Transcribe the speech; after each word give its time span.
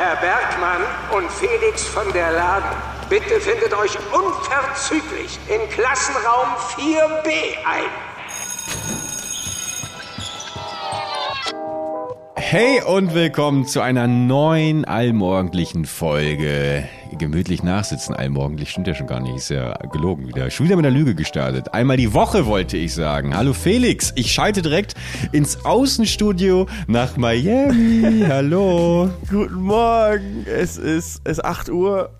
Herr 0.00 0.16
Bergmann 0.16 0.80
und 1.10 1.30
Felix 1.30 1.84
von 1.86 2.10
der 2.14 2.32
Laden, 2.32 2.70
bitte 3.10 3.38
findet 3.38 3.74
euch 3.74 3.98
unverzüglich 4.10 5.38
in 5.46 5.68
Klassenraum 5.68 6.48
4b 6.74 7.28
ein. 7.66 7.84
Hey 12.52 12.82
und 12.82 13.14
willkommen 13.14 13.64
zu 13.64 13.80
einer 13.80 14.08
neuen 14.08 14.84
allmorgendlichen 14.84 15.84
Folge. 15.84 16.82
Gemütlich 17.16 17.62
nachsitzen, 17.62 18.12
allmorgendlich 18.12 18.70
stimmt 18.70 18.88
ja 18.88 18.94
schon 18.96 19.06
gar 19.06 19.20
nicht, 19.20 19.36
ist 19.36 19.50
ja 19.50 19.72
gelogen 19.92 20.26
wieder. 20.26 20.50
Schon 20.50 20.66
wieder 20.66 20.74
mit 20.74 20.84
der 20.84 20.90
Lüge 20.90 21.14
gestartet. 21.14 21.72
Einmal 21.72 21.96
die 21.96 22.12
Woche 22.12 22.46
wollte 22.46 22.76
ich 22.76 22.92
sagen. 22.92 23.36
Hallo 23.36 23.52
Felix, 23.52 24.12
ich 24.16 24.32
schalte 24.32 24.62
direkt 24.62 24.94
ins 25.30 25.64
Außenstudio 25.64 26.66
nach 26.88 27.16
Miami. 27.16 28.24
Hallo. 28.28 29.10
Guten 29.30 29.62
Morgen, 29.62 30.44
es 30.44 30.76
ist, 30.76 31.20
es 31.22 31.38
ist 31.38 31.44
8 31.44 31.68
Uhr 31.68 32.10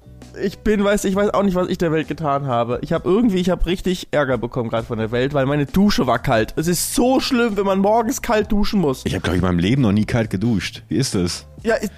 ich 0.42 0.58
bin, 0.58 0.82
weiß 0.84 1.04
ich 1.04 1.14
weiß 1.14 1.30
auch 1.34 1.42
nicht, 1.42 1.54
was 1.54 1.68
ich 1.68 1.78
der 1.78 1.92
Welt 1.92 2.08
getan 2.08 2.46
habe. 2.46 2.78
Ich 2.82 2.92
habe 2.92 3.08
irgendwie, 3.08 3.38
ich 3.38 3.50
habe 3.50 3.66
richtig 3.66 4.08
Ärger 4.10 4.38
bekommen 4.38 4.70
gerade 4.70 4.86
von 4.86 4.98
der 4.98 5.10
Welt, 5.10 5.34
weil 5.34 5.46
meine 5.46 5.66
Dusche 5.66 6.06
war 6.06 6.18
kalt. 6.18 6.54
Es 6.56 6.66
ist 6.66 6.94
so 6.94 7.20
schlimm, 7.20 7.56
wenn 7.56 7.66
man 7.66 7.78
morgens 7.78 8.22
kalt 8.22 8.50
duschen 8.52 8.80
muss. 8.80 9.02
Ich 9.04 9.14
habe 9.14 9.22
glaube 9.22 9.36
ich 9.36 9.42
in 9.42 9.48
meinem 9.48 9.58
Leben 9.58 9.82
noch 9.82 9.92
nie 9.92 10.04
kalt 10.04 10.30
geduscht. 10.30 10.82
Wie 10.88 10.96
ist 10.96 11.14
das? 11.14 11.46
Ja, 11.62 11.74
ich, 11.80 11.90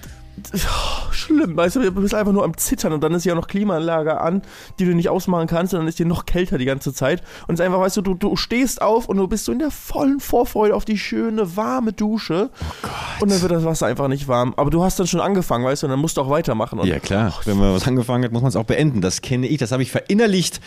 Oh, 0.54 1.12
schlimm, 1.12 1.56
weißt 1.56 1.76
du, 1.76 1.80
du 1.80 1.92
bist 1.92 2.14
einfach 2.14 2.32
nur 2.32 2.44
am 2.44 2.56
Zittern 2.56 2.92
und 2.94 3.02
dann 3.02 3.12
ist 3.12 3.24
ja 3.24 3.34
noch 3.34 3.46
Klimaanlage 3.48 4.20
an, 4.20 4.42
die 4.78 4.86
du 4.86 4.94
nicht 4.94 5.08
ausmachen 5.10 5.46
kannst 5.46 5.74
und 5.74 5.80
dann 5.80 5.88
ist 5.88 5.98
dir 5.98 6.06
noch 6.06 6.24
kälter 6.24 6.56
die 6.58 6.64
ganze 6.64 6.94
Zeit. 6.94 7.22
Und 7.46 7.54
es 7.54 7.60
ist 7.60 7.66
einfach, 7.66 7.80
weißt 7.80 7.98
du, 7.98 8.02
du, 8.02 8.14
du 8.14 8.36
stehst 8.36 8.80
auf 8.80 9.08
und 9.08 9.18
du 9.18 9.28
bist 9.28 9.44
so 9.44 9.52
in 9.52 9.58
der 9.58 9.70
vollen 9.70 10.20
Vorfreude 10.20 10.74
auf 10.74 10.84
die 10.84 10.98
schöne, 10.98 11.56
warme 11.56 11.92
Dusche. 11.92 12.50
Oh. 12.82 13.22
Und 13.22 13.30
dann 13.30 13.42
wird 13.42 13.52
das 13.52 13.64
Wasser 13.64 13.86
einfach 13.86 14.08
nicht 14.08 14.26
warm. 14.26 14.54
Aber 14.56 14.70
du 14.70 14.82
hast 14.82 14.98
dann 14.98 15.06
schon 15.06 15.20
angefangen, 15.20 15.64
weißt 15.64 15.82
du, 15.82 15.86
und 15.86 15.90
dann 15.90 16.00
musst 16.00 16.16
du 16.16 16.22
auch 16.22 16.30
weitermachen. 16.30 16.80
Ja, 16.84 16.98
klar. 16.98 17.34
Oh, 17.36 17.40
Wenn 17.44 17.58
man 17.58 17.74
was 17.74 17.86
angefangen 17.86 18.24
hat, 18.24 18.32
muss 18.32 18.42
man 18.42 18.48
es 18.48 18.56
auch 18.56 18.64
beenden. 18.64 19.02
Das 19.02 19.20
kenne 19.20 19.46
ich, 19.46 19.58
das 19.58 19.70
habe 19.70 19.82
ich 19.82 19.90
verinnerlicht 19.90 20.60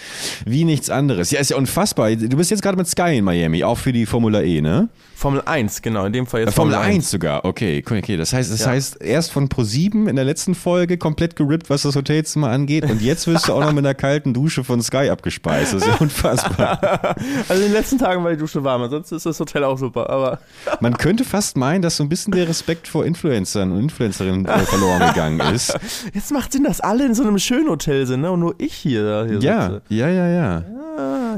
wie 0.46 0.64
nichts 0.64 0.90
anderes. 0.90 1.32
Ja, 1.32 1.40
ist 1.40 1.50
ja 1.50 1.58
unfassbar. 1.58 2.16
Du 2.16 2.38
bist 2.38 2.52
jetzt 2.52 2.62
gerade 2.62 2.78
mit 2.78 2.88
Sky 2.88 3.18
in 3.18 3.26
Miami, 3.26 3.64
auch 3.64 3.78
für 3.78 3.92
die 3.92 4.06
Formula 4.06 4.42
E, 4.42 4.62
ne? 4.62 4.90
Formel 5.16 5.42
1, 5.46 5.82
genau, 5.82 6.06
in 6.06 6.14
dem 6.14 6.28
Fall 6.28 6.42
jetzt. 6.42 6.54
Formel, 6.54 6.76
Formel 6.76 6.90
1 6.90 7.10
sogar, 7.10 7.46
okay, 7.46 7.84
okay. 7.86 8.18
Das 8.18 8.34
heißt, 8.34 8.52
das 8.52 8.62
ja. 8.62 8.68
heißt, 8.68 9.02
erst 9.02 9.32
von 9.32 9.48
Pro7 9.50 10.08
in 10.10 10.16
der 10.16 10.26
letzten 10.26 10.56
Folge 10.56 10.98
komplett 10.98 11.36
gerippt, 11.36 11.70
was 11.70 11.84
das 11.84 11.96
Hotelzimmer 11.96 12.50
angeht. 12.50 12.90
Und 12.90 13.02
jetzt 13.02 13.26
wirst 13.28 13.48
du 13.48 13.54
auch 13.54 13.62
noch 13.62 13.72
mit 13.72 13.86
einer 13.86 13.96
kalten 13.96 14.34
Dusche 14.34 14.64
von 14.64 14.82
Sky 14.82 15.10
abgespeist. 15.10 15.74
Das 15.74 15.84
ist 15.84 15.88
ja 15.88 15.96
unfassbar. 16.00 17.16
Also 17.48 17.62
in 17.62 17.70
den 17.70 17.74
letzten 17.74 17.98
Tagen 17.98 18.24
war 18.24 18.32
die 18.32 18.38
Dusche 18.38 18.64
warm, 18.64 18.84
ansonsten 18.84 19.16
ist 19.16 19.26
das 19.26 19.40
Hotel 19.40 19.64
auch 19.64 19.78
super. 19.78 20.10
Aber 20.10 20.40
Man 20.80 20.98
könnte 20.98 21.24
fast 21.24 21.58
meinen, 21.58 21.82
dass 21.82 21.98
so 21.98 22.04
ein 22.04 22.10
bisschen 22.10 22.34
der 22.34 22.48
Respekt 22.48 22.88
vor 22.88 23.06
Influencern 23.06 23.72
und 23.72 23.80
Influencerinnen 23.80 24.46
äh, 24.46 24.60
verloren 24.60 25.08
gegangen 25.08 25.40
ist. 25.54 25.78
Jetzt 26.14 26.32
macht 26.32 26.52
Sinn, 26.52 26.64
dass 26.64 26.82
alle 26.82 27.06
in 27.06 27.14
so 27.14 27.24
einem 27.24 27.40
schönen 27.40 27.70
Hotel 27.70 28.06
sind, 28.06 28.22
ne? 28.22 28.32
Und 28.32 28.40
nur 28.40 28.56
ich 28.58 28.74
hier, 28.74 29.26
hier 29.28 29.40
ja, 29.40 29.62
sitze. 29.70 29.82
Ja, 29.90 30.10
ja, 30.10 30.28
ja. 30.28 30.64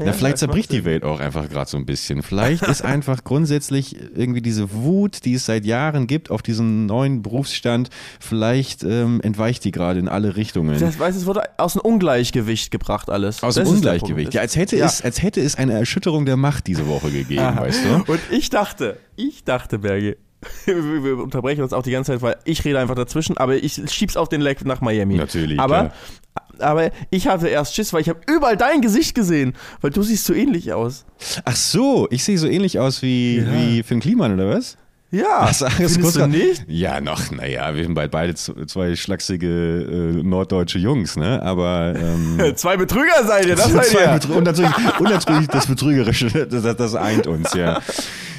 Ja, 0.00 0.06
ja, 0.06 0.12
vielleicht 0.12 0.38
zerbricht 0.38 0.72
die 0.72 0.84
Welt 0.84 1.04
auch 1.04 1.20
einfach 1.20 1.48
gerade 1.48 1.68
so 1.68 1.76
ein 1.76 1.86
bisschen. 1.86 2.22
Vielleicht 2.22 2.66
ist 2.66 2.84
einfach 2.84 3.24
grundsätzlich 3.24 3.96
irgendwie 4.14 4.42
diese 4.42 4.72
Wut, 4.72 5.24
die 5.24 5.34
es 5.34 5.46
seit 5.46 5.64
Jahren 5.64 6.06
gibt 6.06 6.30
auf 6.30 6.42
diesen 6.42 6.86
neuen 6.86 7.22
Berufsstand, 7.22 7.90
vielleicht 8.20 8.84
ähm, 8.84 9.20
entweicht 9.22 9.64
die 9.64 9.70
gerade 9.70 9.98
in 9.98 10.08
alle 10.08 10.36
Richtungen. 10.36 10.78
Das 10.78 10.98
weiß, 10.98 11.16
es 11.16 11.26
wurde 11.26 11.42
aus 11.58 11.74
dem 11.74 11.82
Ungleichgewicht 11.82 12.70
gebracht 12.70 13.10
alles. 13.10 13.42
Aus 13.42 13.54
dem 13.54 13.66
Ungleichgewicht. 13.66 14.34
Ja, 14.34 14.40
als 14.40 14.56
hätte 14.56 14.76
ja. 14.76 14.86
es, 14.86 15.02
als 15.02 15.22
hätte 15.22 15.40
es 15.40 15.56
eine 15.56 15.74
Erschütterung 15.74 16.26
der 16.26 16.36
Macht 16.36 16.66
diese 16.66 16.86
Woche 16.86 17.10
gegeben, 17.10 17.40
Aha. 17.40 17.62
weißt 17.62 17.84
du? 17.84 18.12
Und 18.12 18.20
ich 18.30 18.50
dachte, 18.50 18.98
ich 19.16 19.44
dachte, 19.44 19.78
Berge, 19.78 20.16
wir 20.66 21.18
unterbrechen 21.18 21.62
uns 21.62 21.72
auch 21.72 21.82
die 21.82 21.90
ganze 21.90 22.12
Zeit, 22.12 22.22
weil 22.22 22.36
ich 22.44 22.64
rede 22.64 22.78
einfach 22.78 22.94
dazwischen, 22.94 23.36
aber 23.36 23.56
ich 23.56 23.80
schieb's 23.90 24.16
auf 24.16 24.28
den 24.28 24.40
Leck 24.40 24.64
nach 24.64 24.80
Miami. 24.80 25.16
Natürlich. 25.16 25.58
Aber, 25.58 25.92
aber 26.60 26.90
ich 27.10 27.28
hatte 27.28 27.48
erst 27.48 27.74
Schiss, 27.74 27.92
weil 27.92 28.02
ich 28.02 28.08
habe 28.08 28.20
überall 28.26 28.56
dein 28.56 28.80
Gesicht 28.80 29.14
gesehen, 29.14 29.54
weil 29.80 29.90
du 29.90 30.02
siehst 30.02 30.24
so 30.24 30.34
ähnlich 30.34 30.72
aus. 30.72 31.04
Ach 31.44 31.56
so, 31.56 32.06
ich 32.10 32.24
sehe 32.24 32.38
so 32.38 32.46
ähnlich 32.46 32.78
aus 32.78 33.02
wie, 33.02 33.38
ja. 33.38 33.52
wie 33.52 33.82
Finn 33.82 34.00
Kliman, 34.00 34.34
oder 34.34 34.50
was? 34.50 34.76
Ja, 35.10 35.48
Ach, 35.48 35.72
findest 35.72 36.16
du 36.16 36.26
nicht? 36.26 36.64
Ja, 36.68 37.00
noch, 37.00 37.30
naja, 37.30 37.74
wir 37.74 37.82
sind 37.82 37.94
beide 37.94 38.34
zwei 38.34 38.94
schlachsige 38.94 39.46
äh, 39.48 40.22
norddeutsche 40.22 40.78
Jungs, 40.78 41.16
ne? 41.16 41.42
Aber 41.42 41.94
ähm, 41.96 42.38
zwei 42.56 42.76
Betrüger 42.76 43.24
seid 43.26 43.46
ihr, 43.46 43.56
das 43.56 43.72
seid 43.72 43.94
ihr. 43.94 44.36
Und 44.36 44.44
natürlich, 44.44 44.70
und 44.98 45.08
natürlich 45.08 45.48
das 45.48 45.66
Betrügerische, 45.66 46.46
das, 46.50 46.76
das 46.76 46.94
eint 46.94 47.26
uns, 47.26 47.54
ja. 47.54 47.80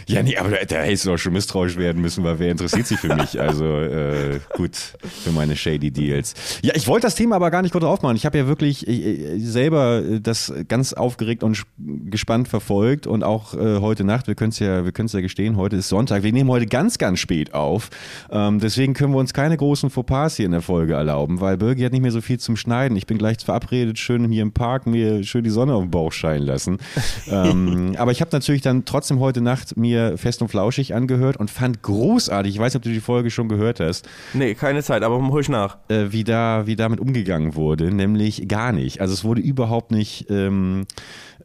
Ja, 0.09 0.23
nee, 0.23 0.35
aber 0.37 0.49
da, 0.49 0.57
da 0.67 0.81
hättest 0.81 1.05
du 1.05 1.13
auch 1.13 1.17
schon 1.17 1.33
misstrauisch 1.33 1.77
werden 1.77 2.01
müssen, 2.01 2.23
weil 2.23 2.39
wer 2.39 2.49
interessiert 2.49 2.87
sich 2.87 2.97
für 2.97 3.15
mich? 3.15 3.39
Also 3.39 3.63
äh, 3.63 4.39
gut, 4.55 4.75
für 4.75 5.29
meine 5.31 5.55
shady 5.55 5.91
Deals. 5.91 6.33
Ja, 6.63 6.73
ich 6.75 6.87
wollte 6.87 7.05
das 7.05 7.13
Thema 7.13 7.35
aber 7.35 7.51
gar 7.51 7.61
nicht 7.61 7.73
kurz 7.73 7.83
aufmachen. 7.83 8.15
Ich 8.15 8.25
habe 8.25 8.35
ja 8.39 8.47
wirklich 8.47 8.87
äh, 8.87 9.37
selber 9.37 10.01
das 10.19 10.51
ganz 10.67 10.93
aufgeregt 10.93 11.43
und 11.43 11.63
gespannt 11.77 12.47
verfolgt 12.47 13.05
und 13.05 13.23
auch 13.23 13.53
äh, 13.53 13.81
heute 13.81 14.03
Nacht, 14.03 14.25
wir 14.25 14.33
können 14.33 14.49
es 14.49 14.57
ja, 14.57 14.83
wir 14.83 14.91
können 14.91 15.05
es 15.05 15.13
ja 15.13 15.21
gestehen, 15.21 15.57
heute 15.57 15.75
ist 15.75 15.89
Sonntag. 15.89 16.23
Wir 16.23 16.33
nehmen 16.33 16.49
heute 16.49 16.65
ganz, 16.65 16.97
ganz 16.97 17.19
spät 17.19 17.53
auf. 17.53 17.91
Ähm, 18.31 18.59
deswegen 18.59 18.95
können 18.95 19.13
wir 19.13 19.19
uns 19.19 19.35
keine 19.35 19.57
großen 19.57 19.91
Fauxpas 19.91 20.37
hier 20.37 20.47
in 20.47 20.53
der 20.53 20.63
Folge 20.63 20.93
erlauben, 20.93 21.39
weil 21.39 21.55
Birgi 21.57 21.83
hat 21.83 21.91
nicht 21.91 22.01
mehr 22.01 22.11
so 22.11 22.21
viel 22.21 22.39
zum 22.39 22.57
Schneiden. 22.57 22.97
Ich 22.97 23.05
bin 23.05 23.19
gleich 23.19 23.37
verabredet, 23.45 23.99
schön 23.99 24.27
hier 24.31 24.41
im 24.41 24.53
Park 24.53 24.87
mir 24.87 25.23
schön 25.23 25.43
die 25.43 25.51
Sonne 25.51 25.75
auf 25.75 25.83
den 25.83 25.91
Bauch 25.91 26.11
scheinen 26.11 26.47
lassen. 26.47 26.79
ähm, 27.29 27.95
aber 27.99 28.11
ich 28.11 28.21
habe 28.21 28.31
natürlich 28.33 28.63
dann 28.63 28.85
trotzdem 28.85 29.19
heute 29.19 29.41
Nacht 29.41 29.77
mir 29.77 29.98
mir 29.99 30.17
Fest 30.17 30.41
und 30.41 30.47
Flauschig 30.47 30.93
angehört 30.93 31.37
und 31.37 31.51
fand 31.51 31.81
großartig, 31.81 32.55
ich 32.55 32.59
weiß 32.59 32.73
nicht, 32.73 32.79
ob 32.79 32.83
du 32.83 32.89
die 32.89 32.99
Folge 32.99 33.29
schon 33.31 33.49
gehört 33.49 33.79
hast. 33.79 34.07
Nee, 34.33 34.55
keine 34.55 34.83
Zeit, 34.83 35.03
aber 35.03 35.19
hol 35.19 35.41
ich 35.41 35.49
nach. 35.49 35.77
Äh, 35.89 36.11
wie, 36.11 36.23
da, 36.23 36.65
wie 36.65 36.75
damit 36.75 36.99
umgegangen 36.99 37.55
wurde, 37.55 37.93
nämlich 37.93 38.47
gar 38.47 38.71
nicht. 38.71 39.01
Also 39.01 39.13
es 39.13 39.23
wurde 39.23 39.41
überhaupt 39.41 39.91
nicht 39.91 40.27
ähm, 40.29 40.85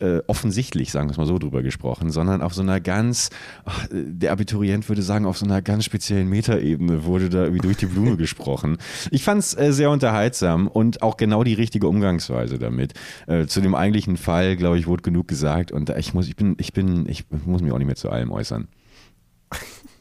äh, 0.00 0.20
offensichtlich, 0.26 0.90
sagen 0.90 1.08
wir 1.08 1.12
es 1.12 1.18
mal 1.18 1.26
so, 1.26 1.38
drüber 1.38 1.62
gesprochen, 1.62 2.10
sondern 2.10 2.42
auf 2.42 2.54
so 2.54 2.62
einer 2.62 2.80
ganz, 2.80 3.30
ach, 3.64 3.86
der 3.90 4.32
Abiturient 4.32 4.88
würde 4.88 5.02
sagen, 5.02 5.26
auf 5.26 5.38
so 5.38 5.44
einer 5.44 5.62
ganz 5.62 5.84
speziellen 5.84 6.28
Metaebene 6.28 7.04
wurde 7.04 7.28
da 7.28 7.44
irgendwie 7.44 7.62
durch 7.62 7.76
die 7.76 7.86
Blume 7.86 8.16
gesprochen. 8.18 8.78
Ich 9.10 9.24
fand 9.24 9.40
es 9.40 9.56
äh, 9.56 9.72
sehr 9.72 9.90
unterhaltsam 9.90 10.68
und 10.68 11.02
auch 11.02 11.16
genau 11.16 11.44
die 11.44 11.54
richtige 11.54 11.88
Umgangsweise 11.88 12.58
damit. 12.58 12.94
Äh, 13.26 13.46
zu 13.46 13.60
dem 13.60 13.74
eigentlichen 13.74 14.16
Fall, 14.16 14.56
glaube 14.56 14.78
ich, 14.78 14.86
wurde 14.86 15.02
genug 15.02 15.28
gesagt 15.28 15.72
und 15.72 15.90
ich 15.90 16.14
muss, 16.14 16.28
ich 16.28 16.36
bin, 16.36 16.56
ich 16.58 16.72
bin, 16.72 17.08
ich 17.08 17.24
muss 17.44 17.62
mich 17.62 17.72
auch 17.72 17.78
nicht 17.78 17.86
mehr 17.86 17.96
zu 17.96 18.10
allem 18.10 18.30
äußern. 18.30 18.68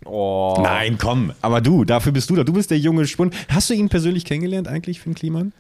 Oh. 0.06 0.60
Nein, 0.62 0.98
komm. 0.98 1.34
Aber 1.42 1.62
du, 1.62 1.86
dafür 1.86 2.12
bist 2.12 2.30
du 2.30 2.36
da. 2.36 2.44
Du 2.44 2.54
bist 2.54 2.72
der 2.72 2.80
junge 2.80 3.08
Spund. 3.08 3.34
Hast 3.50 3.70
du 3.70 3.74
ihn 3.74 3.90
persönlich 3.90 4.26
kennengelernt 4.26 4.68
eigentlich, 4.68 5.00
Finn 5.00 5.16
Kliman? 5.16 5.54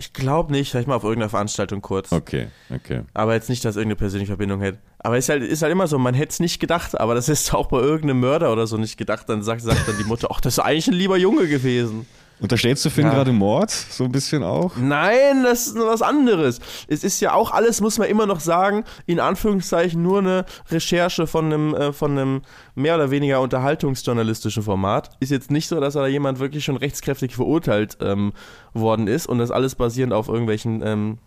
Ich 0.00 0.12
glaube 0.12 0.52
nicht, 0.52 0.70
vielleicht 0.70 0.86
mal 0.86 0.94
auf 0.94 1.02
irgendeiner 1.02 1.28
Veranstaltung 1.28 1.82
kurz. 1.82 2.12
Okay, 2.12 2.46
okay. 2.72 3.02
Aber 3.14 3.34
jetzt 3.34 3.48
nicht, 3.48 3.64
dass 3.64 3.74
irgendeine 3.74 3.96
persönliche 3.96 4.30
Verbindung 4.30 4.60
hätte. 4.60 4.78
Aber 5.00 5.18
es 5.18 5.24
ist 5.24 5.28
halt, 5.28 5.42
ist 5.42 5.60
halt 5.62 5.72
immer 5.72 5.88
so, 5.88 5.98
man 5.98 6.14
hätte 6.14 6.30
es 6.30 6.40
nicht 6.40 6.60
gedacht, 6.60 6.98
aber 6.98 7.16
das 7.16 7.28
ist 7.28 7.52
auch 7.52 7.66
bei 7.66 7.80
irgendeinem 7.80 8.20
Mörder 8.20 8.52
oder 8.52 8.68
so 8.68 8.76
nicht 8.76 8.96
gedacht. 8.96 9.28
Dann 9.28 9.42
sagt, 9.42 9.62
sagt 9.62 9.88
dann 9.88 9.98
die 9.98 10.04
Mutter, 10.04 10.28
ach, 10.30 10.40
das 10.40 10.54
ist 10.54 10.58
eigentlich 10.60 10.86
ein 10.86 10.94
lieber 10.94 11.16
Junge 11.16 11.48
gewesen. 11.48 12.06
Unterstellst 12.40 12.84
du 12.84 12.90
Finn 12.90 13.06
ja. 13.06 13.12
gerade 13.12 13.32
Mord? 13.32 13.70
So 13.70 14.04
ein 14.04 14.12
bisschen 14.12 14.44
auch? 14.44 14.76
Nein, 14.76 15.42
das 15.42 15.68
ist 15.68 15.76
was 15.76 16.02
anderes. 16.02 16.60
Es 16.86 17.02
ist 17.02 17.20
ja 17.20 17.34
auch 17.34 17.50
alles, 17.50 17.80
muss 17.80 17.98
man 17.98 18.08
immer 18.08 18.26
noch 18.26 18.40
sagen, 18.40 18.84
in 19.06 19.18
Anführungszeichen 19.18 20.02
nur 20.02 20.18
eine 20.18 20.44
Recherche 20.70 21.26
von 21.26 21.46
einem, 21.46 21.74
äh, 21.74 21.92
von 21.92 22.12
einem 22.12 22.42
mehr 22.74 22.94
oder 22.94 23.10
weniger 23.10 23.40
unterhaltungsjournalistischen 23.40 24.62
Format. 24.62 25.10
Ist 25.20 25.30
jetzt 25.30 25.50
nicht 25.50 25.68
so, 25.68 25.80
dass 25.80 25.94
da 25.94 26.06
jemand 26.06 26.38
wirklich 26.38 26.64
schon 26.64 26.76
rechtskräftig 26.76 27.34
verurteilt 27.34 27.98
ähm, 28.00 28.32
worden 28.72 29.08
ist 29.08 29.26
und 29.26 29.38
das 29.38 29.50
alles 29.50 29.74
basierend 29.74 30.12
auf 30.12 30.28
irgendwelchen 30.28 30.82
ähm, 30.84 31.18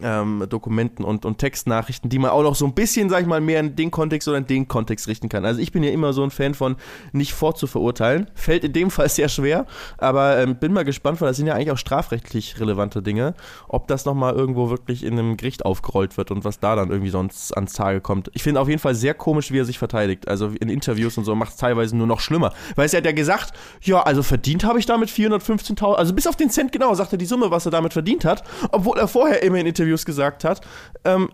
ähm, 0.00 0.44
Dokumenten 0.48 1.04
und, 1.04 1.24
und 1.24 1.38
Textnachrichten, 1.38 2.08
die 2.08 2.18
man 2.18 2.30
auch 2.30 2.42
noch 2.42 2.54
so 2.54 2.64
ein 2.64 2.74
bisschen, 2.74 3.10
sag 3.10 3.20
ich 3.20 3.26
mal, 3.26 3.40
mehr 3.40 3.60
in 3.60 3.76
den 3.76 3.90
Kontext 3.90 4.28
oder 4.28 4.38
in 4.38 4.46
den 4.46 4.68
Kontext 4.68 5.08
richten 5.08 5.28
kann. 5.28 5.44
Also 5.44 5.60
ich 5.60 5.72
bin 5.72 5.82
ja 5.82 5.90
immer 5.90 6.12
so 6.12 6.22
ein 6.22 6.30
Fan 6.30 6.54
von 6.54 6.76
nicht 7.12 7.32
vorzuverurteilen. 7.34 8.30
Fällt 8.34 8.64
in 8.64 8.72
dem 8.72 8.90
Fall 8.92 9.08
sehr 9.08 9.28
schwer, 9.28 9.66
aber 9.98 10.38
ähm, 10.38 10.56
bin 10.56 10.72
mal 10.72 10.84
gespannt, 10.84 11.20
weil 11.20 11.28
das 11.28 11.36
sind 11.36 11.46
ja 11.46 11.54
eigentlich 11.54 11.70
auch 11.70 11.78
strafrechtlich 11.78 12.58
relevante 12.60 13.02
Dinge, 13.02 13.34
ob 13.68 13.86
das 13.88 14.04
nochmal 14.04 14.34
irgendwo 14.34 14.70
wirklich 14.70 15.04
in 15.04 15.18
einem 15.18 15.36
Gericht 15.36 15.64
aufgerollt 15.64 16.16
wird 16.16 16.30
und 16.30 16.44
was 16.44 16.60
da 16.60 16.76
dann 16.76 16.90
irgendwie 16.90 17.10
sonst 17.10 17.54
ans 17.54 17.72
Tage 17.72 18.00
kommt. 18.00 18.30
Ich 18.34 18.42
finde 18.42 18.60
auf 18.60 18.68
jeden 18.68 18.80
Fall 18.80 18.94
sehr 18.94 19.14
komisch, 19.14 19.52
wie 19.52 19.58
er 19.58 19.64
sich 19.64 19.78
verteidigt. 19.78 20.28
Also 20.28 20.48
in 20.48 20.68
Interviews 20.68 21.18
und 21.18 21.24
so 21.24 21.34
macht 21.34 21.52
es 21.52 21.56
teilweise 21.56 21.96
nur 21.96 22.06
noch 22.06 22.20
schlimmer. 22.20 22.52
Weil 22.76 22.88
er 22.88 22.98
hat 22.98 23.06
ja 23.06 23.12
gesagt, 23.12 23.52
ja, 23.82 24.02
also 24.02 24.22
verdient 24.22 24.64
habe 24.64 24.78
ich 24.78 24.86
damit 24.86 25.08
415.000, 25.08 25.94
also 25.94 26.12
bis 26.14 26.26
auf 26.26 26.36
den 26.36 26.50
Cent 26.50 26.72
genau, 26.72 26.94
sagt 26.94 27.12
er 27.12 27.18
die 27.18 27.26
Summe, 27.26 27.50
was 27.50 27.66
er 27.66 27.70
damit 27.70 27.92
verdient 27.92 28.24
hat, 28.24 28.42
obwohl 28.70 28.98
er 28.98 29.08
vorher 29.08 29.42
immer 29.42 29.58
in 29.58 29.66
Interviews 29.66 29.81
Interviews 29.82 30.04
gesagt 30.04 30.44
hat. 30.44 30.60
Ähm, 31.04 31.30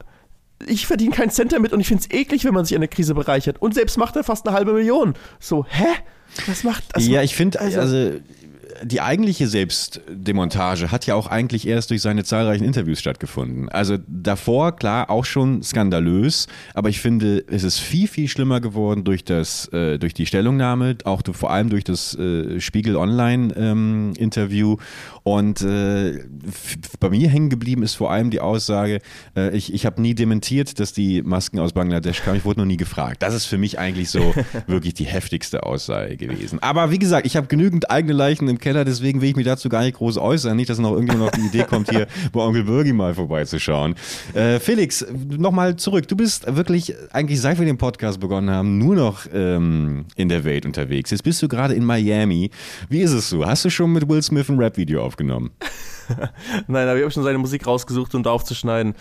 ich 0.66 0.86
verdiene 0.86 1.14
keinen 1.14 1.30
Cent 1.30 1.52
damit 1.52 1.72
und 1.72 1.80
ich 1.80 1.88
finde 1.88 2.02
es 2.02 2.10
eklig, 2.10 2.44
wenn 2.44 2.54
man 2.54 2.64
sich 2.64 2.74
in 2.74 2.80
der 2.80 2.88
Krise 2.88 3.14
bereichert. 3.14 3.62
Und 3.62 3.74
selbst 3.74 3.96
macht 3.96 4.16
er 4.16 4.24
fast 4.24 4.46
eine 4.46 4.56
halbe 4.56 4.72
Million. 4.72 5.14
So, 5.38 5.64
hä? 5.68 5.86
Was 6.46 6.64
macht 6.64 6.84
das? 6.92 7.06
Ja, 7.06 7.22
ich 7.22 7.34
finde, 7.34 7.60
also, 7.60 7.80
also 7.80 8.20
die 8.82 9.00
eigentliche 9.00 9.46
Selbstdemontage 9.48 10.90
hat 10.90 11.06
ja 11.06 11.14
auch 11.14 11.26
eigentlich 11.26 11.66
erst 11.66 11.90
durch 11.90 12.02
seine 12.02 12.24
zahlreichen 12.24 12.64
Interviews 12.64 13.00
stattgefunden. 13.00 13.68
Also 13.68 13.98
davor, 14.06 14.76
klar, 14.76 15.10
auch 15.10 15.24
schon 15.24 15.62
skandalös, 15.62 16.46
aber 16.74 16.88
ich 16.88 17.00
finde, 17.00 17.44
es 17.48 17.64
ist 17.64 17.78
viel, 17.78 18.08
viel 18.08 18.28
schlimmer 18.28 18.60
geworden 18.60 19.04
durch 19.04 19.24
das, 19.24 19.68
äh, 19.72 19.98
durch 19.98 20.14
die 20.14 20.26
Stellungnahme, 20.26 20.96
auch 21.04 21.22
vor 21.32 21.50
allem 21.50 21.70
durch 21.70 21.84
das 21.84 22.16
äh, 22.16 22.60
Spiegel 22.60 22.96
Online-Interview. 22.96 24.72
Ähm, 24.72 24.78
und 25.28 25.60
äh, 25.60 26.24
bei 27.00 27.10
mir 27.10 27.28
hängen 27.28 27.50
geblieben 27.50 27.82
ist 27.82 27.96
vor 27.96 28.10
allem 28.10 28.30
die 28.30 28.40
Aussage, 28.40 29.00
äh, 29.36 29.54
ich, 29.54 29.74
ich 29.74 29.84
habe 29.84 30.00
nie 30.00 30.14
dementiert, 30.14 30.80
dass 30.80 30.94
die 30.94 31.20
Masken 31.20 31.58
aus 31.58 31.74
Bangladesch 31.74 32.22
kamen. 32.22 32.38
Ich 32.38 32.46
wurde 32.46 32.60
noch 32.60 32.66
nie 32.66 32.78
gefragt. 32.78 33.22
Das 33.22 33.34
ist 33.34 33.44
für 33.44 33.58
mich 33.58 33.78
eigentlich 33.78 34.08
so 34.08 34.34
wirklich 34.66 34.94
die 34.94 35.04
heftigste 35.04 35.64
Aussage 35.64 36.16
gewesen. 36.16 36.60
Aber 36.62 36.90
wie 36.90 36.98
gesagt, 36.98 37.26
ich 37.26 37.36
habe 37.36 37.46
genügend 37.46 37.90
eigene 37.90 38.14
Leichen 38.14 38.48
im 38.48 38.58
Keller, 38.58 38.86
deswegen 38.86 39.20
will 39.20 39.28
ich 39.28 39.36
mich 39.36 39.44
dazu 39.44 39.68
gar 39.68 39.82
nicht 39.82 39.98
groß 39.98 40.16
äußern. 40.16 40.56
Nicht, 40.56 40.70
dass 40.70 40.78
noch 40.78 40.92
irgendjemand 40.92 41.28
auf 41.28 41.38
die 41.38 41.46
Idee 41.46 41.64
kommt, 41.64 41.90
hier 41.90 42.06
bei 42.32 42.40
Onkel 42.40 42.64
Birgi 42.64 42.94
mal 42.94 43.12
vorbeizuschauen. 43.12 43.96
Äh, 44.32 44.58
Felix, 44.60 45.04
nochmal 45.12 45.76
zurück. 45.76 46.08
Du 46.08 46.16
bist 46.16 46.46
wirklich 46.56 46.94
eigentlich 47.12 47.38
seit 47.38 47.58
wir 47.58 47.66
den 47.66 47.76
Podcast 47.76 48.18
begonnen 48.18 48.48
haben, 48.48 48.78
nur 48.78 48.96
noch 48.96 49.26
ähm, 49.34 50.06
in 50.16 50.30
der 50.30 50.44
Welt 50.44 50.64
unterwegs. 50.64 51.10
Jetzt 51.10 51.22
bist 51.22 51.42
du 51.42 51.48
gerade 51.48 51.74
in 51.74 51.84
Miami. 51.84 52.50
Wie 52.88 53.00
ist 53.02 53.12
es 53.12 53.28
so? 53.28 53.44
Hast 53.44 53.66
du 53.66 53.68
schon 53.68 53.92
mit 53.92 54.08
Will 54.08 54.22
Smith 54.22 54.48
ein 54.48 54.58
Rap-Video 54.58 55.04
aufgenommen? 55.04 55.17
Nein, 56.66 56.88
aber 56.88 56.96
ich 56.96 57.02
habe 57.02 57.10
schon 57.12 57.22
seine 57.22 57.38
Musik 57.38 57.66
rausgesucht 57.66 58.14
und 58.14 58.26
aufzuschneiden. 58.26 58.94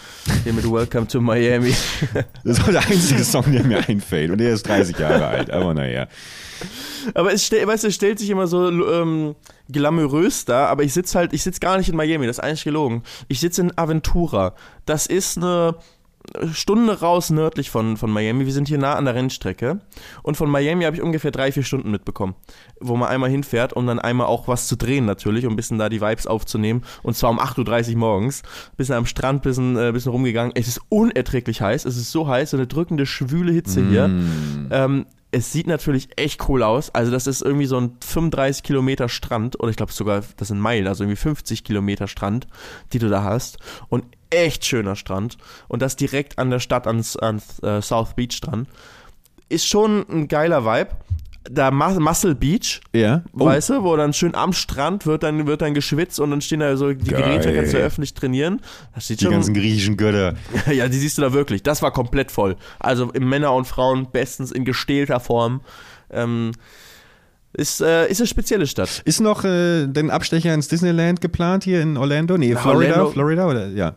Hier 0.43 0.53
mit 0.53 0.69
Welcome 0.69 1.07
to 1.07 1.21
Miami. 1.21 1.73
Das 2.43 2.59
ist 2.59 2.67
der 2.67 2.81
einzige 2.81 3.23
Song, 3.23 3.51
der 3.51 3.63
mir 3.63 3.87
einfällt. 3.87 4.31
Und 4.31 4.41
er 4.41 4.53
ist 4.53 4.67
30 4.67 4.97
Jahre 4.97 5.27
alt. 5.27 5.51
Aber 5.51 5.73
naja. 5.73 6.07
Aber 7.13 7.33
es, 7.33 7.45
stell, 7.45 7.65
weißt 7.65 7.83
du, 7.83 7.87
es 7.87 7.95
stellt 7.95 8.19
sich 8.19 8.29
immer 8.29 8.47
so 8.47 8.69
ähm, 8.69 9.35
glamourös 9.69 10.45
da, 10.45 10.65
aber 10.67 10.83
ich 10.83 10.93
sitze 10.93 11.17
halt, 11.17 11.33
ich 11.33 11.43
sitze 11.43 11.59
gar 11.59 11.77
nicht 11.77 11.89
in 11.89 11.95
Miami, 11.95 12.25
das 12.25 12.37
ist 12.37 12.43
eigentlich 12.43 12.63
gelogen. 12.63 13.03
Ich 13.27 13.39
sitze 13.39 13.61
in 13.61 13.77
Aventura. 13.77 14.55
Das 14.85 15.05
ist 15.05 15.37
eine 15.37 15.75
Stunde 16.51 16.99
raus 16.99 17.29
nördlich 17.29 17.69
von, 17.69 17.97
von 17.97 18.11
Miami. 18.11 18.45
Wir 18.45 18.53
sind 18.53 18.67
hier 18.67 18.77
nah 18.77 18.95
an 18.95 19.05
der 19.05 19.15
Rennstrecke. 19.15 19.79
Und 20.23 20.37
von 20.37 20.49
Miami 20.49 20.83
habe 20.83 20.95
ich 20.95 21.01
ungefähr 21.01 21.31
drei, 21.31 21.51
vier 21.51 21.63
Stunden 21.63 21.91
mitbekommen, 21.91 22.35
wo 22.79 22.95
man 22.95 23.09
einmal 23.09 23.29
hinfährt, 23.29 23.73
um 23.73 23.87
dann 23.87 23.99
einmal 23.99 24.27
auch 24.27 24.47
was 24.47 24.67
zu 24.67 24.75
drehen 24.75 25.05
natürlich, 25.05 25.45
um 25.45 25.53
ein 25.53 25.55
bisschen 25.55 25.77
da 25.77 25.89
die 25.89 26.01
Vibes 26.01 26.27
aufzunehmen. 26.27 26.83
Und 27.03 27.15
zwar 27.15 27.29
um 27.29 27.39
8.30 27.39 27.93
Uhr 27.93 27.97
morgens. 27.97 28.43
Bisschen 28.75 28.95
am 28.95 29.05
Strand, 29.05 29.41
bisschen, 29.41 29.77
äh, 29.77 29.91
bisschen 29.91 30.11
rumgegangen. 30.11 30.51
Es 30.55 30.67
ist 30.67 30.81
unerträglich 30.89 31.61
heiß. 31.61 31.85
Es 31.85 31.97
ist 31.97 32.11
so 32.11 32.27
heiß, 32.27 32.51
so 32.51 32.57
eine 32.57 32.67
drückende, 32.67 33.05
schwüle 33.05 33.51
Hitze 33.51 33.81
mm. 33.81 33.89
hier. 33.89 34.11
Ähm, 34.71 35.05
es 35.37 35.51
sieht 35.51 35.67
natürlich 35.67 36.09
echt 36.17 36.49
cool 36.49 36.63
aus. 36.63 36.89
Also, 36.93 37.11
das 37.11 37.27
ist 37.27 37.41
irgendwie 37.41 37.65
so 37.65 37.79
ein 37.79 37.97
35 38.03 38.63
Kilometer 38.63 39.09
Strand, 39.09 39.59
oder 39.59 39.69
ich 39.69 39.77
glaube 39.77 39.91
sogar, 39.91 40.23
das 40.37 40.47
sind 40.49 40.59
Meilen, 40.59 40.87
also 40.87 41.03
irgendwie 41.03 41.17
50 41.17 41.63
Kilometer 41.63 42.07
Strand, 42.07 42.47
die 42.93 42.99
du 42.99 43.09
da 43.09 43.23
hast. 43.23 43.57
Und 43.89 44.05
echt 44.29 44.65
schöner 44.65 44.95
Strand. 44.95 45.37
Und 45.67 45.81
das 45.81 45.95
direkt 45.95 46.39
an 46.39 46.49
der 46.49 46.59
Stadt, 46.59 46.87
ans, 46.87 47.15
ans 47.15 47.59
äh, 47.59 47.81
South 47.81 48.15
Beach 48.15 48.39
dran. 48.41 48.67
Ist 49.49 49.67
schon 49.67 50.05
ein 50.09 50.27
geiler 50.27 50.65
Vibe 50.65 50.89
da 51.49 51.71
Muscle 51.71 52.35
Beach, 52.35 52.81
ja. 52.93 53.23
Oh. 53.33 53.45
weißt 53.45 53.69
du, 53.69 53.83
wo 53.83 53.95
dann 53.95 54.13
schön 54.13 54.35
am 54.35 54.53
Strand 54.53 55.05
wird 55.05 55.23
dann, 55.23 55.47
wird 55.47 55.61
dann 55.61 55.73
geschwitzt 55.73 56.19
und 56.19 56.31
dann 56.31 56.41
stehen 56.41 56.59
da 56.59 56.75
so 56.77 56.93
die 56.93 57.09
Geil. 57.09 57.23
Geräte, 57.23 57.53
kannst 57.53 57.73
du 57.73 57.77
öffentlich 57.77 58.13
trainieren. 58.13 58.61
Das 58.93 59.07
sieht 59.07 59.19
die 59.19 59.25
schon, 59.25 59.33
ganzen 59.33 59.53
griechischen 59.53 59.97
Götter. 59.97 60.35
ja, 60.71 60.87
die 60.87 60.97
siehst 60.97 61.17
du 61.17 61.21
da 61.21 61.33
wirklich. 61.33 61.63
Das 61.63 61.81
war 61.81 61.91
komplett 61.91 62.31
voll. 62.31 62.55
Also 62.79 63.11
Männer 63.19 63.53
und 63.53 63.65
Frauen 63.65 64.07
bestens 64.11 64.51
in 64.51 64.65
gestählter 64.65 65.19
Form. 65.19 65.61
Ähm, 66.09 66.51
ist, 67.53 67.81
äh, 67.81 68.07
ist 68.07 68.19
eine 68.19 68.27
spezielle 68.27 68.67
Stadt. 68.67 69.01
Ist 69.05 69.19
noch 69.19 69.43
äh, 69.43 69.87
den 69.87 70.11
Abstecher 70.11 70.53
ins 70.53 70.67
Disneyland 70.67 71.21
geplant 71.21 71.63
hier 71.63 71.81
in 71.81 71.97
Orlando? 71.97 72.37
Nee, 72.37 72.55
Florida, 72.55 72.91
Orlando. 72.91 73.11
Florida 73.11 73.47
oder 73.47 73.67
ja. 73.69 73.95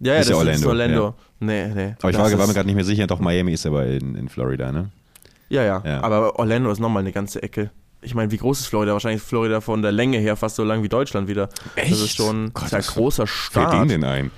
Ja, 0.00 0.14
ja, 0.14 0.20
ist 0.20 0.26
das 0.26 0.30
ja 0.30 0.36
Orlando. 0.36 0.60
ist 0.60 0.66
Orlando. 0.66 1.04
Ja. 1.04 1.14
Nee, 1.40 1.68
nee. 1.68 1.94
Aber 2.00 2.10
ich 2.10 2.16
war, 2.16 2.38
war 2.38 2.46
mir 2.46 2.54
gerade 2.54 2.66
nicht 2.66 2.76
mehr 2.76 2.84
sicher, 2.84 3.06
doch 3.06 3.20
Miami 3.20 3.52
ist 3.52 3.66
aber 3.66 3.86
in, 3.86 4.14
in 4.14 4.28
Florida, 4.28 4.72
ne? 4.72 4.90
Ja, 5.48 5.62
ja, 5.62 5.82
ja. 5.84 6.02
Aber 6.02 6.38
Orlando 6.38 6.70
ist 6.70 6.78
nochmal 6.78 7.02
eine 7.02 7.12
ganze 7.12 7.42
Ecke. 7.42 7.70
Ich 8.00 8.14
meine, 8.14 8.30
wie 8.30 8.36
groß 8.36 8.60
ist 8.60 8.66
Florida? 8.66 8.92
Wahrscheinlich 8.92 9.22
ist 9.22 9.28
Florida 9.28 9.60
von 9.60 9.82
der 9.82 9.92
Länge 9.92 10.18
her 10.18 10.36
fast 10.36 10.56
so 10.56 10.64
lang 10.64 10.82
wie 10.82 10.88
Deutschland 10.88 11.26
wieder. 11.26 11.48
Echt? 11.74 11.92
Das 11.92 12.00
ist 12.00 12.16
schon 12.16 12.52
Gott, 12.54 12.72
ein 12.72 12.82
großer 12.82 13.26
Staat. 13.26 13.70
Fällt 13.70 13.74
Ihnen 13.74 13.88
denn 13.88 14.04
ein? 14.04 14.30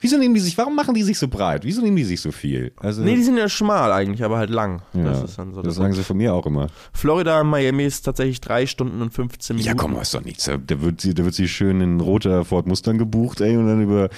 Wieso 0.00 0.16
nehmen 0.16 0.34
die 0.34 0.40
sich, 0.40 0.56
warum 0.56 0.74
machen 0.74 0.94
die 0.94 1.02
sich 1.02 1.18
so 1.18 1.28
breit? 1.28 1.64
Wieso 1.64 1.82
nehmen 1.82 1.96
die 1.96 2.04
sich 2.04 2.20
so 2.20 2.32
viel? 2.32 2.72
Also, 2.76 3.02
nee, 3.02 3.16
die 3.16 3.22
sind 3.22 3.36
ja 3.36 3.48
schmal 3.48 3.92
eigentlich, 3.92 4.24
aber 4.24 4.38
halt 4.38 4.48
lang. 4.48 4.80
Ja, 4.94 5.04
das 5.04 5.24
ist 5.24 5.38
dann 5.38 5.52
so. 5.52 5.60
Das 5.60 5.74
sagen 5.74 5.92
sie 5.92 6.02
von 6.02 6.16
mir 6.16 6.32
auch 6.32 6.46
immer. 6.46 6.68
Florida, 6.94 7.44
Miami 7.44 7.84
ist 7.84 8.02
tatsächlich 8.02 8.40
drei 8.40 8.64
Stunden 8.66 9.02
und 9.02 9.12
15 9.12 9.56
Minuten. 9.56 9.68
Ja, 9.68 9.74
komm, 9.74 10.00
ist 10.00 10.14
doch 10.14 10.24
nichts. 10.24 10.44
Da 10.44 10.80
wird 10.80 11.02
sie, 11.02 11.12
da 11.12 11.24
wird 11.24 11.34
sie 11.34 11.48
schön 11.48 11.80
in 11.82 12.00
roter 12.00 12.46
Ford 12.46 12.66
Mustang 12.66 12.96
gebucht, 12.96 13.42
ey, 13.42 13.56
und 13.56 13.66
dann 13.66 13.82
über, 13.82 14.08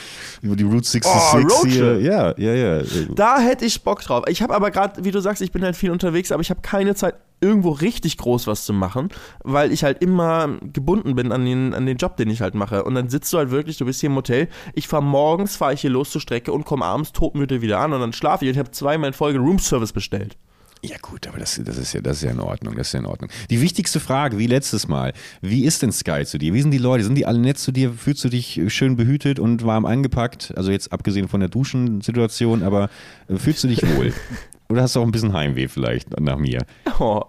über 0.41 0.55
die 0.55 0.65
Route 0.65 0.89
66 0.89 1.51
oh, 1.51 1.67
hier. 1.67 2.01
Ja, 2.01 2.35
ja, 2.39 2.55
ja. 2.55 2.83
Da 3.17 3.41
hätte 3.41 3.65
ich 3.65 3.83
Bock 3.83 4.03
drauf. 4.03 4.25
Ich 4.29 4.41
habe 4.41 4.55
aber 4.55 4.71
gerade, 4.71 5.05
wie 5.05 5.11
du 5.11 5.21
sagst, 5.21 5.43
ich 5.43 5.51
bin 5.51 5.65
halt 5.65 5.75
viel 5.75 5.91
unterwegs, 5.91 6.31
aber 6.31 6.43
ich 6.43 6.51
habe 6.51 6.61
keine 6.63 6.95
Zeit, 6.95 7.17
irgendwo 7.43 7.71
richtig 7.71 8.17
groß 8.17 8.47
was 8.47 8.65
zu 8.65 8.73
machen, 8.73 9.09
weil 9.43 9.73
ich 9.73 9.85
halt 9.85 10.03
immer 10.03 10.59
gebunden 10.73 11.15
bin 11.15 11.33
an 11.33 11.45
den, 11.45 11.75
an 11.75 11.87
den 11.87 11.97
Job, 11.97 12.17
den 12.17 12.31
ich 12.31 12.41
halt 12.41 12.55
mache. 12.55 12.85
Und 12.85 12.95
dann 12.95 13.09
sitzt 13.09 13.33
du 13.33 13.39
halt 13.39 13.51
wirklich, 13.51 13.77
du 13.77 13.85
bist 13.85 14.01
hier 14.01 14.11
im 14.11 14.17
Hotel, 14.17 14.49
ich 14.75 14.89
fahre 14.89 15.03
morgens, 15.03 15.57
fahre 15.57 15.75
ich 15.75 15.81
hier 15.81 15.91
los 15.91 16.11
zur 16.11 16.21
Strecke 16.21 16.53
und 16.53 16.65
komme 16.65 16.85
abends 16.85 17.13
todmüde 17.13 17.61
wieder 17.61 17.81
an 17.81 17.93
und 17.93 18.01
dann 18.01 18.13
schlafe 18.13 18.45
ich 18.45 18.51
und 18.51 18.55
ich 18.55 18.59
habe 18.59 18.71
zweimal 18.71 19.09
in 19.09 19.15
Folge 19.15 19.39
Roomservice 19.39 19.93
bestellt. 19.93 20.37
Ja 20.85 20.97
gut, 21.01 21.29
aber 21.29 21.39
das, 21.39 21.61
das, 21.65 21.79
ist 21.79 21.93
ja, 21.93 22.01
das 22.01 22.17
ist 22.17 22.23
ja 22.25 22.33
in 22.33 22.41
Ordnung, 22.41 22.75
das 22.75 22.89
ist 22.89 22.95
ja 22.95 22.99
in 22.99 23.07
Ordnung. 23.07 23.31
Die 23.51 23.61
wichtigste 23.61 24.01
Frage, 24.01 24.37
wie 24.39 24.49
letztes 24.49 24.89
Mal, 24.89 25.13
wie 25.41 25.65
ist 25.65 25.81
denn 25.83 25.93
Sky 25.93 26.25
zu 26.25 26.39
dir? 26.39 26.55
Wie 26.55 26.61
sind 26.61 26.73
die 26.73 26.79
Leute? 26.79 27.05
Sind 27.05 27.15
die 27.15 27.25
alle 27.25 27.39
nett 27.39 27.59
zu 27.59 27.71
dir? 27.71 27.93
Fühlst 27.93 28.25
du 28.25 28.29
dich 28.29 28.61
schön 28.67 28.97
behütet 28.97 29.39
und 29.39 29.65
warm 29.65 29.87
eingepackt? 29.87 30.53
Also 30.57 30.73
jetzt 30.73 30.93
abgesehen 30.93 31.29
von 31.29 31.39
der 31.39 31.49
Duschensituation, 31.49 32.65
aber 32.65 32.91
äh, 33.29 33.37
fühlst 33.37 33.63
du 33.63 33.69
dich 33.69 33.81
wohl? 33.97 34.13
Oder 34.71 34.83
hast 34.83 34.97
du 34.97 35.01
auch 35.01 35.05
ein 35.05 35.13
bisschen 35.13 35.35
Heimweh 35.35 35.69
vielleicht 35.69 36.19
nach 36.19 36.39
mir? 36.39 36.65
Oh, 36.99 37.23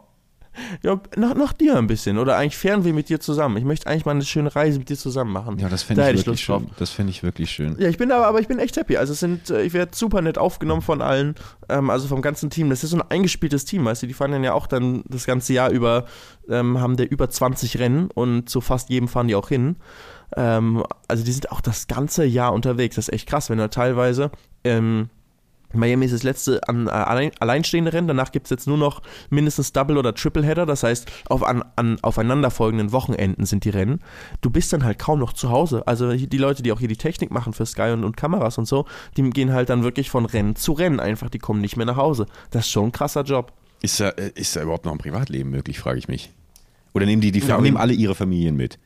ja, 0.82 1.00
nach, 1.16 1.36
nach 1.36 1.54
dir 1.54 1.78
ein 1.78 1.88
bisschen. 1.88 2.18
Oder 2.18 2.38
eigentlich 2.38 2.58
Fernweh 2.58 2.94
mit 2.94 3.10
dir 3.10 3.20
zusammen. 3.20 3.58
Ich 3.58 3.64
möchte 3.64 3.88
eigentlich 3.88 4.06
mal 4.06 4.12
eine 4.12 4.24
schöne 4.24 4.56
Reise 4.56 4.80
mit 4.80 4.90
dir 4.90 4.98
zusammen 4.98 5.32
machen. 5.32 5.58
Ja, 5.60 5.70
das 5.70 5.84
fände 5.84 6.02
da 6.02 6.10
ich 6.10 6.18
wirklich 6.18 6.40
ich 6.40 6.46
schön. 6.46 6.70
Das 6.78 6.92
fände 6.92 7.12
ich 7.12 7.24
wirklich 7.24 7.52
schön. 7.52 7.76
Ja, 7.80 7.90
ich 7.90 7.98
bin 7.98 8.12
aber, 8.12 8.28
aber 8.28 8.40
ich 8.40 8.48
bin 8.48 8.60
echt 8.60 8.78
happy. 8.78 8.98
Also 8.98 9.14
es 9.14 9.20
sind, 9.20 9.50
äh, 9.50 9.64
ich 9.64 9.74
werde 9.74 9.96
super 9.96 10.22
nett 10.22 10.38
aufgenommen 10.38 10.82
von 10.82 11.02
allen, 11.02 11.36
ähm, 11.70 11.90
also 11.90 12.08
vom 12.08 12.22
ganzen 12.22 12.50
Team. 12.50 12.70
Das 12.70 12.84
ist 12.84 12.92
so 12.92 12.98
ein 12.98 13.04
eingespieltes 13.10 13.66
Team, 13.66 13.86
weißt 13.86 14.04
du, 14.04 14.08
die 14.08 14.14
fahren 14.14 14.32
dann 14.32 14.44
ja 14.44 14.54
auch 14.54 14.68
dann 14.68 15.04
das 15.08 15.26
ganze 15.26 15.54
Jahr 15.54 15.70
über, 15.70 16.06
ähm, 16.50 16.80
haben 16.80 16.98
der 16.98 17.12
über 17.12 17.30
20 17.30 17.80
Rennen 17.80 18.10
und 18.14 18.50
zu 18.50 18.62
fast 18.62 18.90
jedem 18.90 19.08
fahren 19.08 19.28
die 19.28 19.36
auch 19.36 19.50
hin. 19.50 19.78
Ähm, 20.36 20.84
also 21.08 21.24
die 21.24 21.32
sind 21.32 21.52
auch 21.52 21.62
das 21.62 21.88
ganze 21.88 22.26
Jahr 22.26 22.54
unterwegs. 22.54 22.96
Das 22.96 23.08
ist 23.08 23.14
echt 23.14 23.28
krass, 23.28 23.50
wenn 23.50 23.58
du 23.58 23.70
teilweise 23.70 24.32
ähm, 24.64 25.10
Miami 25.74 26.06
ist 26.06 26.14
das 26.14 26.24
letzte 26.24 26.68
an, 26.68 26.88
äh, 26.88 26.92
allein, 26.92 27.32
alleinstehende 27.40 27.94
Rennen. 27.94 28.08
Danach 28.08 28.32
gibt 28.32 28.48
es 28.48 28.50
jetzt 28.52 28.68
nur 28.68 28.78
noch 28.78 29.02
mindestens 29.30 29.74
Double- 29.74 29.98
oder 29.98 30.14
Triple-Header. 30.14 30.66
Das 30.66 30.84
heißt, 30.84 31.12
auf 31.30 31.44
an, 31.44 31.64
an 31.76 31.98
aufeinanderfolgenden 32.02 32.92
Wochenenden 32.92 33.46
sind 33.46 33.66
die 33.66 33.70
Rennen. 33.70 34.00
Du 34.42 34.50
bist 34.50 34.72
dann 34.74 34.84
halt 34.84 35.00
kaum 35.00 35.20
noch 35.20 35.34
zu 35.34 35.50
Hause. 35.50 35.86
Also 35.88 36.14
die 36.14 36.38
Leute, 36.38 36.64
die 36.64 36.72
auch 36.72 36.80
hier 36.80 36.88
die 36.88 36.98
Technik 36.98 37.32
machen 37.32 37.54
für 37.54 37.66
Sky 37.66 37.92
und, 37.92 38.04
und 38.04 38.18
Kameras 38.18 38.58
und 38.58 38.66
so, 38.66 38.86
die 39.18 39.30
gehen 39.30 39.54
halt 39.54 39.70
dann 39.70 39.84
wirklich 39.84 40.10
von 40.10 40.26
Rennen 40.26 40.56
zu 40.56 40.74
Rennen 40.74 41.00
einfach. 41.00 41.30
Die 41.30 41.40
kommen 41.40 41.62
nicht 41.62 41.78
mehr 41.78 41.86
nach 41.86 41.98
Hause. 41.98 42.28
Das 42.52 42.66
ist 42.66 42.72
schon 42.72 42.86
ein 42.86 42.92
krasser 42.92 43.24
Job. 43.24 43.54
Ist 43.82 44.00
da, 44.00 44.10
äh, 44.10 44.32
ist 44.36 44.56
da 44.56 44.62
überhaupt 44.62 44.86
noch 44.86 44.94
ein 44.94 44.98
Privatleben 44.98 45.50
möglich, 45.50 45.80
frage 45.80 46.00
ich 46.00 46.08
mich. 46.08 46.32
Oder 46.94 47.06
nehmen 47.06 47.22
die, 47.22 47.32
die 47.32 47.40
ja, 47.40 47.60
nehmen 47.60 47.78
alle 47.78 47.94
ihre 47.94 48.16
Familien 48.16 48.56
mit? 48.56 48.78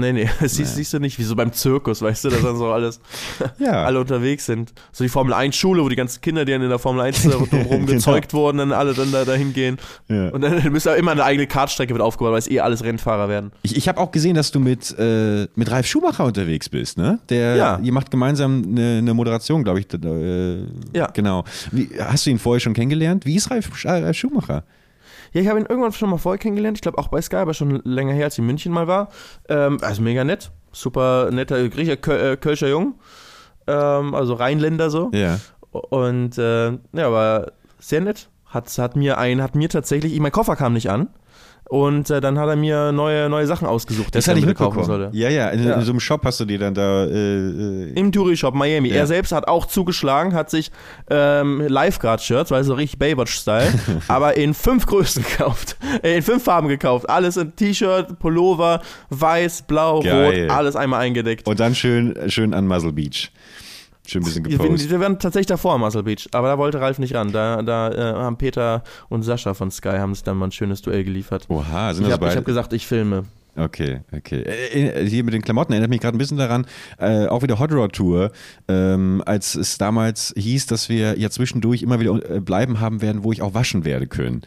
Nee, 0.00 0.12
nee, 0.12 0.28
das 0.40 0.54
siehst, 0.54 0.74
siehst, 0.74 0.92
du 0.92 0.98
nicht, 0.98 1.18
wie 1.18 1.22
so 1.22 1.36
beim 1.36 1.52
Zirkus, 1.52 2.02
weißt 2.02 2.24
du, 2.24 2.30
dass 2.30 2.42
dann 2.42 2.56
so 2.56 2.70
alles, 2.70 3.00
ja. 3.58 3.84
alle 3.84 4.00
unterwegs 4.00 4.46
sind. 4.46 4.72
So 4.92 5.04
die 5.04 5.08
Formel 5.08 5.32
1 5.32 5.54
Schule, 5.54 5.82
wo 5.82 5.88
die 5.88 5.96
ganzen 5.96 6.20
Kinder, 6.20 6.44
die 6.44 6.52
dann 6.52 6.62
in 6.62 6.68
der 6.68 6.78
Formel 6.78 7.02
1 7.02 7.22
drumherum 7.22 7.86
gezeugt 7.86 8.30
genau. 8.30 8.42
wurden, 8.42 8.58
dann 8.58 8.72
alle 8.72 8.94
dann 8.94 9.12
da 9.12 9.24
dahin 9.24 9.52
gehen. 9.52 9.78
Ja. 10.08 10.30
Und 10.30 10.40
dann 10.40 10.72
müsste 10.72 10.90
immer 10.90 11.12
eine 11.12 11.24
eigene 11.24 11.46
Kartstrecke 11.46 11.92
mit 11.92 12.02
aufgebaut, 12.02 12.32
weil 12.32 12.38
es 12.38 12.50
eh 12.50 12.60
alles 12.60 12.82
Rennfahrer 12.82 13.28
werden. 13.28 13.52
Ich, 13.62 13.76
ich 13.76 13.88
habe 13.88 14.00
auch 14.00 14.10
gesehen, 14.10 14.34
dass 14.34 14.50
du 14.50 14.60
mit, 14.60 14.94
äh, 14.98 15.46
mit 15.54 15.70
Ralf 15.70 15.86
Schumacher 15.86 16.24
unterwegs 16.24 16.68
bist, 16.68 16.98
ne? 16.98 17.20
Der, 17.28 17.56
ja. 17.56 17.80
Ihr 17.82 17.92
macht 17.92 18.10
gemeinsam 18.10 18.64
eine, 18.66 18.98
eine 18.98 19.14
Moderation, 19.14 19.62
glaube 19.62 19.80
ich. 19.80 19.86
Äh, 19.92 20.64
ja. 20.96 21.06
Genau. 21.12 21.44
Wie, 21.70 21.88
hast 21.98 22.26
du 22.26 22.30
ihn 22.30 22.38
vorher 22.38 22.60
schon 22.60 22.74
kennengelernt? 22.74 23.26
Wie 23.26 23.36
ist 23.36 23.50
Ralf, 23.50 23.70
Ralf 23.84 24.16
Schumacher? 24.16 24.64
Ja, 25.34 25.40
ich 25.40 25.48
habe 25.48 25.58
ihn 25.58 25.66
irgendwann 25.66 25.92
schon 25.92 26.10
mal 26.10 26.16
vorher 26.18 26.38
kennengelernt. 26.38 26.78
Ich 26.78 26.82
glaube 26.82 26.96
auch 26.96 27.08
bei 27.08 27.20
Sky, 27.20 27.36
aber 27.36 27.54
schon 27.54 27.82
länger 27.84 28.14
her, 28.14 28.26
als 28.26 28.34
ich 28.34 28.38
in 28.38 28.46
München 28.46 28.72
mal 28.72 28.86
war. 28.86 29.08
Ähm, 29.48 29.78
also 29.82 30.00
mega 30.00 30.22
nett. 30.22 30.52
Super 30.72 31.30
netter 31.32 31.68
Griecher, 31.68 31.96
Köl 31.96 32.32
äh, 32.32 32.36
Kölscher 32.36 32.68
Jung. 32.68 32.94
Ähm, 33.66 34.14
also 34.14 34.34
Rheinländer 34.34 34.90
so. 34.90 35.10
Ja. 35.12 35.40
Und 35.72 36.38
äh, 36.38 36.70
ja, 36.70 37.12
war 37.12 37.52
sehr 37.80 38.00
nett. 38.00 38.28
Hat, 38.46 38.78
hat, 38.78 38.94
mir 38.94 39.18
ein, 39.18 39.42
hat 39.42 39.56
mir 39.56 39.68
tatsächlich, 39.68 40.18
mein 40.20 40.30
Koffer 40.30 40.54
kam 40.54 40.72
nicht 40.72 40.88
an. 40.88 41.08
Und 41.70 42.10
äh, 42.10 42.20
dann 42.20 42.38
hat 42.38 42.48
er 42.48 42.56
mir 42.56 42.92
neue, 42.92 43.28
neue 43.30 43.46
Sachen 43.46 43.66
ausgesucht, 43.66 44.08
die 44.08 44.18
Das 44.18 44.26
dann 44.26 44.36
ich 44.36 44.54
kaufen 44.54 44.84
sollte. 44.84 45.10
Ja, 45.16 45.30
ja, 45.30 45.48
in, 45.48 45.66
Ja. 45.66 45.74
in 45.76 45.80
so 45.82 45.92
einem 45.92 46.00
Shop 46.00 46.22
hast 46.24 46.38
du 46.40 46.44
dir 46.44 46.58
dann 46.58 46.74
da. 46.74 47.04
Äh, 47.04 47.08
äh, 47.10 47.92
Im 47.94 48.12
Touri 48.12 48.36
Shop 48.36 48.54
Miami. 48.54 48.90
Ja. 48.90 48.96
Er 48.96 49.06
selbst 49.06 49.32
hat 49.32 49.48
auch 49.48 49.64
zugeschlagen, 49.66 50.34
hat 50.34 50.50
sich 50.50 50.70
ähm, 51.10 51.62
Lifeguard-Shirts, 51.66 52.50
weil 52.50 52.64
so 52.64 52.74
richtig 52.74 52.98
Baywatch-Style, 52.98 53.72
aber 54.08 54.36
in 54.36 54.52
fünf 54.52 54.84
Größen 54.86 55.22
gekauft. 55.24 55.76
Äh, 56.02 56.16
in 56.16 56.22
fünf 56.22 56.44
Farben 56.44 56.68
gekauft. 56.68 57.08
Alles 57.08 57.36
in 57.38 57.56
T-Shirt, 57.56 58.18
Pullover, 58.18 58.82
weiß, 59.10 59.62
blau, 59.62 60.00
Geil. 60.00 60.42
rot, 60.44 60.50
alles 60.50 60.76
einmal 60.76 61.00
eingedeckt. 61.00 61.46
und 61.48 61.60
dann 61.60 61.74
schön, 61.74 62.14
schön 62.28 62.52
an 62.52 62.66
Muzzle 62.66 62.92
Beach. 62.92 63.30
Schön 64.06 64.22
ein 64.22 64.24
bisschen 64.26 64.44
gepostet. 64.44 64.90
wir 64.90 65.00
waren 65.00 65.18
tatsächlich 65.18 65.46
davor 65.46 65.74
am 65.74 65.80
Muscle 65.80 66.02
Beach, 66.02 66.28
aber 66.32 66.48
da 66.48 66.58
wollte 66.58 66.80
Ralf 66.80 66.98
nicht 66.98 67.14
ran. 67.14 67.32
Da, 67.32 67.62
da 67.62 67.90
äh, 67.90 68.14
haben 68.14 68.36
Peter 68.36 68.82
und 69.08 69.22
Sascha 69.22 69.54
von 69.54 69.70
Sky 69.70 69.96
haben 69.98 70.14
sich 70.14 70.24
dann 70.24 70.36
mal 70.36 70.48
ein 70.48 70.52
schönes 70.52 70.82
Duell 70.82 71.04
geliefert. 71.04 71.46
Oha, 71.48 71.94
sind 71.94 72.02
ich 72.02 72.08
das 72.08 72.12
habe 72.14 72.26
beide? 72.26 72.36
hab 72.36 72.44
gesagt, 72.44 72.72
ich 72.74 72.86
filme. 72.86 73.24
Okay, 73.56 74.00
okay. 74.12 74.42
Äh, 74.42 75.06
Hier 75.06 75.22
mit 75.22 75.32
den 75.32 75.42
Klamotten 75.42 75.72
erinnert 75.72 75.90
mich 75.90 76.00
gerade 76.00 76.16
ein 76.16 76.18
bisschen 76.18 76.38
daran, 76.38 76.66
äh, 76.98 77.26
auch 77.26 77.42
wieder 77.42 77.58
Hot 77.60 77.72
Rod 77.72 77.92
Tour, 77.92 78.32
ähm, 78.66 79.22
als 79.26 79.54
es 79.54 79.78
damals 79.78 80.34
hieß, 80.36 80.66
dass 80.66 80.88
wir 80.88 81.18
ja 81.18 81.30
zwischendurch 81.30 81.82
immer 81.82 82.00
wieder 82.00 82.18
äh, 82.30 82.40
bleiben 82.40 82.80
haben 82.80 83.00
werden, 83.00 83.22
wo 83.22 83.30
ich 83.30 83.42
auch 83.42 83.54
waschen 83.54 83.84
werde 83.84 84.08
können. 84.08 84.42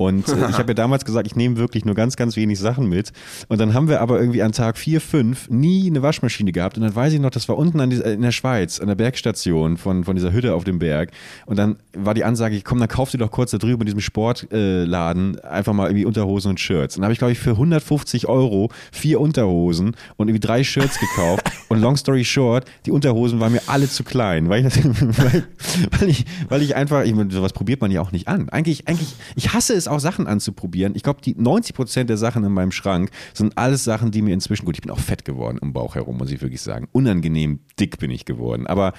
Und 0.00 0.28
äh, 0.28 0.48
ich 0.48 0.56
habe 0.58 0.68
ja 0.68 0.74
damals 0.74 1.04
gesagt, 1.04 1.26
ich 1.26 1.36
nehme 1.36 1.58
wirklich 1.58 1.84
nur 1.84 1.94
ganz, 1.94 2.16
ganz 2.16 2.34
wenig 2.34 2.58
Sachen 2.58 2.88
mit. 2.88 3.12
Und 3.48 3.60
dann 3.60 3.74
haben 3.74 3.86
wir 3.86 4.00
aber 4.00 4.18
irgendwie 4.18 4.42
an 4.42 4.52
Tag 4.52 4.78
4, 4.78 4.98
5 4.98 5.50
nie 5.50 5.90
eine 5.90 6.00
Waschmaschine 6.00 6.52
gehabt. 6.52 6.78
Und 6.78 6.84
dann 6.84 6.96
weiß 6.96 7.12
ich 7.12 7.20
noch, 7.20 7.28
das 7.28 7.50
war 7.50 7.58
unten 7.58 7.90
dieser, 7.90 8.06
in 8.06 8.22
der 8.22 8.32
Schweiz, 8.32 8.80
an 8.80 8.86
der 8.86 8.94
Bergstation 8.94 9.76
von, 9.76 10.04
von 10.04 10.16
dieser 10.16 10.32
Hütte 10.32 10.54
auf 10.54 10.64
dem 10.64 10.78
Berg. 10.78 11.10
Und 11.44 11.58
dann 11.58 11.76
war 11.92 12.14
die 12.14 12.24
Ansage, 12.24 12.62
komm, 12.64 12.78
dann 12.78 12.88
kauf 12.88 13.10
dir 13.10 13.18
doch 13.18 13.30
kurz 13.30 13.50
da 13.50 13.58
drüben 13.58 13.82
in 13.82 13.86
diesem 13.88 14.00
Sportladen 14.00 15.36
äh, 15.36 15.46
einfach 15.46 15.74
mal 15.74 15.88
irgendwie 15.88 16.06
Unterhosen 16.06 16.52
und 16.52 16.60
Shirts. 16.60 16.96
Und 16.96 17.02
dann 17.02 17.04
habe 17.04 17.12
ich, 17.12 17.18
glaube 17.18 17.32
ich, 17.32 17.38
für 17.38 17.50
150 17.50 18.26
Euro 18.26 18.70
vier 18.92 19.20
Unterhosen 19.20 19.96
und 20.16 20.28
irgendwie 20.28 20.40
drei 20.40 20.64
Shirts 20.64 20.98
gekauft. 20.98 21.44
und 21.68 21.78
long 21.78 21.98
story 21.98 22.24
short, 22.24 22.64
die 22.86 22.90
Unterhosen 22.90 23.38
waren 23.38 23.52
mir 23.52 23.62
alle 23.66 23.86
zu 23.86 24.02
klein, 24.02 24.48
weil 24.48 24.64
ich, 24.64 24.76
weil, 24.84 25.44
weil 25.98 26.08
ich, 26.08 26.24
weil 26.48 26.62
ich 26.62 26.74
einfach, 26.74 27.04
ich 27.04 27.12
meine, 27.12 27.30
sowas 27.30 27.52
probiert 27.52 27.82
man 27.82 27.90
ja 27.90 28.00
auch 28.00 28.12
nicht 28.12 28.28
an. 28.28 28.48
Eigentlich, 28.48 28.88
eigentlich, 28.88 29.14
ich 29.36 29.52
hasse 29.52 29.74
es 29.74 29.89
auch 29.90 30.00
Sachen 30.00 30.26
anzuprobieren. 30.26 30.94
Ich 30.94 31.02
glaube, 31.02 31.20
die 31.20 31.34
90 31.36 31.74
Prozent 31.74 32.10
der 32.10 32.16
Sachen 32.16 32.44
in 32.44 32.52
meinem 32.52 32.72
Schrank 32.72 33.10
sind 33.34 33.56
alles 33.58 33.84
Sachen, 33.84 34.10
die 34.10 34.22
mir 34.22 34.34
inzwischen, 34.34 34.64
gut, 34.64 34.76
ich 34.76 34.82
bin 34.82 34.90
auch 34.90 34.98
fett 34.98 35.24
geworden 35.24 35.58
im 35.60 35.72
Bauch 35.72 35.94
herum, 35.94 36.16
muss 36.18 36.30
ich 36.30 36.40
wirklich 36.42 36.62
sagen. 36.62 36.88
Unangenehm 36.92 37.60
dick 37.78 37.98
bin 37.98 38.10
ich 38.10 38.24
geworden, 38.24 38.66
aber 38.66 38.92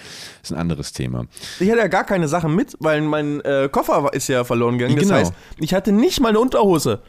ist 0.43 0.51
ein 0.51 0.57
anderes 0.57 0.93
Thema. 0.93 1.25
Ich 1.59 1.69
hatte 1.69 1.79
ja 1.79 1.87
gar 1.87 2.03
keine 2.03 2.27
Sachen 2.27 2.55
mit, 2.55 2.75
weil 2.79 3.01
mein 3.01 3.41
äh, 3.41 3.69
Koffer 3.71 4.09
ist 4.13 4.27
ja 4.27 4.43
verloren 4.43 4.77
gegangen. 4.77 4.95
Das 4.97 5.05
Genau. 5.07 5.15
heißt, 5.19 5.33
ich 5.57 5.73
hatte 5.73 5.91
nicht 5.91 6.19
mal 6.19 6.29
eine 6.29 6.39
Unterhose. 6.39 7.01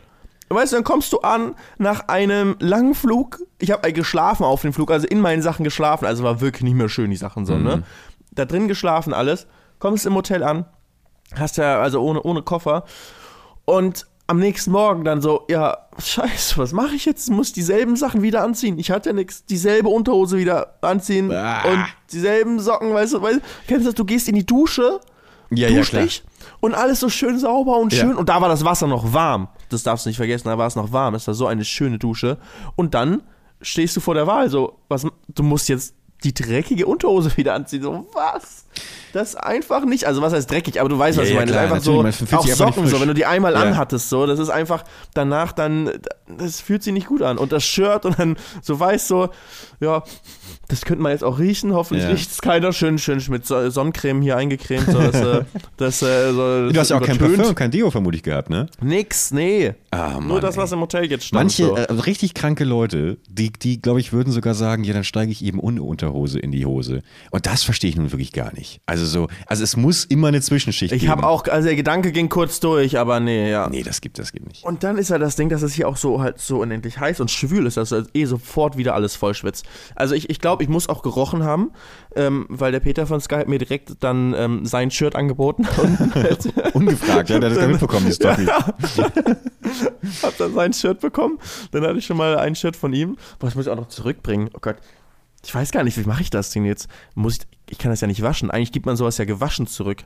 Weißt 0.48 0.72
du, 0.72 0.76
dann 0.76 0.84
kommst 0.84 1.12
du 1.14 1.20
an 1.20 1.54
nach 1.78 2.08
einem 2.08 2.56
langen 2.60 2.94
Flug. 2.94 3.40
Ich 3.58 3.70
habe 3.70 3.90
geschlafen 3.92 4.44
auf 4.44 4.60
dem 4.62 4.74
Flug, 4.74 4.90
also 4.90 5.06
in 5.06 5.20
meinen 5.20 5.40
Sachen 5.40 5.64
geschlafen. 5.64 6.04
Also 6.04 6.24
war 6.24 6.40
wirklich 6.42 6.62
nicht 6.64 6.74
mehr 6.74 6.90
schön, 6.90 7.10
die 7.10 7.16
Sachen 7.16 7.46
so, 7.46 7.56
ne? 7.56 7.84
Da 8.32 8.44
drin 8.44 8.68
geschlafen, 8.68 9.14
alles. 9.14 9.46
Kommst 9.78 10.04
im 10.04 10.14
Hotel 10.14 10.42
an, 10.42 10.66
hast 11.34 11.56
ja, 11.56 11.80
also 11.80 12.02
ohne, 12.02 12.22
ohne 12.22 12.42
Koffer. 12.42 12.84
Und 13.72 14.06
am 14.26 14.38
nächsten 14.38 14.70
Morgen 14.70 15.04
dann 15.04 15.20
so, 15.20 15.44
ja, 15.48 15.76
scheiße, 15.98 16.56
was 16.58 16.72
mache 16.72 16.94
ich 16.94 17.04
jetzt? 17.06 17.30
Muss 17.30 17.52
dieselben 17.52 17.96
Sachen 17.96 18.22
wieder 18.22 18.42
anziehen. 18.42 18.78
Ich 18.78 18.90
hatte 18.90 19.10
ja 19.10 19.12
nichts, 19.14 19.44
dieselbe 19.46 19.88
Unterhose 19.88 20.36
wieder 20.38 20.74
anziehen 20.82 21.30
Ah. 21.32 21.62
und 21.70 21.84
dieselben 22.12 22.60
Socken, 22.60 22.92
weißt 22.94 23.14
du, 23.14 23.22
weißt, 23.22 23.36
du, 23.38 23.42
kennst 23.66 23.84
du 23.86 23.88
das, 23.90 23.94
du 23.94 24.04
gehst 24.04 24.28
in 24.28 24.34
die 24.34 24.46
Dusche, 24.46 25.00
Ja, 25.50 25.68
duschst 25.68 25.92
dich 25.94 26.22
und 26.60 26.74
alles 26.74 27.00
so 27.00 27.08
schön 27.08 27.38
sauber 27.38 27.78
und 27.78 27.92
Ja. 27.92 28.00
schön 28.00 28.16
und 28.16 28.28
da 28.28 28.40
war 28.40 28.48
das 28.48 28.64
Wasser 28.64 28.86
noch 28.86 29.12
warm. 29.12 29.48
Das 29.70 29.82
darfst 29.82 30.06
du 30.06 30.10
nicht 30.10 30.16
vergessen, 30.16 30.48
da 30.48 30.56
war 30.56 30.66
es 30.66 30.76
noch 30.76 30.92
warm. 30.92 31.14
Das 31.14 31.26
war 31.26 31.34
so 31.34 31.46
eine 31.46 31.64
schöne 31.64 31.98
Dusche 31.98 32.38
und 32.76 32.94
dann 32.94 33.22
stehst 33.60 33.96
du 33.96 34.00
vor 34.00 34.14
der 34.14 34.26
Wahl, 34.26 34.48
so, 34.50 34.78
was, 34.88 35.06
du 35.34 35.42
musst 35.42 35.68
jetzt 35.68 35.94
die 36.24 36.34
dreckige 36.34 36.86
Unterhose 36.86 37.36
wieder 37.36 37.54
anziehen. 37.54 37.82
So, 37.82 38.06
was? 38.14 38.64
Das 39.12 39.34
einfach 39.36 39.84
nicht. 39.84 40.06
Also, 40.06 40.22
was 40.22 40.32
heißt 40.32 40.50
dreckig? 40.50 40.80
Aber 40.80 40.88
du 40.88 40.98
weißt, 40.98 41.18
was 41.18 41.24
Ja, 41.24 41.28
ich 41.28 41.34
ja, 41.34 41.40
meine. 41.40 41.50
klar, 41.52 41.66
natürlich, 41.68 41.96
man 41.96 42.06
einfach 42.06 42.18
so, 42.18 42.36
auch 42.38 42.42
einfach 42.42 42.46
nicht 42.46 42.56
Socken, 42.76 42.86
so, 42.88 43.00
wenn 43.00 43.08
du 43.08 43.14
die 43.14 43.26
einmal 43.26 43.52
Ja. 43.52 43.60
anhattest, 43.60 44.08
so, 44.08 44.26
das 44.26 44.38
ist 44.38 44.48
einfach 44.48 44.84
danach 45.14 45.52
dann, 45.52 45.90
das 46.38 46.60
fühlt 46.60 46.82
sich 46.82 46.92
nicht 46.94 47.06
gut 47.06 47.20
an. 47.22 47.36
Und 47.38 47.52
das 47.52 47.64
Shirt 47.64 48.06
und 48.06 48.18
dann 48.18 48.36
so 48.62 48.78
weiß 48.80 49.08
so, 49.08 49.28
ja, 49.80 50.02
das 50.72 50.82
könnte 50.86 51.02
man 51.02 51.12
jetzt 51.12 51.22
auch 51.22 51.38
riechen. 51.38 51.72
Hoffentlich 51.74 52.04
Ja. 52.04 52.10
riecht 52.10 52.30
es 52.30 52.40
keiner. 52.40 52.72
Schön, 52.72 52.98
schön 52.98 53.22
mit 53.28 53.46
So- 53.46 53.68
Sonnencreme 53.68 54.22
hier 54.22 54.36
eingecremt. 54.38 54.86
So, 54.90 54.98
dass, 54.98 55.14
äh, 55.20 55.44
das, 55.76 56.02
äh, 56.02 56.32
so, 56.32 56.70
Du 56.70 56.80
hast 56.80 56.88
ja 56.90 56.96
auch 56.96 57.02
kein 57.02 57.16
übertönt. 57.16 57.36
Parfum, 57.38 57.54
kein 57.54 57.70
Deo 57.70 57.90
vermutlich 57.90 58.22
gehabt, 58.22 58.48
ne? 58.50 58.66
Nix, 58.80 59.30
nee. 59.32 59.74
Ah, 59.90 60.14
Mann, 60.14 60.28
Nur 60.28 60.40
das, 60.40 60.56
was 60.56 60.72
im 60.72 60.80
Hotel 60.80 61.04
jetzt 61.10 61.26
stand. 61.26 61.42
Manche 61.44 61.64
so. 61.66 61.76
äh, 61.76 61.92
richtig 61.92 62.32
kranke 62.34 62.64
Leute, 62.64 63.18
die, 63.28 63.52
die 63.52 63.80
glaube 63.82 64.00
ich, 64.00 64.12
würden 64.14 64.32
sogar 64.32 64.54
sagen, 64.54 64.84
ja, 64.84 64.94
dann 64.94 65.04
steige 65.04 65.30
ich 65.30 65.44
eben 65.44 65.60
ohne 65.60 65.82
Unterhose 65.82 66.38
in 66.38 66.50
die 66.50 66.64
Hose. 66.64 67.02
Und 67.30 67.44
das 67.46 67.62
verstehe 67.62 67.90
ich 67.90 67.96
nun 67.96 68.10
wirklich 68.10 68.32
gar 68.32 68.54
nicht. 68.54 68.80
Also 68.86 69.04
so, 69.04 69.28
also 69.46 69.62
es 69.62 69.76
muss 69.76 70.04
immer 70.06 70.28
eine 70.28 70.40
Zwischenschicht 70.40 70.92
ich 70.94 71.02
geben. 71.02 71.12
habe 71.12 71.26
auch, 71.26 71.46
also 71.48 71.66
der 71.68 71.76
Gedanke 71.76 72.12
ging 72.12 72.30
kurz 72.30 72.60
durch, 72.60 72.98
aber 72.98 73.20
nee, 73.20 73.50
ja. 73.50 73.68
Nee, 73.68 73.82
das 73.82 74.00
gibt, 74.00 74.18
das 74.18 74.32
gibt 74.32 74.48
nicht. 74.48 74.64
Und 74.64 74.82
dann 74.82 74.96
ist 74.96 75.10
ja 75.10 75.18
das 75.18 75.36
Ding, 75.36 75.50
dass 75.50 75.60
es 75.60 75.74
hier 75.74 75.86
auch 75.88 75.98
so 75.98 76.22
halt 76.22 76.38
so 76.40 76.60
unendlich 76.60 76.98
heiß 76.98 77.20
und 77.20 77.30
schwül 77.30 77.66
ist, 77.66 77.76
dass 77.76 77.92
eh 78.14 78.24
sofort 78.24 78.78
wieder 78.78 78.94
alles 78.94 79.16
vollschwitzt. 79.16 79.66
Also 79.94 80.14
ich, 80.14 80.30
ich 80.30 80.38
glaube, 80.40 80.61
ich 80.62 80.68
muss 80.68 80.88
auch 80.88 81.02
gerochen 81.02 81.44
haben, 81.44 81.72
ähm, 82.16 82.46
weil 82.48 82.72
der 82.72 82.80
Peter 82.80 83.06
von 83.06 83.20
Sky 83.20 83.36
hat 83.36 83.48
mir 83.48 83.58
direkt 83.58 84.02
dann 84.02 84.34
ähm, 84.36 84.64
sein 84.66 84.90
Shirt 84.90 85.14
angeboten 85.14 85.66
und 85.80 86.14
halt, 86.14 86.46
Ungefragt, 86.74 87.30
ja, 87.30 87.38
der 87.38 87.50
hat 87.50 87.56
das 87.56 87.62
gar 87.62 87.68
mitbekommen, 87.70 88.06
die 88.06 88.12
Story. 88.12 88.46
hab 90.22 90.36
dann 90.38 90.54
sein 90.54 90.72
Shirt 90.72 91.00
bekommen. 91.00 91.38
Dann 91.70 91.84
hatte 91.84 91.98
ich 91.98 92.06
schon 92.06 92.16
mal 92.16 92.38
ein 92.38 92.54
Shirt 92.54 92.76
von 92.76 92.92
ihm. 92.92 93.16
Boah, 93.38 93.46
das 93.46 93.54
muss 93.54 93.66
ich 93.66 93.72
auch 93.72 93.76
noch 93.76 93.88
zurückbringen. 93.88 94.50
Oh 94.54 94.58
Gott. 94.60 94.76
Ich 95.44 95.52
weiß 95.52 95.72
gar 95.72 95.82
nicht, 95.82 95.98
wie 95.98 96.06
mache 96.06 96.22
ich 96.22 96.30
das 96.30 96.50
Ding 96.50 96.64
jetzt? 96.64 96.88
Muss 97.16 97.38
ich, 97.38 97.40
ich 97.68 97.78
kann 97.78 97.90
das 97.90 98.00
ja 98.00 98.06
nicht 98.06 98.22
waschen. 98.22 98.50
Eigentlich 98.50 98.70
gibt 98.70 98.86
man 98.86 98.96
sowas 98.96 99.18
ja 99.18 99.24
gewaschen 99.24 99.66
zurück. 99.66 100.04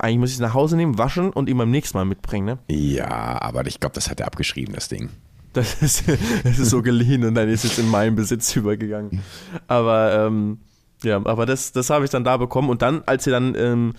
Eigentlich 0.00 0.18
muss 0.18 0.30
ich 0.30 0.36
es 0.36 0.40
nach 0.40 0.54
Hause 0.54 0.76
nehmen, 0.76 0.98
waschen 0.98 1.30
und 1.30 1.48
ihm 1.48 1.58
beim 1.58 1.70
nächsten 1.70 1.96
Mal 1.96 2.04
mitbringen, 2.04 2.46
ne? 2.46 2.58
Ja, 2.68 3.40
aber 3.40 3.64
ich 3.66 3.78
glaube, 3.78 3.94
das 3.94 4.10
hat 4.10 4.18
er 4.18 4.26
abgeschrieben, 4.26 4.74
das 4.74 4.88
Ding. 4.88 5.10
Das 5.54 5.80
ist, 5.82 6.04
das 6.44 6.58
ist 6.58 6.70
so 6.70 6.82
geliehen 6.82 7.24
und 7.24 7.34
dann 7.34 7.48
ist 7.48 7.64
es 7.64 7.78
in 7.78 7.88
meinen 7.88 8.16
Besitz 8.16 8.54
übergegangen. 8.56 9.22
Aber 9.68 10.26
ähm, 10.26 10.58
ja, 11.04 11.20
aber 11.24 11.46
das, 11.46 11.72
das 11.72 11.90
habe 11.90 12.04
ich 12.04 12.10
dann 12.10 12.24
da 12.24 12.36
bekommen. 12.36 12.70
Und 12.70 12.82
dann, 12.82 13.02
als 13.06 13.26
er 13.26 13.32
dann, 13.32 13.54
ähm, 13.56 13.92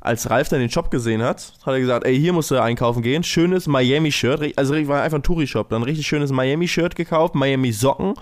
als 0.00 0.30
Ralf 0.30 0.48
dann 0.48 0.60
den 0.60 0.70
Shop 0.70 0.90
gesehen 0.90 1.22
hat, 1.22 1.52
hat 1.64 1.74
er 1.74 1.80
gesagt, 1.80 2.06
ey, 2.06 2.18
hier 2.18 2.32
musst 2.32 2.50
du 2.50 2.60
einkaufen 2.60 3.02
gehen. 3.02 3.22
Schönes 3.22 3.66
Miami-Shirt. 3.66 4.56
Also 4.56 4.74
war 4.88 5.02
einfach 5.02 5.18
ein 5.18 5.22
Touri-Shop. 5.22 5.68
Dann 5.68 5.82
ein 5.82 5.84
richtig 5.84 6.06
schönes 6.06 6.32
Miami-Shirt 6.32 6.96
gekauft, 6.96 7.34
Miami-Socken 7.34 8.14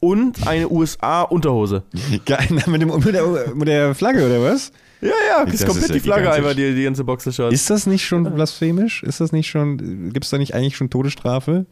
und 0.00 0.46
eine 0.46 0.68
USA-Unterhose. 0.68 1.82
Geil, 2.26 2.46
mit, 2.66 2.82
dem, 2.82 2.88
mit, 2.88 3.14
der, 3.14 3.54
mit 3.54 3.68
der 3.68 3.94
Flagge, 3.94 4.26
oder 4.26 4.42
was? 4.42 4.72
Ja, 5.00 5.10
ja, 5.28 5.38
komplett 5.44 5.60
ist 5.60 5.88
ja 5.88 5.94
die 5.94 6.00
Flagge 6.00 6.30
einfach, 6.30 6.54
die, 6.54 6.74
die 6.74 6.84
ganze 6.84 7.04
Boxershort. 7.04 7.52
Ist 7.52 7.68
das 7.68 7.86
nicht 7.86 8.06
schon 8.06 8.24
blasphemisch? 8.32 9.02
Ist 9.02 9.20
das 9.20 9.32
nicht 9.32 9.48
schon, 9.48 10.12
gibt 10.12 10.24
es 10.24 10.30
da 10.30 10.38
nicht 10.38 10.54
eigentlich 10.54 10.76
schon 10.76 10.88
Todesstrafe? 10.88 11.66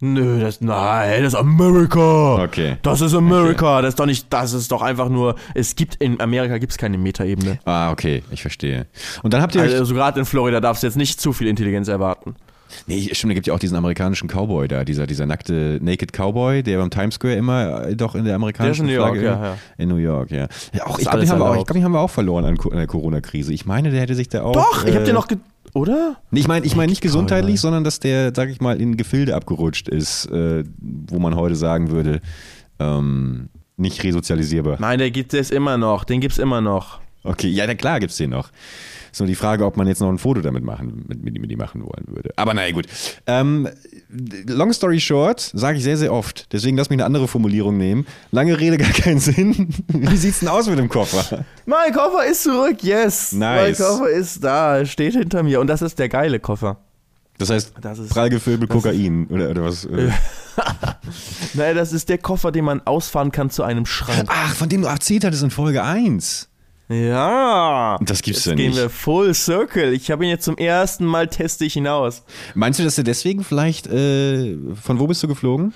Nö, 0.00 0.40
das, 0.40 0.60
nein, 0.60 1.22
das 1.24 1.32
ist 1.34 1.38
Amerika. 1.38 2.42
Okay. 2.44 2.76
Das 2.82 3.00
ist 3.00 3.14
Amerika. 3.14 3.82
Das 3.82 3.90
ist 3.90 3.98
doch 4.00 4.06
nicht, 4.06 4.26
das 4.32 4.52
ist 4.52 4.70
doch 4.70 4.82
einfach 4.82 5.08
nur, 5.08 5.34
es 5.54 5.74
gibt, 5.74 5.96
in 5.96 6.20
Amerika 6.20 6.58
gibt 6.58 6.72
es 6.72 6.78
keine 6.78 6.98
Metaebene. 6.98 7.58
Ah, 7.64 7.90
okay, 7.90 8.22
ich 8.30 8.42
verstehe. 8.42 8.86
Und 9.22 9.34
dann 9.34 9.42
habt 9.42 9.54
ihr 9.56 9.62
Also 9.62 9.94
gerade 9.94 10.20
in 10.20 10.26
Florida 10.26 10.60
darfst 10.60 10.82
du 10.82 10.86
jetzt 10.86 10.96
nicht 10.96 11.20
zu 11.20 11.32
viel 11.32 11.48
Intelligenz 11.48 11.88
erwarten. 11.88 12.36
nee, 12.86 13.08
stimmt, 13.12 13.30
da 13.32 13.34
gibt 13.34 13.46
ja 13.48 13.54
auch 13.54 13.58
diesen 13.58 13.76
amerikanischen 13.76 14.28
Cowboy 14.28 14.68
da, 14.68 14.84
dieser, 14.84 15.06
dieser 15.08 15.26
nackte 15.26 15.78
Naked 15.82 16.12
Cowboy, 16.12 16.62
der 16.62 16.78
beim 16.78 16.90
Times 16.90 17.14
Square 17.16 17.34
immer 17.34 17.86
äh, 17.88 17.96
doch 17.96 18.14
in 18.14 18.24
der 18.24 18.36
amerikanischen 18.36 18.86
Der 18.86 18.98
ist 18.98 19.00
in 19.00 19.16
New 19.16 19.16
York, 19.16 19.18
Flagge, 19.18 19.40
ja, 19.42 19.48
ja. 19.52 19.58
In 19.78 19.88
New 19.88 19.96
York, 19.96 20.30
ja. 20.30 20.46
ja 20.74 20.86
auch, 20.86 20.98
ich 20.98 21.06
glaube, 21.06 21.20
den, 21.20 21.30
haben 21.30 21.38
wir 21.40 21.44
auch- 21.44 21.48
ich 21.48 21.52
erlaubt. 21.54 21.66
glaub, 21.66 21.74
den 21.74 21.84
haben 21.84 21.92
wir 21.92 22.00
auch 22.00 22.10
verloren 22.10 22.44
an, 22.44 22.56
der 22.72 22.86
Corona-Krise. 22.86 23.52
Ich 23.52 23.66
meine, 23.66 23.90
der 23.90 24.00
hätte 24.02 24.14
sich 24.14 24.28
da 24.28 24.42
auch. 24.42 24.52
Doch, 24.52 24.84
ich 24.84 24.94
hab 24.94 25.02
äh, 25.02 25.06
dir 25.06 25.12
noch, 25.14 25.26
oder? 25.74 26.16
Nee, 26.30 26.40
ich 26.40 26.48
meine 26.48 26.66
ich 26.66 26.76
mein 26.76 26.88
nicht 26.88 27.00
gesundheitlich, 27.00 27.60
sondern 27.60 27.84
dass 27.84 28.00
der, 28.00 28.32
sag 28.34 28.48
ich 28.48 28.60
mal, 28.60 28.80
in 28.80 28.96
Gefilde 28.96 29.34
abgerutscht 29.34 29.88
ist, 29.88 30.26
äh, 30.26 30.64
wo 30.78 31.18
man 31.18 31.36
heute 31.36 31.56
sagen 31.56 31.90
würde, 31.90 32.20
ähm, 32.78 33.48
nicht 33.76 34.02
resozialisierbar. 34.02 34.76
Nein, 34.80 34.98
der 34.98 35.10
gibt 35.10 35.34
es 35.34 35.50
immer 35.50 35.78
noch. 35.78 36.04
Den 36.04 36.20
gibt's 36.20 36.38
immer 36.38 36.60
noch. 36.60 37.00
Okay, 37.22 37.48
ja, 37.48 37.66
na 37.66 37.74
klar 37.74 38.00
gibt's 38.00 38.16
den 38.16 38.30
noch. 38.30 38.50
Ist 39.18 39.20
nur 39.20 39.26
die 39.26 39.34
Frage, 39.34 39.64
ob 39.66 39.76
man 39.76 39.88
jetzt 39.88 39.98
noch 40.00 40.08
ein 40.10 40.18
Foto 40.18 40.42
damit 40.42 40.62
machen, 40.62 41.04
mit, 41.08 41.24
mit, 41.24 41.40
mit 41.40 41.50
ihm 41.50 41.58
machen 41.58 41.82
wollen 41.82 42.04
würde. 42.06 42.30
Aber 42.36 42.54
naja, 42.54 42.70
gut. 42.70 42.86
Ähm, 43.26 43.68
long 44.46 44.72
story 44.72 45.00
short, 45.00 45.40
sage 45.40 45.78
ich 45.78 45.82
sehr, 45.82 45.96
sehr 45.96 46.12
oft. 46.12 46.52
Deswegen 46.52 46.76
lass 46.76 46.88
mich 46.88 46.98
eine 46.98 47.04
andere 47.04 47.26
Formulierung 47.26 47.76
nehmen. 47.76 48.06
Lange 48.30 48.60
Rede, 48.60 48.78
gar 48.78 48.92
keinen 48.92 49.18
Sinn. 49.18 49.74
Wie 49.88 50.16
sieht's 50.16 50.38
denn 50.38 50.48
aus 50.48 50.68
mit 50.68 50.78
dem 50.78 50.88
Koffer? 50.88 51.44
Mein 51.66 51.92
Koffer 51.92 52.26
ist 52.26 52.44
zurück, 52.44 52.76
yes. 52.84 53.32
Nice. 53.32 53.80
Mein 53.80 53.88
Koffer 53.88 54.08
ist 54.08 54.44
da, 54.44 54.86
steht 54.86 55.14
hinter 55.14 55.42
mir. 55.42 55.58
Und 55.58 55.66
das 55.66 55.82
ist 55.82 55.98
der 55.98 56.08
geile 56.08 56.38
Koffer. 56.38 56.78
Das 57.38 57.50
heißt, 57.50 57.72
Das 57.80 57.98
ist- 57.98 58.10
prall 58.10 58.30
gefüllt 58.30 58.60
mit 58.60 58.70
Kokain 58.70 59.26
oder, 59.30 59.50
oder 59.50 59.64
was? 59.64 59.84
äh? 59.86 60.10
Naja, 61.54 61.74
das 61.74 61.92
ist 61.92 62.08
der 62.08 62.18
Koffer, 62.18 62.52
den 62.52 62.64
man 62.64 62.82
ausfahren 62.86 63.32
kann 63.32 63.50
zu 63.50 63.64
einem 63.64 63.84
Schrank. 63.84 64.28
Ach, 64.28 64.54
von 64.54 64.68
dem 64.68 64.82
du 64.82 64.86
erzählt 64.88 65.24
hattest 65.24 65.42
in 65.42 65.50
Folge 65.50 65.82
1. 65.82 66.47
Ja. 66.88 67.98
Das 68.00 68.22
gibt's 68.22 68.44
jetzt 68.44 68.46
ja 68.46 68.54
gehen 68.54 68.70
nicht. 68.70 68.78
wir 68.78 68.90
full 68.90 69.34
circle. 69.34 69.92
Ich 69.92 70.10
habe 70.10 70.24
ihn 70.24 70.30
jetzt 70.30 70.44
zum 70.44 70.56
ersten 70.56 71.04
Mal 71.04 71.28
teste 71.28 71.64
ich 71.64 71.76
ihn 71.76 71.86
aus. 71.86 72.24
Meinst 72.54 72.78
du, 72.80 72.84
dass 72.84 72.96
er 72.96 73.04
deswegen 73.04 73.44
vielleicht, 73.44 73.86
äh, 73.86 74.56
von 74.74 74.98
wo 74.98 75.06
bist 75.06 75.22
du 75.22 75.28
geflogen? 75.28 75.74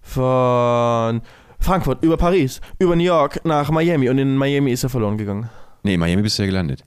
Von 0.00 1.22
Frankfurt 1.60 2.02
über 2.02 2.16
Paris, 2.16 2.60
über 2.78 2.96
New 2.96 3.04
York 3.04 3.44
nach 3.44 3.70
Miami 3.70 4.08
und 4.08 4.18
in 4.18 4.36
Miami 4.36 4.72
ist 4.72 4.84
er 4.84 4.90
verloren 4.90 5.18
gegangen. 5.18 5.48
Nee, 5.82 5.94
in 5.94 6.00
Miami 6.00 6.22
bist 6.22 6.38
du 6.38 6.42
ja 6.42 6.46
gelandet. 6.46 6.84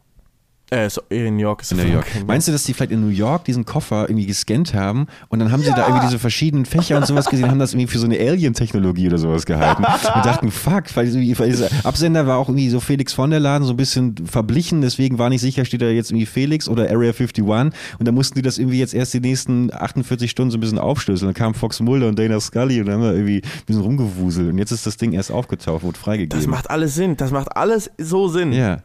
Äh, 0.70 0.90
so, 0.90 1.02
in 1.10 1.38
New 1.38 1.44
York 1.44 1.62
ist 1.62 1.72
In 1.72 1.78
New 1.78 1.86
York. 1.86 2.06
Meinst 2.28 2.48
du, 2.48 2.52
dass 2.52 2.66
die 2.66 2.74
vielleicht 2.74 2.92
in 2.92 3.00
New 3.00 3.14
York 3.14 3.46
diesen 3.46 3.64
Koffer 3.64 4.10
irgendwie 4.10 4.26
gescannt 4.26 4.74
haben 4.74 5.08
und 5.30 5.40
dann 5.40 5.52
haben 5.52 5.64
sie 5.64 5.72
da 5.72 5.88
irgendwie 5.88 6.08
diese 6.08 6.20
verschiedenen 6.20 6.66
Fächer 6.66 6.98
und 6.98 7.06
sowas 7.06 7.30
gesehen, 7.30 7.50
haben 7.50 7.60
das 7.60 7.74
irgendwie 7.74 7.88
für 7.88 8.00
so 8.00 8.06
eine 8.06 8.20
Alien-Technologie 8.20 9.08
oder 9.08 9.18
sowas 9.18 9.46
gehalten 9.46 9.86
und 9.86 10.26
dachten, 10.26 10.52
fuck, 10.52 10.84
weil, 10.96 11.10
dieser 11.10 11.70
Absender 11.86 12.28
war 12.28 12.38
auch 12.38 12.50
irgendwie 12.50 12.70
so 12.70 12.82
Felix 12.82 13.14
von 13.14 13.30
der 13.30 13.40
Laden, 13.40 13.66
so 13.66 13.74
ein 13.74 13.78
bisschen 13.78 14.16
verblichen, 14.26 14.82
deswegen 14.82 15.18
war 15.18 15.30
nicht 15.30 15.40
sicher, 15.40 15.64
steht 15.64 15.82
da 15.82 15.86
jetzt 15.86 16.12
irgendwie 16.12 16.26
Felix 16.26 16.68
oder 16.68 16.90
Area 16.90 17.14
51 17.14 17.44
und 17.46 17.74
da 18.00 18.12
mussten 18.12 18.36
die 18.36 18.42
das 18.42 18.58
irgendwie 18.58 18.80
jetzt 18.80 18.94
erst 18.94 19.14
die 19.14 19.22
nächsten 19.22 19.74
48 19.74 20.30
Stunden 20.30 20.52
so 20.52 20.58
ein 20.58 20.62
bisschen 20.62 20.80
aufstößen. 20.80 21.28
Dann 21.28 21.34
kam 21.34 21.54
Fox 21.54 21.80
Mulder 21.80 22.10
und 22.10 22.20
Dana 22.20 22.42
Scully 22.42 22.82
und 22.82 22.88
dann 22.88 22.96
haben 22.96 23.04
wir 23.04 23.14
irgendwie 23.14 23.38
ein 23.38 23.66
bisschen 23.66 23.84
rumgewuselt 23.84 24.50
und 24.50 24.58
jetzt 24.58 24.72
ist 24.72 24.86
das 24.86 24.98
Ding 24.98 25.14
erst 25.14 25.32
aufgetaucht, 25.32 25.84
wurde 25.84 25.98
freigegeben. 25.98 26.38
Das 26.38 26.48
macht 26.48 26.70
alles 26.70 26.96
Sinn. 26.96 27.16
Das 27.16 27.32
macht 27.32 27.56
alles 27.56 27.90
so 27.98 28.28
Sinn. 28.28 28.52
ja. 28.52 28.80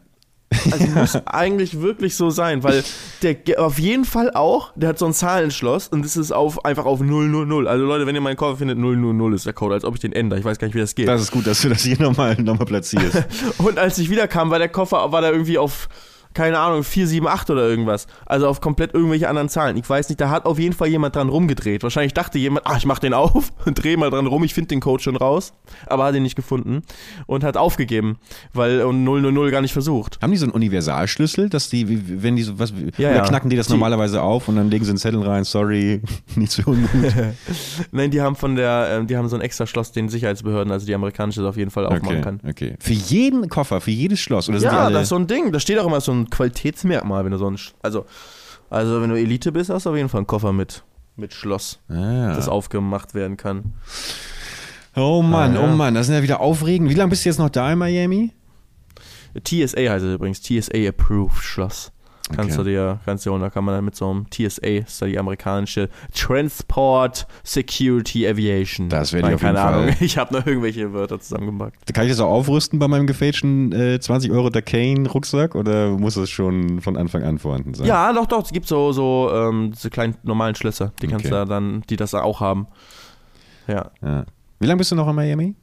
Also 0.71 0.87
muss 0.87 1.15
eigentlich 1.27 1.81
wirklich 1.81 2.15
so 2.15 2.29
sein, 2.29 2.63
weil 2.63 2.83
der 3.21 3.37
auf 3.57 3.79
jeden 3.79 4.05
Fall 4.05 4.31
auch, 4.31 4.71
der 4.75 4.89
hat 4.89 4.99
so 4.99 5.05
ein 5.05 5.13
Zahlenschloss 5.13 5.87
und 5.87 6.03
das 6.03 6.17
ist 6.17 6.31
auf, 6.31 6.65
einfach 6.65 6.85
auf 6.85 6.99
000. 6.99 7.67
Also 7.67 7.85
Leute, 7.85 8.05
wenn 8.05 8.15
ihr 8.15 8.21
meinen 8.21 8.37
Koffer 8.37 8.57
findet, 8.57 8.77
000 8.77 9.33
ist 9.33 9.45
der 9.45 9.53
Code, 9.53 9.75
als 9.75 9.85
ob 9.85 9.95
ich 9.95 10.01
den 10.01 10.13
ändere. 10.13 10.39
Ich 10.39 10.45
weiß 10.45 10.59
gar 10.59 10.67
nicht, 10.67 10.75
wie 10.75 10.79
das 10.79 10.95
geht. 10.95 11.07
Das 11.07 11.21
ist 11.21 11.31
gut, 11.31 11.47
dass 11.47 11.61
du 11.61 11.69
das 11.69 11.83
hier 11.83 11.99
nochmal 12.01 12.35
noch 12.41 12.57
mal 12.57 12.65
platzierst. 12.65 13.23
Und 13.57 13.79
als 13.79 13.97
ich 13.97 14.09
wiederkam, 14.09 14.49
war 14.49 14.59
der 14.59 14.69
Koffer, 14.69 15.11
war 15.11 15.21
da 15.21 15.31
irgendwie 15.31 15.57
auf, 15.57 15.89
keine 16.33 16.59
Ahnung, 16.59 16.83
478 16.83 17.49
oder 17.53 17.67
irgendwas. 17.67 18.07
Also 18.25 18.47
auf 18.47 18.61
komplett 18.61 18.93
irgendwelche 18.93 19.29
anderen 19.29 19.49
Zahlen. 19.49 19.77
Ich 19.77 19.89
weiß 19.89 20.09
nicht, 20.09 20.19
da 20.21 20.29
hat 20.29 20.45
auf 20.45 20.59
jeden 20.59 20.73
Fall 20.73 20.87
jemand 20.87 21.15
dran 21.15 21.29
rumgedreht. 21.29 21.83
Wahrscheinlich 21.83 22.13
dachte 22.13 22.37
jemand, 22.39 22.65
ah, 22.67 22.75
ich 22.77 22.85
mach 22.85 22.99
den 22.99 23.13
auf 23.13 23.51
und 23.65 23.83
dreh 23.83 23.97
mal 23.97 24.09
dran 24.09 24.27
rum, 24.27 24.43
ich 24.43 24.53
finde 24.53 24.69
den 24.69 24.79
Code 24.79 25.01
schon 25.03 25.15
raus. 25.15 25.53
Aber 25.87 26.05
hat 26.05 26.15
ihn 26.15 26.23
nicht 26.23 26.35
gefunden 26.35 26.81
und 27.27 27.43
hat 27.43 27.57
aufgegeben, 27.57 28.17
weil 28.53 28.81
und 28.81 29.03
000 29.03 29.51
gar 29.51 29.61
nicht 29.61 29.73
versucht. 29.73 30.19
Haben 30.21 30.31
die 30.31 30.37
so 30.37 30.45
einen 30.45 30.53
Universalschlüssel, 30.53 31.49
dass 31.49 31.69
die, 31.69 32.21
wenn 32.23 32.35
die 32.35 32.43
so 32.43 32.59
was, 32.59 32.73
Ja, 32.97 33.09
oder 33.09 33.17
ja. 33.17 33.23
knacken 33.23 33.49
die 33.49 33.55
das 33.55 33.67
Die- 33.67 33.73
normalerweise 33.73 34.21
auf 34.21 34.47
und 34.47 34.55
dann 34.55 34.69
legen 34.69 34.83
sie 34.85 34.91
einen 34.91 34.97
Zettel 34.97 35.21
rein, 35.23 35.43
sorry, 35.43 36.01
nicht 36.35 36.51
so 36.51 36.63
ungut. 36.65 36.89
Nein, 37.91 38.11
die 38.11 38.21
haben 38.21 38.35
von 38.35 38.55
der, 38.55 38.87
ähm, 38.91 39.07
die 39.07 39.17
haben 39.17 39.27
so 39.29 39.35
ein 39.35 39.41
extra 39.41 39.65
Schloss, 39.67 39.91
den 39.91 40.09
Sicherheitsbehörden, 40.09 40.71
also 40.71 40.85
die 40.85 40.95
amerikanische 40.95 41.41
das 41.41 41.49
auf 41.49 41.57
jeden 41.57 41.71
Fall 41.71 41.85
aufmachen 41.85 42.05
Okay, 42.07 42.21
kann. 42.21 42.39
okay. 42.47 42.75
Für 42.79 42.93
jeden 42.93 43.49
Koffer, 43.49 43.81
für 43.81 43.91
jedes 43.91 44.19
Schloss, 44.19 44.49
oder 44.49 44.59
Ja, 44.59 44.89
das 44.89 45.03
ist 45.03 45.09
so 45.09 45.15
ein 45.15 45.27
Ding. 45.27 45.51
Da 45.51 45.59
steht 45.59 45.79
auch 45.79 45.85
immer 45.87 46.01
so 46.01 46.11
ein 46.11 46.22
Qualitätsmerkmal, 46.29 47.23
wenn 47.25 47.31
du 47.31 47.37
so 47.37 47.47
ein, 47.49 47.57
Sch- 47.57 47.73
also, 47.81 48.05
also 48.69 49.01
wenn 49.01 49.09
du 49.09 49.15
Elite 49.19 49.51
bist, 49.51 49.69
hast 49.69 49.85
du 49.85 49.89
auf 49.91 49.95
jeden 49.95 50.09
Fall 50.09 50.19
einen 50.19 50.27
Koffer 50.27 50.53
mit, 50.53 50.83
mit 51.15 51.33
Schloss, 51.33 51.79
ah. 51.89 52.33
das 52.35 52.47
aufgemacht 52.49 53.13
werden 53.13 53.37
kann. 53.37 53.73
oh 54.95 55.21
Mann, 55.21 55.55
Ah, 55.57 55.61
ja. 55.61 55.65
oh 55.71 55.75
Mann, 55.75 55.93
das 55.95 56.07
sind 56.07 56.15
ja 56.15 56.23
wieder 56.23 56.39
aufregend. 56.39 56.89
Wie 56.89 56.93
lange 56.95 57.09
bist 57.11 57.25
du 57.25 57.29
jetzt 57.29 57.37
noch 57.39 57.49
da 57.49 57.71
in 57.71 57.79
Miami? 57.79 58.31
TSA 59.43 59.77
heißt 59.89 60.05
es 60.05 60.13
übrigens, 60.15 60.41
TSA 60.41 60.87
Approved 60.89 61.43
Schloss. 61.43 61.91
Kannst 62.29 62.57
Okay. 62.57 62.63
du 62.63 62.69
dir, 62.69 62.99
kannst 63.05 63.25
du 63.25 63.31
dir, 63.31 63.39
da 63.39 63.49
kann 63.49 63.65
man 63.65 63.75
dann 63.75 63.83
mit 63.83 63.95
so 63.95 64.09
einem 64.09 64.27
TSA, 64.29 64.79
das 64.79 64.93
ist 64.93 65.01
ja 65.01 65.07
die 65.07 65.19
amerikanische 65.19 65.89
Transport 66.15 67.27
Security 67.43 68.25
Aviation. 68.27 68.87
Das 68.89 69.11
ich 69.11 69.21
Nein, 69.21 69.35
auf 69.35 69.41
keine 69.41 69.59
Ahnung. 69.61 69.87
Fall. 69.89 69.97
Ich 70.05 70.17
habe 70.17 70.33
noch 70.33 70.45
irgendwelche 70.45 70.93
Wörter 70.93 71.19
zusammengepackt. 71.19 71.77
Da 71.85 71.91
kann 71.93 72.05
ich 72.05 72.11
das 72.11 72.19
auch 72.21 72.29
aufrüsten 72.31 72.79
bei 72.79 72.87
meinem 72.87 73.07
gefälschten 73.07 73.71
äh, 73.73 73.99
20 73.99 74.31
Euro 74.31 74.49
Dacane-Rucksack 74.49 75.53
oder 75.55 75.89
muss 75.97 76.15
das 76.15 76.29
schon 76.29 76.81
von 76.81 76.95
Anfang 76.97 77.23
an 77.23 77.39
vorhanden 77.39 77.73
sein? 77.73 77.87
Ja, 77.87 78.13
doch, 78.13 78.25
doch. 78.25 78.43
Es 78.45 78.51
gibt 78.53 78.67
so, 78.67 78.93
so 78.93 79.29
ähm, 79.33 79.71
diese 79.75 79.89
kleinen 79.89 80.15
normalen 80.23 80.55
Schlösser, 80.55 80.93
die 81.01 81.07
kannst 81.07 81.25
Okay. 81.25 81.29
du 81.29 81.35
da 81.35 81.45
dann, 81.45 81.83
die 81.89 81.97
das 81.97 82.13
auch 82.13 82.39
haben. 82.39 82.67
Ja. 83.67 83.91
Ja. 84.01 84.25
Wie 84.59 84.67
lange 84.67 84.77
bist 84.77 84.91
du 84.91 84.95
noch 84.95 85.07
in 85.09 85.15
Miami? 85.15 85.55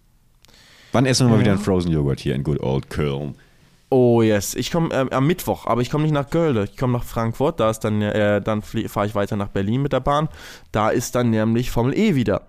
Wann 0.93 1.07
essen 1.07 1.27
wir 1.27 1.31
mal 1.31 1.37
Ja. 1.37 1.41
wieder 1.43 1.53
einen 1.53 1.61
Frozen 1.61 1.91
Joghurt 1.93 2.21
hier 2.21 2.35
in 2.35 2.43
Good 2.43 2.61
Old 2.61 2.91
Köln? 2.91 3.35
Oh 3.93 4.23
yes, 4.23 4.55
ich 4.55 4.71
komme 4.71 4.95
ähm, 4.95 5.09
am 5.11 5.27
Mittwoch, 5.27 5.67
aber 5.67 5.83
ich 5.83 5.91
komme 5.91 6.05
nicht 6.05 6.13
nach 6.13 6.31
Köln, 6.31 6.57
ich 6.63 6.77
komme 6.77 6.93
nach 6.93 7.05
Frankfurt. 7.05 7.59
Da 7.59 7.71
ist 7.71 7.81
dann, 7.81 8.01
äh, 8.01 8.41
dann 8.41 8.63
fahre 8.63 9.07
ich 9.07 9.17
weiter 9.17 9.35
nach 9.35 9.49
Berlin 9.49 9.83
mit 9.83 9.93
der 9.93 9.99
Bahn. 9.99 10.29
Da 10.71 10.91
ist 10.91 11.17
dann 11.17 11.31
nämlich 11.31 11.73
Formel 11.73 11.99
E 11.99 12.15
wieder. 12.15 12.47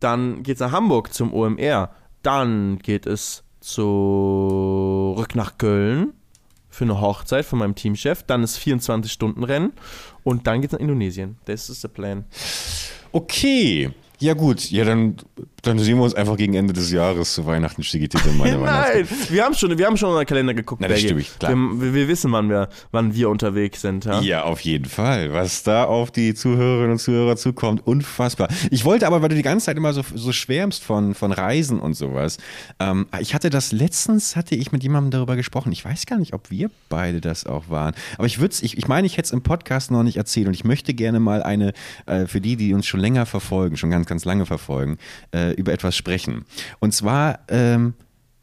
Dann 0.00 0.42
geht 0.42 0.56
es 0.56 0.60
nach 0.60 0.72
Hamburg 0.72 1.12
zum 1.12 1.34
OMR. 1.34 1.90
Dann 2.22 2.78
geht 2.78 3.06
es 3.06 3.44
zurück 3.60 5.34
nach 5.34 5.58
Köln 5.58 6.14
für 6.70 6.84
eine 6.84 7.00
Hochzeit 7.00 7.44
von 7.44 7.58
meinem 7.58 7.74
Teamchef. 7.74 8.22
Dann 8.22 8.42
ist 8.42 8.58
24-Stunden-Rennen 8.58 9.72
und 10.24 10.46
dann 10.46 10.62
geht 10.62 10.70
es 10.70 10.72
nach 10.72 10.80
Indonesien. 10.80 11.36
Das 11.44 11.68
ist 11.68 11.84
der 11.84 11.88
Plan. 11.88 12.24
Okay. 13.12 13.90
Ja 14.18 14.34
gut, 14.34 14.70
ja 14.70 14.84
dann, 14.84 15.16
dann 15.62 15.78
sehen 15.78 15.96
wir 15.96 16.02
uns 16.02 16.14
einfach 16.14 16.36
gegen 16.36 16.54
Ende 16.54 16.72
des 16.72 16.90
Jahres 16.90 17.34
zu 17.34 17.46
Weihnachten, 17.46 17.84
Stigitit 17.84 18.24
und 18.26 18.36
meine 18.36 18.58
Nein, 18.58 19.08
wir 19.28 19.44
haben 19.44 19.54
schon, 19.54 19.78
wir 19.78 19.86
haben 19.86 19.96
schon 19.96 20.08
unseren 20.08 20.26
Kalender 20.26 20.54
geguckt. 20.54 20.82
Na, 20.82 20.88
das 20.88 21.00
stimmt, 21.00 21.38
klar. 21.38 21.54
Wir, 21.54 21.94
wir 21.94 22.08
wissen, 22.08 22.32
wann 22.32 22.48
wir, 22.48 22.68
wann 22.90 23.14
wir 23.14 23.30
unterwegs 23.30 23.80
sind. 23.80 24.04
Ja? 24.04 24.20
Ja, 24.20 24.42
auf 24.42 24.60
jeden 24.60 24.86
Fall. 24.86 25.32
Was 25.32 25.62
da 25.62 25.84
auf 25.84 26.10
die 26.10 26.34
Zuhörerinnen 26.34 26.92
und 26.92 26.98
Zuhörer 26.98 27.36
zukommt, 27.36 27.86
unfassbar. 27.86 28.48
Ich 28.70 28.84
wollte 28.84 29.06
aber, 29.06 29.22
weil 29.22 29.28
du 29.28 29.36
die 29.36 29.42
ganze 29.42 29.66
Zeit 29.66 29.76
immer 29.76 29.92
so, 29.92 30.02
so 30.14 30.32
schwärmst 30.32 30.82
von, 30.82 31.14
von 31.14 31.30
Reisen 31.30 31.78
und 31.78 31.94
sowas. 31.94 32.38
Ähm, 32.80 33.06
ich 33.20 33.32
hatte 33.32 33.48
das 33.48 33.70
letztens, 33.70 34.34
hatte 34.34 34.56
ich 34.56 34.72
mit 34.72 34.82
jemandem 34.82 35.12
darüber 35.12 35.36
gesprochen. 35.36 35.70
Ich 35.70 35.84
weiß 35.84 36.06
gar 36.06 36.18
nicht, 36.18 36.34
ob 36.34 36.50
wir 36.50 36.70
beide 36.88 37.20
das 37.20 37.46
auch 37.46 37.70
waren. 37.70 37.94
Aber 38.18 38.26
ich 38.26 38.40
würde 38.40 38.56
ich, 38.60 38.76
ich 38.76 38.88
meine, 38.88 39.06
ich 39.06 39.16
hätte 39.16 39.26
es 39.26 39.32
im 39.32 39.42
Podcast 39.42 39.92
noch 39.92 40.02
nicht 40.02 40.16
erzählt 40.16 40.48
und 40.48 40.54
ich 40.54 40.64
möchte 40.64 40.92
gerne 40.92 41.20
mal 41.20 41.40
eine, 41.40 41.72
äh, 42.06 42.26
für 42.26 42.40
die, 42.40 42.56
die 42.56 42.74
uns 42.74 42.86
schon 42.86 42.98
länger 42.98 43.26
verfolgen, 43.26 43.76
schon 43.76 43.90
ganz, 43.90 44.06
ganz 44.06 44.24
lange 44.24 44.44
verfolgen, 44.44 44.98
äh, 45.32 45.51
über 45.56 45.72
etwas 45.72 45.96
sprechen. 45.96 46.44
Und 46.80 46.92
zwar, 46.94 47.40
ähm, 47.48 47.94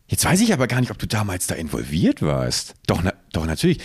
Jetzt 0.09 0.25
weiß 0.25 0.41
ich 0.41 0.51
aber 0.53 0.65
gar 0.65 0.79
nicht, 0.79 0.89
ob 0.89 0.97
du 0.97 1.05
damals 1.05 1.45
da 1.45 1.53
involviert 1.53 2.23
warst. 2.23 2.73
Doch, 2.87 3.03
na, 3.03 3.13
doch 3.31 3.45
natürlich. 3.45 3.77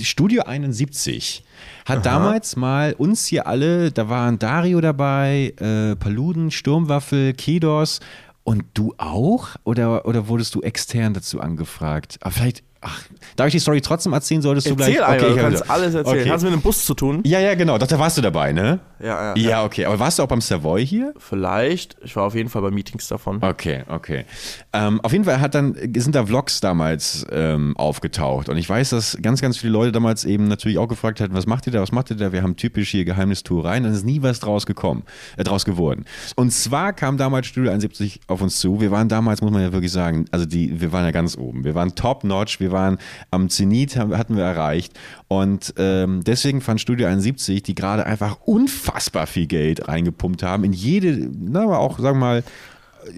Studio 0.00 0.44
71 0.44 1.42
hat 1.86 2.06
damals 2.06 2.54
mal 2.54 2.92
uns 2.92 3.26
hier 3.26 3.48
alle, 3.48 3.90
da 3.90 4.08
waren 4.08 4.38
Dario 4.38 4.80
dabei, 4.80 5.52
äh, 5.58 5.96
Paluden, 5.96 6.52
Sturmwaffel, 6.52 7.32
Kedos 7.32 7.98
und 8.44 8.64
du 8.74 8.94
auch? 8.98 9.48
Oder, 9.64 10.06
oder 10.06 10.28
wurdest 10.28 10.54
du 10.54 10.62
extern 10.62 11.14
dazu 11.14 11.40
angefragt? 11.40 12.18
Aber 12.20 12.30
vielleicht, 12.30 12.62
ach, 12.82 13.02
darf 13.36 13.46
ich 13.46 13.52
die 13.52 13.58
Story 13.60 13.80
trotzdem 13.80 14.12
erzählen? 14.12 14.42
Solltest 14.42 14.66
du 14.66 14.72
Erzähl 14.72 14.96
gleich? 14.96 15.08
einfach, 15.08 15.28
ich 15.28 15.34
du 15.34 15.40
kannst 15.40 15.62
wieder. 15.64 15.72
alles 15.72 15.94
erzählen. 15.94 16.20
Okay. 16.20 16.30
Hast 16.30 16.42
du 16.42 16.46
mit 16.46 16.52
einem 16.52 16.62
Bus 16.62 16.84
zu 16.84 16.94
tun? 16.94 17.20
Ja, 17.24 17.40
ja, 17.40 17.54
genau. 17.54 17.78
Doch, 17.78 17.86
da 17.86 17.98
warst 17.98 18.18
du 18.18 18.22
dabei, 18.22 18.52
ne? 18.52 18.80
Ja, 19.00 19.34
ja. 19.34 19.36
Ja, 19.36 19.64
okay. 19.64 19.84
Aber 19.86 19.98
warst 19.98 20.18
du 20.18 20.22
auch 20.22 20.28
beim 20.28 20.40
Savoy 20.40 20.84
hier? 20.84 21.14
Vielleicht. 21.18 21.96
Ich 22.02 22.14
war 22.16 22.24
auf 22.24 22.34
jeden 22.34 22.48
Fall 22.48 22.62
bei 22.62 22.70
Meetings 22.70 23.08
davon. 23.08 23.38
Okay, 23.42 23.84
okay. 23.88 24.24
Ähm, 24.72 25.00
auf 25.00 25.12
jeden 25.12 25.24
Fall 25.24 25.40
hat 25.40 25.54
dann, 25.54 25.76
sind 25.96 26.14
da 26.14 26.26
Vlogs 26.26 26.60
damals 26.60 27.26
ähm, 27.30 27.76
aufgetaucht. 27.76 28.48
Und 28.48 28.56
ich 28.56 28.68
weiß, 28.68 28.90
dass 28.90 29.16
ganz, 29.22 29.40
ganz 29.40 29.56
viele 29.58 29.72
Leute 29.72 29.92
damals 29.92 30.24
eben 30.24 30.48
natürlich 30.48 30.78
auch 30.78 30.88
gefragt 30.88 31.20
hatten, 31.20 31.34
was 31.34 31.46
macht 31.46 31.66
ihr 31.66 31.72
da, 31.72 31.80
was 31.80 31.92
macht 31.92 32.10
ihr 32.10 32.16
da? 32.16 32.32
Wir 32.32 32.42
haben 32.42 32.56
typisch 32.56 32.90
hier 32.90 33.04
Geheimnistuereien. 33.04 33.84
Dann 33.84 33.92
ist 33.92 34.04
nie 34.04 34.22
was 34.22 34.40
draus 34.40 34.66
gekommen, 34.66 35.04
äh, 35.36 35.44
draus 35.44 35.64
geworden. 35.64 36.04
Und 36.36 36.52
zwar 36.52 36.92
kam 36.92 37.16
damals 37.16 37.46
Studio 37.46 37.70
71 37.70 38.20
auf 38.26 38.40
uns 38.42 38.58
zu. 38.58 38.80
Wir 38.80 38.90
waren 38.90 39.08
damals, 39.08 39.40
muss 39.42 39.50
man 39.52 39.62
ja 39.62 39.72
wirklich 39.72 39.92
sagen, 39.92 40.26
also 40.30 40.46
die, 40.46 40.80
wir 40.80 40.92
waren 40.92 41.04
ja 41.04 41.10
ganz 41.10 41.36
oben. 41.36 41.64
Wir 41.64 41.74
waren 41.74 41.94
top-notch, 41.94 42.60
wir 42.60 42.71
waren 42.72 42.98
am 43.30 43.48
Zenit, 43.48 43.96
hatten 43.96 44.36
wir 44.36 44.44
erreicht. 44.44 44.98
Und 45.28 45.74
ähm, 45.76 46.22
deswegen 46.24 46.60
fand 46.60 46.80
Studio 46.80 47.06
71, 47.06 47.62
die 47.62 47.74
gerade 47.74 48.04
einfach 48.04 48.38
unfassbar 48.44 49.26
viel 49.26 49.46
Geld 49.46 49.88
reingepumpt 49.88 50.42
haben, 50.42 50.64
in 50.64 50.72
jede, 50.72 51.30
na, 51.38 51.62
aber 51.62 51.78
auch, 51.78 51.98
sagen 51.98 52.18
wir 52.18 52.26
mal, 52.26 52.44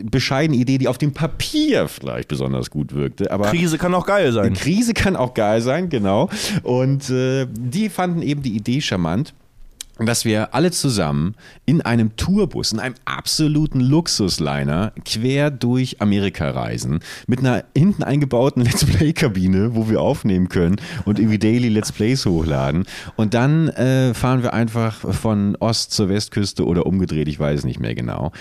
bescheidene 0.03 0.59
Idee, 0.59 0.79
die 0.79 0.89
auf 0.89 0.99
dem 0.99 1.13
Papier 1.13 1.89
vielleicht 1.89 2.29
besonders 2.29 2.71
gut 2.71 2.95
wirkte. 2.95 3.31
Aber 3.31 3.51
Krise 3.51 3.79
kann 3.79 3.95
auch 3.95 4.07
geil 4.07 4.33
sein. 4.33 4.55
Krise 4.55 4.95
kann 4.95 5.17
auch 5.17 5.35
geil 5.35 5.61
sein, 5.61 5.89
genau. 5.89 6.31
Und 6.63 7.11
äh, 7.11 7.47
die 7.51 7.89
fanden 7.89 8.23
eben 8.23 8.43
die 8.43 8.57
Idee 8.57 8.81
charmant 8.81 9.35
dass 9.99 10.25
wir 10.25 10.55
alle 10.55 10.71
zusammen 10.71 11.35
in 11.67 11.81
einem 11.81 12.17
Tourbus, 12.17 12.73
in 12.73 12.81
einem 12.81 12.97
absoluten 13.05 13.81
Luxusliner 13.81 14.93
quer 15.05 15.51
durch 15.51 16.01
Amerika 16.01 16.51
reisen, 16.51 17.01
mit 17.27 17.41
einer 17.41 17.65
hinten 17.77 18.03
eingebauten 18.03 18.63
Let's 18.65 18.85
Play-Kabine, 18.85 19.75
wo 19.75 19.89
wir 19.89 20.01
aufnehmen 20.01 20.49
können 20.49 20.77
und 21.05 21.19
irgendwie 21.19 21.39
Daily 21.39 21.69
Let's 21.69 21.93
Plays 21.93 22.27
hochladen. 22.27 22.85
Und 23.17 23.35
dann 23.35 23.69
äh, 23.69 24.15
fahren 24.15 24.43
wir 24.43 24.53
einfach 24.53 24.97
von 24.97 25.57
Ost 25.61 25.93
zur 25.93 26.09
Westküste 26.09 26.67
oder 26.67 26.87
umgedreht, 26.87 27.29
ich 27.29 27.39
weiß 27.39 27.65
nicht 27.65 27.81
mehr 27.81 27.95
genau. 27.95 28.33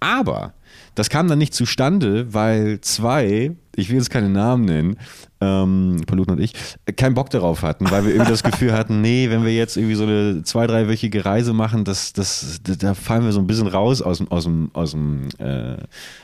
Aber 0.00 0.54
das 0.94 1.10
kam 1.10 1.26
dann 1.28 1.38
nicht 1.38 1.54
zustande, 1.54 2.32
weil 2.32 2.80
zwei 2.82 3.56
ich 3.78 3.88
will 3.88 3.96
jetzt 3.96 4.10
keine 4.10 4.28
Namen 4.28 4.64
nennen, 4.64 4.96
ähm, 5.40 6.00
Paluten 6.06 6.34
und 6.34 6.40
ich, 6.40 6.52
keinen 6.96 7.14
Bock 7.14 7.30
darauf 7.30 7.62
hatten, 7.62 7.90
weil 7.90 8.04
wir 8.04 8.12
irgendwie 8.12 8.30
das 8.30 8.42
Gefühl 8.48 8.72
hatten, 8.72 9.00
nee, 9.00 9.30
wenn 9.30 9.44
wir 9.44 9.54
jetzt 9.54 9.76
irgendwie 9.76 9.94
so 9.94 10.04
eine 10.04 10.42
zwei-, 10.42 10.66
dreiwöchige 10.66 11.24
Reise 11.24 11.52
machen, 11.52 11.84
das, 11.84 12.12
das, 12.12 12.60
da 12.62 12.94
fallen 12.94 13.24
wir 13.24 13.32
so 13.32 13.40
ein 13.40 13.46
bisschen 13.46 13.68
raus 13.68 14.02
aus, 14.02 14.22
aus, 14.30 14.44
dem, 14.44 14.70
aus, 14.72 14.92
dem, 14.92 15.28
äh, 15.38 15.76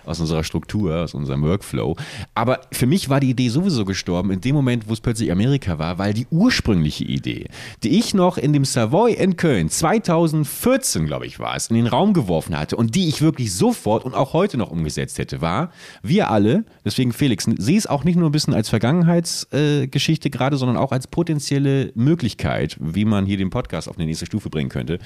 aus 0.04 0.20
unserer 0.20 0.42
Struktur, 0.42 1.02
aus 1.02 1.14
unserem 1.14 1.42
Workflow. 1.42 1.96
Aber 2.34 2.60
für 2.72 2.86
mich 2.86 3.08
war 3.08 3.20
die 3.20 3.30
Idee 3.30 3.48
sowieso 3.48 3.84
gestorben 3.84 4.30
in 4.30 4.40
dem 4.40 4.54
Moment, 4.54 4.88
wo 4.88 4.92
es 4.92 5.00
plötzlich 5.00 5.30
Amerika 5.30 5.78
war, 5.78 5.98
weil 5.98 6.12
die 6.12 6.26
ursprüngliche 6.30 7.04
Idee, 7.04 7.46
die 7.82 7.98
ich 7.98 8.14
noch 8.14 8.36
in 8.36 8.52
dem 8.52 8.64
Savoy 8.64 9.12
in 9.12 9.36
Köln 9.36 9.68
2014, 9.68 11.06
glaube 11.06 11.26
ich, 11.26 11.38
war 11.38 11.54
es, 11.56 11.68
in 11.68 11.76
den 11.76 11.86
Raum 11.86 12.12
geworfen 12.12 12.58
hatte 12.58 12.76
und 12.76 12.94
die 12.94 13.08
ich 13.08 13.22
wirklich 13.22 13.54
sofort 13.54 14.04
und 14.04 14.14
auch 14.14 14.32
heute 14.32 14.56
noch 14.56 14.70
umgesetzt 14.70 15.18
hätte, 15.18 15.40
war, 15.40 15.70
wir 16.02 16.30
alle, 16.30 16.64
deswegen 16.84 17.12
Felix, 17.12 17.46
sieh 17.58 17.76
es 17.76 17.86
auch 17.86 18.04
nicht 18.04 18.16
nur 18.16 18.28
ein 18.28 18.32
bisschen 18.32 18.54
als 18.54 18.68
Vergangenheit, 18.68 19.03
Vergangenheitsgeschichte 19.04 20.28
äh, 20.28 20.30
gerade, 20.30 20.56
sondern 20.56 20.76
auch 20.76 20.92
als 20.92 21.06
potenzielle 21.06 21.92
Möglichkeit, 21.94 22.76
wie 22.80 23.04
man 23.04 23.26
hier 23.26 23.36
den 23.36 23.50
Podcast 23.50 23.88
auf 23.88 23.96
eine 23.96 24.06
nächste 24.06 24.26
Stufe 24.26 24.50
bringen 24.50 24.70
könnte. 24.70 24.98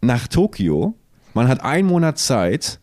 Nach 0.00 0.28
Tokio, 0.28 0.94
man 1.32 1.48
hat 1.48 1.62
einen 1.62 1.88
Monat 1.88 2.18
Zeit, 2.18 2.80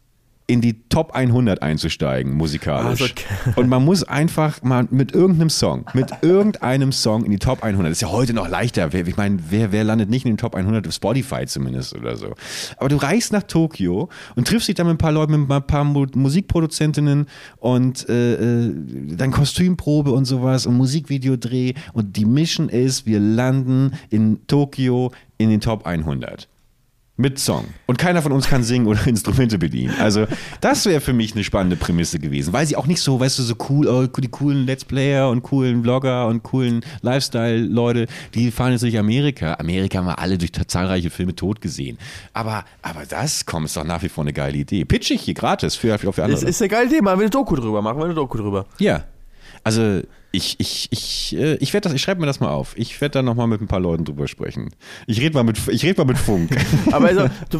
in 0.51 0.59
die 0.59 0.81
Top 0.89 1.13
100 1.13 1.61
einzusteigen, 1.61 2.33
musikalisch. 2.33 3.01
Also, 3.01 3.05
okay. 3.05 3.53
Und 3.55 3.69
man 3.69 3.85
muss 3.85 4.03
einfach 4.03 4.61
mal 4.63 4.85
mit 4.91 5.13
irgendeinem 5.13 5.49
Song, 5.49 5.85
mit 5.93 6.11
irgendeinem 6.21 6.91
Song 6.91 7.23
in 7.23 7.31
die 7.31 7.39
Top 7.39 7.63
100. 7.63 7.89
Das 7.89 7.99
ist 7.99 8.01
ja 8.01 8.11
heute 8.11 8.33
noch 8.33 8.49
leichter. 8.49 8.93
Ich 8.93 9.15
meine, 9.15 9.39
wer, 9.49 9.71
wer 9.71 9.85
landet 9.85 10.09
nicht 10.09 10.25
in 10.25 10.33
den 10.33 10.37
Top 10.37 10.53
100? 10.53 10.85
Auf 10.85 10.93
Spotify 10.93 11.45
zumindest 11.45 11.95
oder 11.95 12.17
so. 12.17 12.33
Aber 12.75 12.89
du 12.89 12.97
reist 12.97 13.31
nach 13.31 13.43
Tokio 13.43 14.09
und 14.35 14.45
triffst 14.45 14.67
dich 14.67 14.75
dann 14.75 14.87
mit 14.87 14.95
ein 14.95 14.97
paar 14.97 15.13
Leuten, 15.13 15.31
mit 15.39 15.49
ein 15.49 15.65
paar 15.65 15.85
Musikproduzentinnen 15.85 17.27
und 17.59 18.09
äh, 18.09 18.65
äh, 18.65 18.75
dann 19.15 19.31
Kostümprobe 19.31 20.11
und 20.11 20.25
sowas 20.25 20.65
und 20.65 20.75
Musikvideodreh. 20.75 21.75
Und 21.93 22.17
die 22.17 22.25
Mission 22.25 22.67
ist, 22.67 23.05
wir 23.05 23.21
landen 23.21 23.93
in 24.09 24.45
Tokio 24.47 25.13
in 25.37 25.49
den 25.49 25.61
Top 25.61 25.85
100 25.85 26.49
mit 27.21 27.39
Song. 27.39 27.65
Und 27.87 27.97
keiner 27.97 28.21
von 28.21 28.31
uns 28.31 28.47
kann 28.47 28.63
singen 28.63 28.87
oder 28.87 29.05
Instrumente 29.07 29.57
bedienen. 29.57 29.93
Also, 29.99 30.25
das 30.59 30.85
wäre 30.85 31.01
für 31.01 31.13
mich 31.13 31.33
eine 31.33 31.43
spannende 31.43 31.75
Prämisse 31.75 32.19
gewesen, 32.19 32.53
weil 32.53 32.65
sie 32.65 32.75
auch 32.75 32.87
nicht 32.87 33.01
so, 33.01 33.19
weißt 33.19 33.39
du, 33.39 33.43
so 33.43 33.55
cool, 33.69 33.87
oh, 33.87 34.07
die 34.07 34.27
coolen 34.27 34.65
Let's 34.65 34.83
Player 34.83 35.29
und 35.29 35.43
coolen 35.43 35.83
Vlogger 35.83 36.27
und 36.27 36.43
coolen 36.43 36.83
Lifestyle-Leute, 37.01 38.07
die 38.33 38.51
fahren 38.51 38.71
jetzt 38.71 38.81
durch 38.81 38.97
Amerika. 38.97 39.53
Amerika 39.53 39.99
haben 39.99 40.07
wir 40.07 40.19
alle 40.19 40.37
durch 40.37 40.51
zahlreiche 40.51 41.09
Filme 41.09 41.35
tot 41.35 41.61
gesehen. 41.61 41.97
Aber, 42.33 42.65
aber 42.81 43.03
das, 43.07 43.45
komm, 43.45 43.65
ist 43.65 43.77
doch 43.77 43.83
nach 43.83 44.01
wie 44.03 44.09
vor 44.09 44.23
eine 44.23 44.33
geile 44.33 44.57
Idee. 44.57 44.85
Pitch 44.85 45.11
ich 45.11 45.21
hier 45.21 45.33
gratis 45.33 45.75
für, 45.75 45.97
für 45.97 46.07
andere. 46.07 46.31
Das 46.31 46.43
ist 46.43 46.61
eine 46.61 46.69
geile 46.69 46.87
Idee, 46.87 47.01
machen 47.01 47.19
wir 47.19 47.23
eine 47.23 47.29
Doku 47.29 47.55
drüber, 47.55 47.81
machen 47.81 47.99
wir 47.99 48.05
eine 48.05 48.13
Doku 48.13 48.37
drüber. 48.37 48.65
Ja. 48.79 49.03
Also, 49.63 50.01
ich, 50.33 50.59
ich, 50.59 50.87
ich, 50.91 51.35
äh, 51.37 51.55
ich 51.55 51.73
werde 51.73 51.85
das, 51.85 51.93
ich 51.93 52.01
schreibe 52.01 52.21
mir 52.21 52.25
das 52.25 52.39
mal 52.39 52.49
auf. 52.49 52.73
Ich 52.77 52.99
werde 53.01 53.13
da 53.13 53.21
nochmal 53.21 53.47
mit 53.47 53.61
ein 53.61 53.67
paar 53.67 53.79
Leuten 53.81 54.05
drüber 54.05 54.27
sprechen. 54.27 54.69
Ich 55.07 55.19
rede 55.19 55.35
mal 55.35 55.43
mit, 55.43 55.59
ich 55.67 55.83
rede 55.83 56.01
mal 56.01 56.07
mit 56.07 56.17
Funk. 56.17 56.51
Aber 56.91 57.07
also, 57.07 57.27
du, 57.49 57.59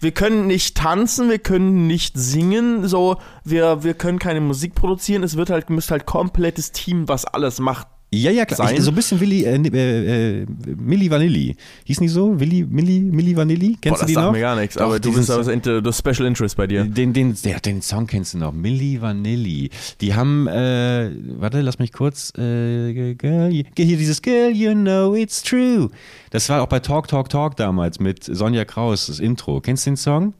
wir 0.00 0.12
können 0.12 0.46
nicht 0.46 0.76
tanzen, 0.76 1.28
wir 1.28 1.40
können 1.40 1.86
nicht 1.86 2.16
singen, 2.16 2.86
so, 2.86 3.16
wir, 3.44 3.82
wir 3.82 3.94
können 3.94 4.20
keine 4.20 4.40
Musik 4.40 4.74
produzieren. 4.74 5.24
Es 5.24 5.36
wird 5.36 5.50
halt, 5.50 5.70
müsste 5.70 5.92
halt 5.92 6.06
komplettes 6.06 6.70
Team, 6.70 7.08
was 7.08 7.24
alles 7.24 7.58
macht, 7.58 7.88
ja, 8.16 8.30
ja, 8.30 8.44
klar. 8.44 8.68
Sein. 8.68 8.80
so 8.80 8.90
ein 8.90 8.94
bisschen 8.94 9.20
Willi, 9.20 9.44
äh, 9.44 9.56
äh, 9.56 10.42
äh, 10.42 10.46
Milli 10.76 11.10
Vanilli. 11.10 11.56
Hieß 11.84 12.00
nicht 12.00 12.12
so? 12.12 12.38
Willi, 12.38 12.64
Milli, 12.68 13.00
Milli 13.00 13.36
Vanilli? 13.36 13.76
Kennst 13.80 14.00
Boah, 14.00 14.04
du 14.04 14.06
die 14.06 14.14
sagt 14.14 14.26
noch? 14.26 14.32
mir 14.32 14.40
gar 14.40 14.56
nichts, 14.56 14.76
aber 14.76 14.98
du 15.00 15.12
bist 15.12 15.30
aber 15.30 15.42
das 15.82 15.98
Special 15.98 16.26
Interest 16.26 16.56
bei 16.56 16.66
dir. 16.66 16.84
Den, 16.84 17.12
den, 17.12 17.36
ja, 17.42 17.58
den 17.58 17.82
Song 17.82 18.06
kennst 18.06 18.34
du 18.34 18.38
noch. 18.38 18.52
Milli 18.52 19.00
Vanilli. 19.00 19.70
Die 20.00 20.14
haben, 20.14 20.46
äh, 20.46 21.10
warte, 21.38 21.60
lass 21.60 21.78
mich 21.78 21.92
kurz, 21.92 22.30
äh, 22.38 23.14
girl, 23.14 23.50
hier 23.50 23.64
dieses 23.76 24.22
Girl, 24.22 24.50
you 24.50 24.72
know 24.72 25.14
it's 25.14 25.42
true. 25.42 25.90
Das 26.30 26.48
war 26.48 26.62
auch 26.62 26.68
bei 26.68 26.80
Talk, 26.80 27.08
Talk, 27.08 27.28
Talk 27.28 27.56
damals 27.56 28.00
mit 28.00 28.24
Sonja 28.24 28.64
Kraus, 28.64 29.06
das 29.06 29.20
Intro. 29.20 29.60
Kennst 29.60 29.86
du 29.86 29.90
den 29.90 29.96
Song? 29.96 30.34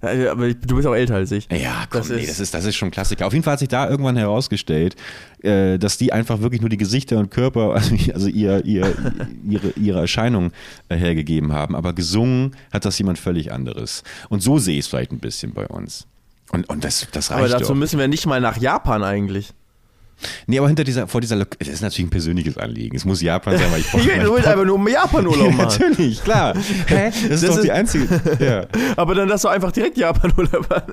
Aber 0.00 0.52
du 0.52 0.76
bist 0.76 0.86
auch 0.86 0.94
älter 0.94 1.16
als 1.16 1.32
ich. 1.32 1.48
Ja, 1.50 1.84
komm, 1.90 2.00
das, 2.00 2.10
nee, 2.10 2.20
ist 2.20 2.30
das, 2.30 2.40
ist, 2.40 2.54
das 2.54 2.64
ist 2.64 2.76
schon 2.76 2.90
Klassiker. 2.90 3.26
Auf 3.26 3.32
jeden 3.32 3.42
Fall 3.42 3.52
hat 3.52 3.58
sich 3.58 3.68
da 3.68 3.88
irgendwann 3.88 4.16
herausgestellt, 4.16 4.96
äh, 5.42 5.78
dass 5.78 5.98
die 5.98 6.12
einfach 6.12 6.40
wirklich 6.40 6.60
nur 6.60 6.70
die 6.70 6.76
Gesichter 6.76 7.18
und 7.18 7.30
Körper, 7.30 7.72
also, 7.74 7.94
also 8.12 8.28
ihr, 8.28 8.64
ihr, 8.64 8.94
ihre, 9.48 9.70
ihre 9.70 10.00
Erscheinung 10.00 10.52
äh, 10.88 10.96
hergegeben 10.96 11.52
haben. 11.52 11.74
Aber 11.74 11.92
gesungen 11.92 12.56
hat 12.72 12.84
das 12.84 12.98
jemand 12.98 13.18
völlig 13.18 13.52
anderes. 13.52 14.02
Und 14.28 14.42
so 14.42 14.58
sehe 14.58 14.74
ich 14.74 14.80
es 14.80 14.86
vielleicht 14.88 15.12
ein 15.12 15.18
bisschen 15.18 15.52
bei 15.52 15.66
uns. 15.66 16.06
Und, 16.50 16.68
und 16.68 16.84
das, 16.84 17.06
das 17.12 17.30
reicht 17.30 17.40
Aber 17.40 17.48
dazu 17.48 17.72
auch. 17.72 17.76
müssen 17.76 17.98
wir 17.98 18.08
nicht 18.08 18.26
mal 18.26 18.40
nach 18.40 18.56
Japan 18.56 19.02
eigentlich. 19.02 19.52
Nee, 20.46 20.58
aber 20.58 20.66
hinter 20.66 20.84
dieser, 20.84 21.06
vor 21.06 21.20
dieser, 21.20 21.36
Lok 21.36 21.58
das 21.58 21.68
ist 21.68 21.80
natürlich 21.80 22.08
ein 22.08 22.10
persönliches 22.10 22.56
Anliegen. 22.58 22.96
Es 22.96 23.04
muss 23.04 23.22
Japan 23.22 23.56
sein, 23.56 23.70
weil 23.70 23.80
ich 23.80 23.86
brauche. 23.90 24.02
du 24.02 24.34
willst 24.34 24.46
einfach 24.46 24.64
nur 24.64 24.88
Japan-Urlaub 24.88 25.52
machen. 25.56 25.58
Ja, 25.58 25.88
natürlich, 25.88 26.22
klar. 26.22 26.54
Hä? 26.86 27.10
Das, 27.10 27.22
das 27.22 27.42
ist 27.42 27.48
doch 27.48 27.56
ist 27.56 27.64
die 27.64 27.72
einzige. 27.72 28.20
Ja. 28.38 28.66
Aber 28.96 29.14
dann 29.14 29.28
lass 29.28 29.42
du 29.42 29.48
einfach 29.48 29.72
direkt 29.72 29.96
Japan-Urlaub 29.96 30.68
machen. 30.68 30.92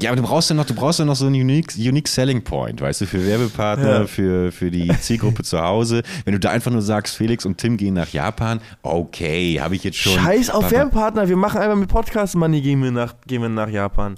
ja, 0.00 0.10
aber 0.10 0.20
du 0.20 0.26
brauchst 0.26 0.50
ja 0.50 0.56
noch, 0.56 0.66
du 0.66 0.74
brauchst 0.74 0.98
ja 0.98 1.04
noch 1.04 1.16
so 1.16 1.26
einen 1.26 1.36
unique, 1.36 1.72
unique 1.76 2.08
Selling 2.08 2.42
Point, 2.42 2.80
weißt 2.80 3.02
du, 3.02 3.06
für 3.06 3.24
Werbepartner, 3.26 4.00
ja. 4.00 4.06
für, 4.06 4.52
für 4.52 4.70
die 4.70 4.88
Zielgruppe 5.00 5.42
zu 5.42 5.60
Hause. 5.60 6.02
Wenn 6.24 6.32
du 6.32 6.40
da 6.40 6.50
einfach 6.50 6.70
nur 6.70 6.82
sagst, 6.82 7.16
Felix 7.16 7.46
und 7.46 7.58
Tim 7.58 7.76
gehen 7.76 7.94
nach 7.94 8.08
Japan, 8.08 8.60
okay, 8.82 9.60
habe 9.60 9.74
ich 9.76 9.84
jetzt 9.84 9.98
schon. 9.98 10.12
Scheiß 10.12 10.50
auf 10.50 10.70
Werbepartner, 10.70 11.28
wir 11.28 11.36
machen 11.36 11.60
einfach 11.60 11.76
mit 11.76 11.88
Podcast 11.88 12.36
Money, 12.36 12.60
gehen 12.60 12.82
wir 12.82 12.90
nach, 12.90 13.14
gehen 13.26 13.42
wir 13.42 13.48
nach 13.48 13.68
Japan. 13.68 14.16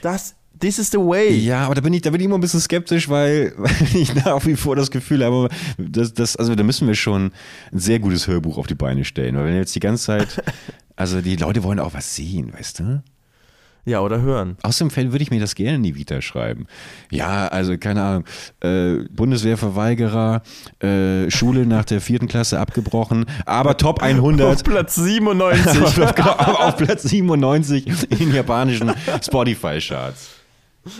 Das 0.00 0.34
This 0.62 0.78
is 0.78 0.92
the 0.92 0.98
way. 0.98 1.34
Ja, 1.34 1.66
aber 1.66 1.74
da 1.74 1.80
bin 1.80 1.92
ich, 1.92 2.02
da 2.02 2.10
bin 2.10 2.20
ich 2.20 2.26
immer 2.26 2.38
ein 2.38 2.40
bisschen 2.40 2.60
skeptisch, 2.60 3.08
weil, 3.08 3.52
weil 3.56 3.96
ich 4.00 4.14
nach 4.14 4.46
wie 4.46 4.54
vor 4.54 4.76
das 4.76 4.92
Gefühl 4.92 5.24
habe, 5.24 5.48
dass, 5.76 6.14
dass, 6.14 6.36
also 6.36 6.54
da 6.54 6.62
müssen 6.62 6.86
wir 6.86 6.94
schon 6.94 7.32
ein 7.72 7.78
sehr 7.80 7.98
gutes 7.98 8.28
Hörbuch 8.28 8.58
auf 8.58 8.68
die 8.68 8.76
Beine 8.76 9.04
stellen. 9.04 9.34
Weil 9.34 9.46
wenn 9.46 9.56
jetzt 9.56 9.74
die 9.74 9.80
ganze 9.80 10.04
Zeit, 10.04 10.40
also 10.96 11.20
die 11.20 11.34
Leute 11.34 11.64
wollen 11.64 11.80
auch 11.80 11.94
was 11.94 12.14
sehen, 12.14 12.52
weißt 12.56 12.78
du? 12.78 13.02
Ja, 13.84 14.02
oder 14.02 14.20
hören. 14.20 14.56
Außerdem 14.62 15.10
würde 15.10 15.24
ich 15.24 15.32
mir 15.32 15.40
das 15.40 15.56
gerne 15.56 15.74
in 15.74 15.82
die 15.82 15.96
Vita 15.96 16.22
schreiben. 16.22 16.68
Ja, 17.10 17.48
also 17.48 17.76
keine 17.76 18.02
Ahnung, 18.04 18.24
äh, 18.60 19.04
Bundeswehrverweigerer, 19.10 20.42
äh, 20.78 21.28
Schule 21.28 21.66
nach 21.66 21.84
der 21.84 22.00
vierten 22.00 22.28
Klasse 22.28 22.60
abgebrochen, 22.60 23.24
aber 23.46 23.76
Top 23.76 24.00
100. 24.00 24.46
Auf 24.46 24.62
Platz 24.62 24.94
97. 24.94 25.82
auf 26.16 26.76
Platz 26.76 27.02
97 27.02 28.12
in 28.20 28.32
japanischen 28.32 28.92
Spotify-Charts. 29.20 30.41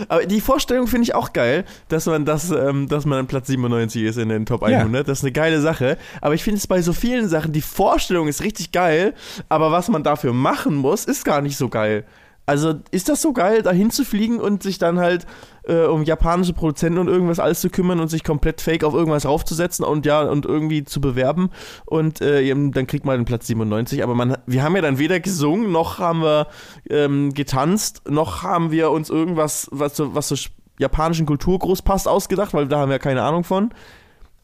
Aber 0.09 0.25
die 0.27 0.40
Vorstellung 0.40 0.87
finde 0.87 1.05
ich 1.05 1.14
auch 1.14 1.33
geil, 1.33 1.64
dass 1.88 2.07
man 2.07 2.25
das, 2.25 2.51
ähm, 2.51 2.88
dass 2.88 3.05
man 3.05 3.21
an 3.21 3.27
Platz 3.27 3.49
97 3.49 4.03
ist 4.03 4.16
in 4.16 4.29
den 4.29 4.47
Top 4.47 4.62
100. 4.62 4.92
Ja. 4.92 5.03
Das 5.03 5.18
ist 5.18 5.25
eine 5.25 5.33
geile 5.33 5.61
Sache. 5.61 5.99
Aber 6.21 6.35
ich 6.35 6.45
finde 6.45 6.59
es 6.59 6.66
bei 6.66 6.83
so 6.83 6.92
vielen 6.92 7.29
Sachen, 7.29 7.53
die 7.53 7.62
Vorstellung 7.62 8.29
ist 8.29 8.42
richtig 8.42 8.73
geil, 8.73 9.14
aber 9.49 9.73
was 9.73 9.88
man 9.88 10.03
dafür 10.03 10.33
machen 10.33 10.75
muss, 10.77 11.05
ist 11.05 11.25
gar 11.25 11.40
nicht 11.40 11.57
so 11.57 11.68
geil. 11.68 12.05
Also 12.45 12.75
ist 12.90 13.09
das 13.09 13.23
so 13.23 13.33
geil, 13.33 13.62
da 13.62 13.71
hinzufliegen 13.71 14.40
und 14.40 14.62
sich 14.62 14.79
dann 14.79 14.99
halt 14.99 15.27
äh, 15.64 15.85
um 15.85 16.03
japanische 16.03 16.53
Produzenten 16.53 16.98
und 16.98 17.09
irgendwas 17.09 17.38
alles 17.38 17.61
zu 17.61 17.70
kümmern 17.70 18.01
und 18.01 18.09
sich 18.09 18.25
komplett 18.25 18.61
fake 18.61 18.85
auf 18.85 18.94
irgendwas 18.94 19.27
raufzusetzen 19.27 19.85
und 19.85 20.07
ja, 20.07 20.22
und 20.22 20.46
irgendwie 20.46 20.85
zu 20.85 21.01
bewerben 21.01 21.51
und 21.85 22.20
äh, 22.20 22.48
dann 22.48 22.87
kriegt 22.87 23.05
man 23.05 23.18
den 23.18 23.25
Platz 23.25 23.46
97. 23.46 24.03
Aber 24.03 24.14
man, 24.14 24.37
wir 24.46 24.62
haben 24.62 24.77
ja 24.77 24.83
dann 24.83 24.98
weder 24.98 25.20
gesungen, 25.20 25.72
noch 25.72 25.98
haben 25.98 26.22
wir 26.22 26.48
ähm, 26.90 27.33
getanzt, 27.35 28.03
noch 28.09 28.42
haben 28.42 28.70
wir 28.70 28.90
uns 28.90 29.11
irgendwas, 29.11 29.68
was 29.70 29.96
so, 29.96 30.14
was 30.14 30.29
so 30.29 30.37
japanischen 30.79 31.27
Kultur 31.27 31.59
groß 31.59 31.83
passt, 31.83 32.09
ausgedacht, 32.09 32.55
weil 32.55 32.68
da 32.68 32.81
haben 32.81 32.90
wir 32.90 32.98
keine 32.98 33.22
Ahnung 33.22 33.44
von. 33.44 33.72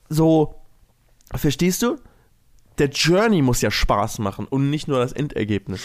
So, 0.09 0.55
verstehst 1.35 1.83
du? 1.83 1.97
Der 2.79 2.89
Journey 2.89 3.43
muss 3.43 3.61
ja 3.61 3.71
Spaß 3.71 4.21
machen 4.21 4.47
und 4.49 4.71
nicht 4.71 4.89
nur 4.89 5.01
das 5.01 5.13
Endergebnis. 5.13 5.83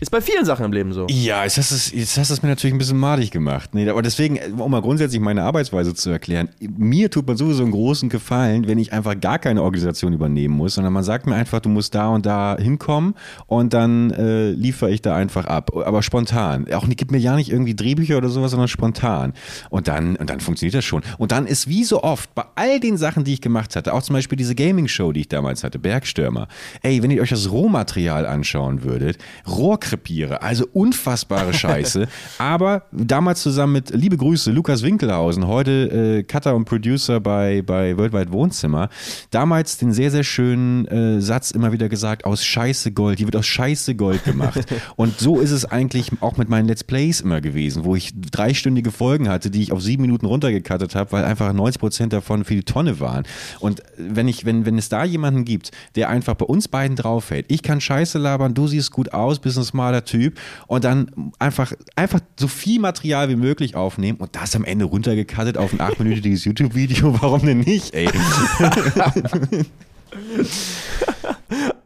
Ist 0.00 0.10
bei 0.10 0.20
vielen 0.20 0.44
Sachen 0.44 0.64
im 0.64 0.72
Leben 0.72 0.92
so. 0.92 1.06
Ja, 1.08 1.44
jetzt 1.44 1.58
hast 1.58 1.70
du 1.70 1.76
es, 1.76 1.92
jetzt 1.92 2.18
hast 2.18 2.30
du 2.30 2.34
mir 2.42 2.48
natürlich 2.48 2.74
ein 2.74 2.78
bisschen 2.78 2.98
madig 2.98 3.30
gemacht. 3.30 3.74
Nee, 3.74 3.88
aber 3.88 4.02
deswegen, 4.02 4.38
um 4.58 4.70
mal 4.70 4.82
grundsätzlich 4.82 5.20
meine 5.20 5.42
Arbeitsweise 5.42 5.94
zu 5.94 6.10
erklären, 6.10 6.48
mir 6.60 7.10
tut 7.10 7.26
man 7.26 7.36
sowieso 7.36 7.62
einen 7.62 7.72
großen 7.72 8.08
Gefallen, 8.08 8.66
wenn 8.66 8.78
ich 8.78 8.92
einfach 8.92 9.18
gar 9.20 9.38
keine 9.38 9.62
Organisation 9.62 10.12
übernehmen 10.12 10.54
muss, 10.54 10.74
sondern 10.74 10.92
man 10.92 11.04
sagt 11.04 11.26
mir 11.26 11.34
einfach, 11.34 11.60
du 11.60 11.68
musst 11.68 11.94
da 11.94 12.08
und 12.08 12.26
da 12.26 12.56
hinkommen 12.58 13.14
und 13.46 13.72
dann 13.72 14.10
äh, 14.10 14.50
liefere 14.50 14.90
ich 14.90 15.02
da 15.02 15.14
einfach 15.14 15.46
ab. 15.46 15.70
Aber 15.74 16.02
spontan. 16.02 16.72
Auch 16.72 16.88
gibt 16.88 17.10
mir 17.10 17.18
ja 17.18 17.36
nicht 17.36 17.50
irgendwie 17.50 17.74
Drehbücher 17.74 18.18
oder 18.18 18.28
sowas, 18.28 18.50
sondern 18.50 18.68
spontan. 18.68 19.32
Und 19.70 19.88
dann, 19.88 20.16
und 20.16 20.30
dann 20.30 20.40
funktioniert 20.40 20.74
das 20.74 20.84
schon. 20.84 21.02
Und 21.18 21.32
dann 21.32 21.46
ist 21.46 21.68
wie 21.68 21.84
so 21.84 22.02
oft 22.02 22.34
bei 22.34 22.44
all 22.54 22.80
den 22.80 22.96
Sachen, 22.96 23.24
die 23.24 23.34
ich 23.34 23.40
gemacht 23.40 23.76
hatte, 23.76 23.92
auch 23.92 24.02
zum 24.02 24.14
Beispiel 24.14 24.36
diese 24.36 24.54
Gaming-Show, 24.54 25.12
die 25.12 25.20
ich 25.20 25.28
damals 25.28 25.64
hatte, 25.64 25.78
Bergstürmer. 25.78 26.48
Ey, 26.82 27.02
wenn 27.02 27.10
ihr 27.10 27.22
euch 27.22 27.30
das 27.30 27.50
Rohmaterial 27.50 28.26
anschauen 28.26 28.82
würdet, 28.84 29.18
Rohr 29.46 29.78
krepiere. 29.84 30.40
Also 30.40 30.66
unfassbare 30.72 31.52
Scheiße. 31.52 32.08
Aber 32.38 32.84
damals 32.90 33.42
zusammen 33.42 33.74
mit, 33.74 33.90
liebe 33.90 34.16
Grüße, 34.16 34.50
Lukas 34.50 34.82
Winkelhausen, 34.82 35.46
heute 35.46 36.20
äh, 36.20 36.22
Cutter 36.22 36.56
und 36.56 36.64
Producer 36.64 37.20
bei, 37.20 37.60
bei 37.60 37.96
Worldwide 37.96 38.32
Wohnzimmer, 38.32 38.88
damals 39.30 39.76
den 39.76 39.92
sehr, 39.92 40.10
sehr 40.10 40.24
schönen 40.24 40.86
äh, 40.86 41.20
Satz 41.20 41.50
immer 41.50 41.72
wieder 41.72 41.90
gesagt, 41.90 42.24
aus 42.24 42.44
Scheiße 42.44 42.92
Gold, 42.92 43.18
die 43.18 43.26
wird 43.26 43.36
aus 43.36 43.46
Scheiße 43.46 43.94
Gold 43.94 44.24
gemacht. 44.24 44.64
und 44.96 45.18
so 45.18 45.38
ist 45.38 45.50
es 45.50 45.66
eigentlich 45.66 46.10
auch 46.20 46.38
mit 46.38 46.48
meinen 46.48 46.66
Let's 46.66 46.82
Plays 46.82 47.20
immer 47.20 47.42
gewesen, 47.42 47.84
wo 47.84 47.94
ich 47.94 48.12
dreistündige 48.14 48.90
Folgen 48.90 49.28
hatte, 49.28 49.50
die 49.50 49.62
ich 49.62 49.72
auf 49.72 49.82
sieben 49.82 50.02
Minuten 50.02 50.24
runtergekattet 50.24 50.94
habe, 50.94 51.12
weil 51.12 51.24
einfach 51.24 51.52
90 51.52 51.78
Prozent 51.78 52.12
davon 52.14 52.44
für 52.44 52.54
die 52.54 52.62
Tonne 52.62 53.00
waren. 53.00 53.24
Und 53.60 53.82
wenn 53.98 54.28
ich, 54.28 54.46
wenn, 54.46 54.64
wenn 54.64 54.78
es 54.78 54.88
da 54.88 55.04
jemanden 55.04 55.44
gibt, 55.44 55.72
der 55.94 56.08
einfach 56.08 56.34
bei 56.34 56.46
uns 56.46 56.68
beiden 56.68 56.96
draufhält, 56.96 57.44
ich 57.48 57.62
kann 57.62 57.82
Scheiße 57.82 58.18
labern, 58.18 58.54
du 58.54 58.66
siehst 58.66 58.90
gut 58.90 59.12
aus, 59.12 59.40
bist 59.40 59.58
smaler 59.74 60.04
Typ 60.04 60.40
und 60.68 60.84
dann 60.84 61.32
einfach, 61.38 61.72
einfach 61.96 62.20
so 62.38 62.48
viel 62.48 62.80
Material 62.80 63.28
wie 63.28 63.36
möglich 63.36 63.74
aufnehmen 63.74 64.18
und 64.18 64.36
das 64.36 64.54
am 64.54 64.64
Ende 64.64 64.84
runtergekattet 64.86 65.58
auf 65.58 65.72
ein 65.72 65.80
achtminütiges 65.80 66.44
YouTube-Video, 66.46 67.20
warum 67.20 67.44
denn 67.44 67.60
nicht, 67.60 67.92
ey? 67.92 68.08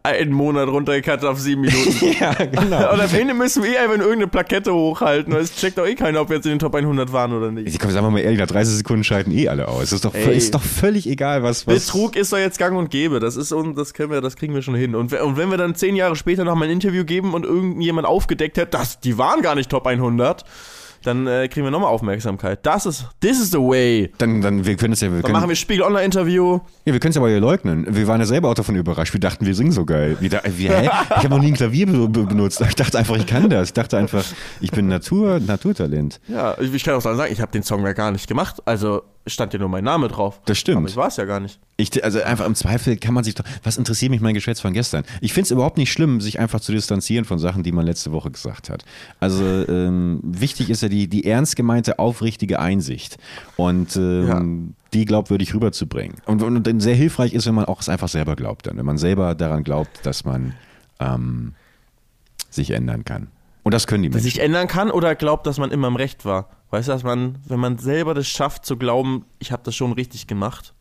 Einen 0.03 0.33
Monat 0.33 0.69
runtergekattet 0.69 1.25
auf 1.29 1.39
sieben 1.39 1.63
Minuten. 1.63 2.17
ja, 2.21 2.33
genau. 2.33 2.93
Und 2.93 3.01
am 3.01 3.15
Ende 3.15 3.35
müssen 3.35 3.63
wir 3.63 3.73
eh 3.73 3.79
einfach 3.79 3.99
irgendeine 3.99 4.29
Plakette 4.29 4.73
hochhalten. 4.73 5.35
weil 5.35 5.43
Es 5.43 5.55
checkt 5.55 5.79
doch 5.79 5.87
eh 5.87 5.95
keiner, 5.95 6.21
ob 6.21 6.29
wir 6.31 6.37
jetzt 6.37 6.47
in 6.47 6.53
den 6.53 6.59
Top 6.59 6.75
100 6.75 7.13
waren 7.13 7.33
oder 7.33 7.51
nicht. 7.51 7.79
Komm, 7.79 7.91
sagen 7.91 8.07
wir 8.07 8.11
mal 8.11 8.21
ehrlich, 8.21 8.39
nach 8.39 8.47
30 8.47 8.77
Sekunden 8.77 9.05
schalten 9.05 9.31
eh 9.33 9.49
alle 9.49 9.69
aus. 9.69 9.93
ist 9.93 10.05
doch, 10.05 10.15
Ey. 10.15 10.37
ist 10.37 10.55
doch 10.55 10.63
völlig 10.63 11.09
egal, 11.09 11.43
was, 11.43 11.67
was 11.67 11.87
Betrug 11.87 12.17
ist 12.17 12.33
doch 12.33 12.39
jetzt 12.39 12.59
gang 12.59 12.77
und 12.77 12.91
gäbe. 12.91 13.21
Das 13.21 13.37
ist 13.37 13.53
und 13.53 13.77
das 13.77 13.95
können 13.95 14.11
wir, 14.11 14.21
das 14.21 14.37
kriegen 14.37 14.55
wir 14.55 14.63
schon 14.63 14.75
hin. 14.75 14.95
Und, 14.95 15.13
und 15.13 15.37
wenn 15.37 15.51
wir 15.51 15.59
dann 15.59 15.75
zehn 15.75 15.97
Jahre 15.97 16.17
später 16.17 16.45
noch 16.45 16.55
mal 16.55 16.65
ein 16.67 16.71
Interview 16.71 17.05
geben 17.05 17.35
und 17.35 17.45
irgendjemand 17.45 18.07
aufgedeckt 18.07 18.59
hat, 18.59 18.75
dass 18.75 19.01
die 19.01 19.19
waren 19.19 19.43
gar 19.43 19.55
nicht 19.55 19.71
Top 19.71 19.87
100, 19.87 20.45
dann 21.03 21.27
äh, 21.27 21.49
kriegen 21.49 21.65
wir 21.65 21.71
nochmal 21.71 21.91
Aufmerksamkeit. 21.91 22.65
Das 22.65 22.87
ist, 22.87 23.07
this 23.21 23.41
is 23.41 23.51
the 23.51 23.59
way. 23.59 24.13
Dann, 24.19 24.41
dann, 24.41 24.65
wir 24.65 24.77
können 24.77 24.93
es 24.93 25.01
ja, 25.01 25.09
wir 25.09 25.17
Dann 25.17 25.23
können, 25.23 25.33
machen 25.35 25.49
wir 25.49 25.57
Spiegel 25.57 25.85
Online 25.85 26.05
Interview. 26.05 26.61
ja, 26.85 26.93
wir 26.93 27.01
können 27.01 27.11
es 27.11 27.17
aber 27.17 27.29
ja 27.31 27.39
leugnen. 27.39 27.87
Wir 27.89 28.07
waren 28.07 28.21
ja 28.21 28.27
selber 28.27 28.49
auch 28.49 28.55
davon 28.55 28.77
überrascht. 28.77 29.13
Wir 29.13 29.21
dachten, 29.21 29.47
wir 29.47 29.55
singen 29.55 29.73
so 29.73 29.85
geil. 29.85 30.17
Wir, 30.21 30.31
da, 30.31 30.41
wir, 30.45 30.71
hä? 30.77 30.91
Ich 31.11 31.17
habe 31.17 31.31
noch 31.31 31.41
nie 31.41 31.49
ein 31.49 31.55
Klavier 31.55 31.87
be 31.87 32.09
be 32.09 32.25
benutzt. 32.25 32.61
Ich 32.61 32.75
dachte 32.75 32.99
einfach, 32.99 33.17
ich 33.17 33.27
kann 33.27 33.49
das. 33.49 33.69
Ich 33.69 33.75
dachte 33.75 33.97
einfach, 33.97 34.25
ich 34.61 34.71
bin 34.71 34.89
Natur, 34.89 35.41
Naturtalent. 35.41 36.21
Ja, 36.29 36.57
ich, 36.61 36.73
ich 36.75 36.85
kann 36.85 36.95
auch 36.95 37.01
sagen, 37.01 37.33
ich 37.33 37.41
habe 37.41 37.53
den 37.53 37.63
Song 37.63 37.85
ja 37.85 37.93
gar 37.93 38.11
nicht 38.11 38.29
gemacht. 38.29 38.57
Also 38.65 39.03
stand 39.33 39.53
ja 39.53 39.59
nur 39.59 39.69
mein 39.69 39.85
Name 39.85 40.09
drauf. 40.09 40.41
Das 40.45 40.59
stimmt. 40.59 40.79
Aber 40.79 40.89
ich 40.89 40.97
war 40.97 41.09
es 41.09 41.17
ja 41.17 41.25
gar 41.25 41.41
nicht. 41.41 41.59
Ich, 41.77 42.03
also 42.03 42.23
einfach 42.23 42.47
im 42.47 42.55
Zweifel 42.55 42.97
kann 42.97 43.15
man 43.15 43.25
sich 43.25 43.35
doch. 43.35 43.45
Was 43.63 43.77
interessiert 43.77 44.11
mich 44.11 44.21
mein 44.21 44.35
Geschwätz 44.35 44.61
von 44.61 44.73
gestern? 44.73 45.05
Ich 45.21 45.33
finde 45.33 45.45
es 45.45 45.51
überhaupt 45.51 45.79
nicht 45.79 45.93
schlimm, 45.93 46.21
sich 46.21 46.41
einfach 46.41 46.61
zu 46.61 46.73
distanzieren 46.73 47.25
von 47.25 47.39
Sachen, 47.39 47.63
die 47.63 47.73
man 47.73 47.87
letzte 47.87 48.13
Woche 48.13 48.31
gesagt 48.31 48.71
hat. 48.71 48.85
Also 49.21 49.45
ähm, 49.45 50.21
wichtig 50.23 50.71
ist 50.71 50.83
ja 50.83 50.89
die, 50.89 51.09
die 51.09 51.25
ernst 51.25 51.57
gemeinte, 51.57 51.99
aufrichtige 51.99 52.59
Einsicht. 52.59 53.19
Und 53.57 53.97
ähm, 53.97 54.75
die 54.93 55.05
glaubwürdig 55.05 55.55
rüberzubringen. 55.55 56.17
Und, 56.27 56.43
und, 56.43 56.67
und 56.67 56.81
sehr 56.81 56.95
hilfreich 56.95 57.35
ist, 57.35 57.47
wenn 57.47 57.55
man 57.55 57.67
auch 57.67 57.81
es 57.81 57.89
einfach 57.89 58.09
selber 58.09 58.37
glaubt 58.37 58.67
dann. 58.67 58.77
Wenn 58.77 58.87
man 58.87 58.99
selber 58.99 59.35
daran 59.35 59.65
glaubt, 59.65 60.05
dass 60.05 60.25
man 60.25 60.55
ähm, 61.01 61.55
sich 62.51 62.71
ändern 62.71 63.05
kann. 63.05 63.29
Und 63.63 63.75
das 63.75 63.87
können 63.87 64.03
die 64.03 64.09
Menschen. 64.09 64.25
sich 64.25 64.41
ändern 64.41 64.67
kann 64.67 64.91
oder 64.91 65.15
glaubt, 65.15 65.47
dass 65.47 65.59
man 65.59 65.71
immer 65.71 65.89
im 65.89 65.97
Recht 65.97 66.25
war. 66.25 66.49
Weißt 66.71 66.89
du, 66.89 66.93
dass 66.93 67.03
man, 67.03 67.39
wenn 67.47 67.61
man 67.61 67.79
selber 67.79 68.15
das 68.15 68.29
schafft 68.29 68.67
zu 68.67 68.77
glauben, 68.77 69.25
ich 69.39 69.53
habe 69.53 69.63
das 69.65 69.75
schon 69.75 69.93
richtig 69.93 70.27
gemacht. 70.27 70.75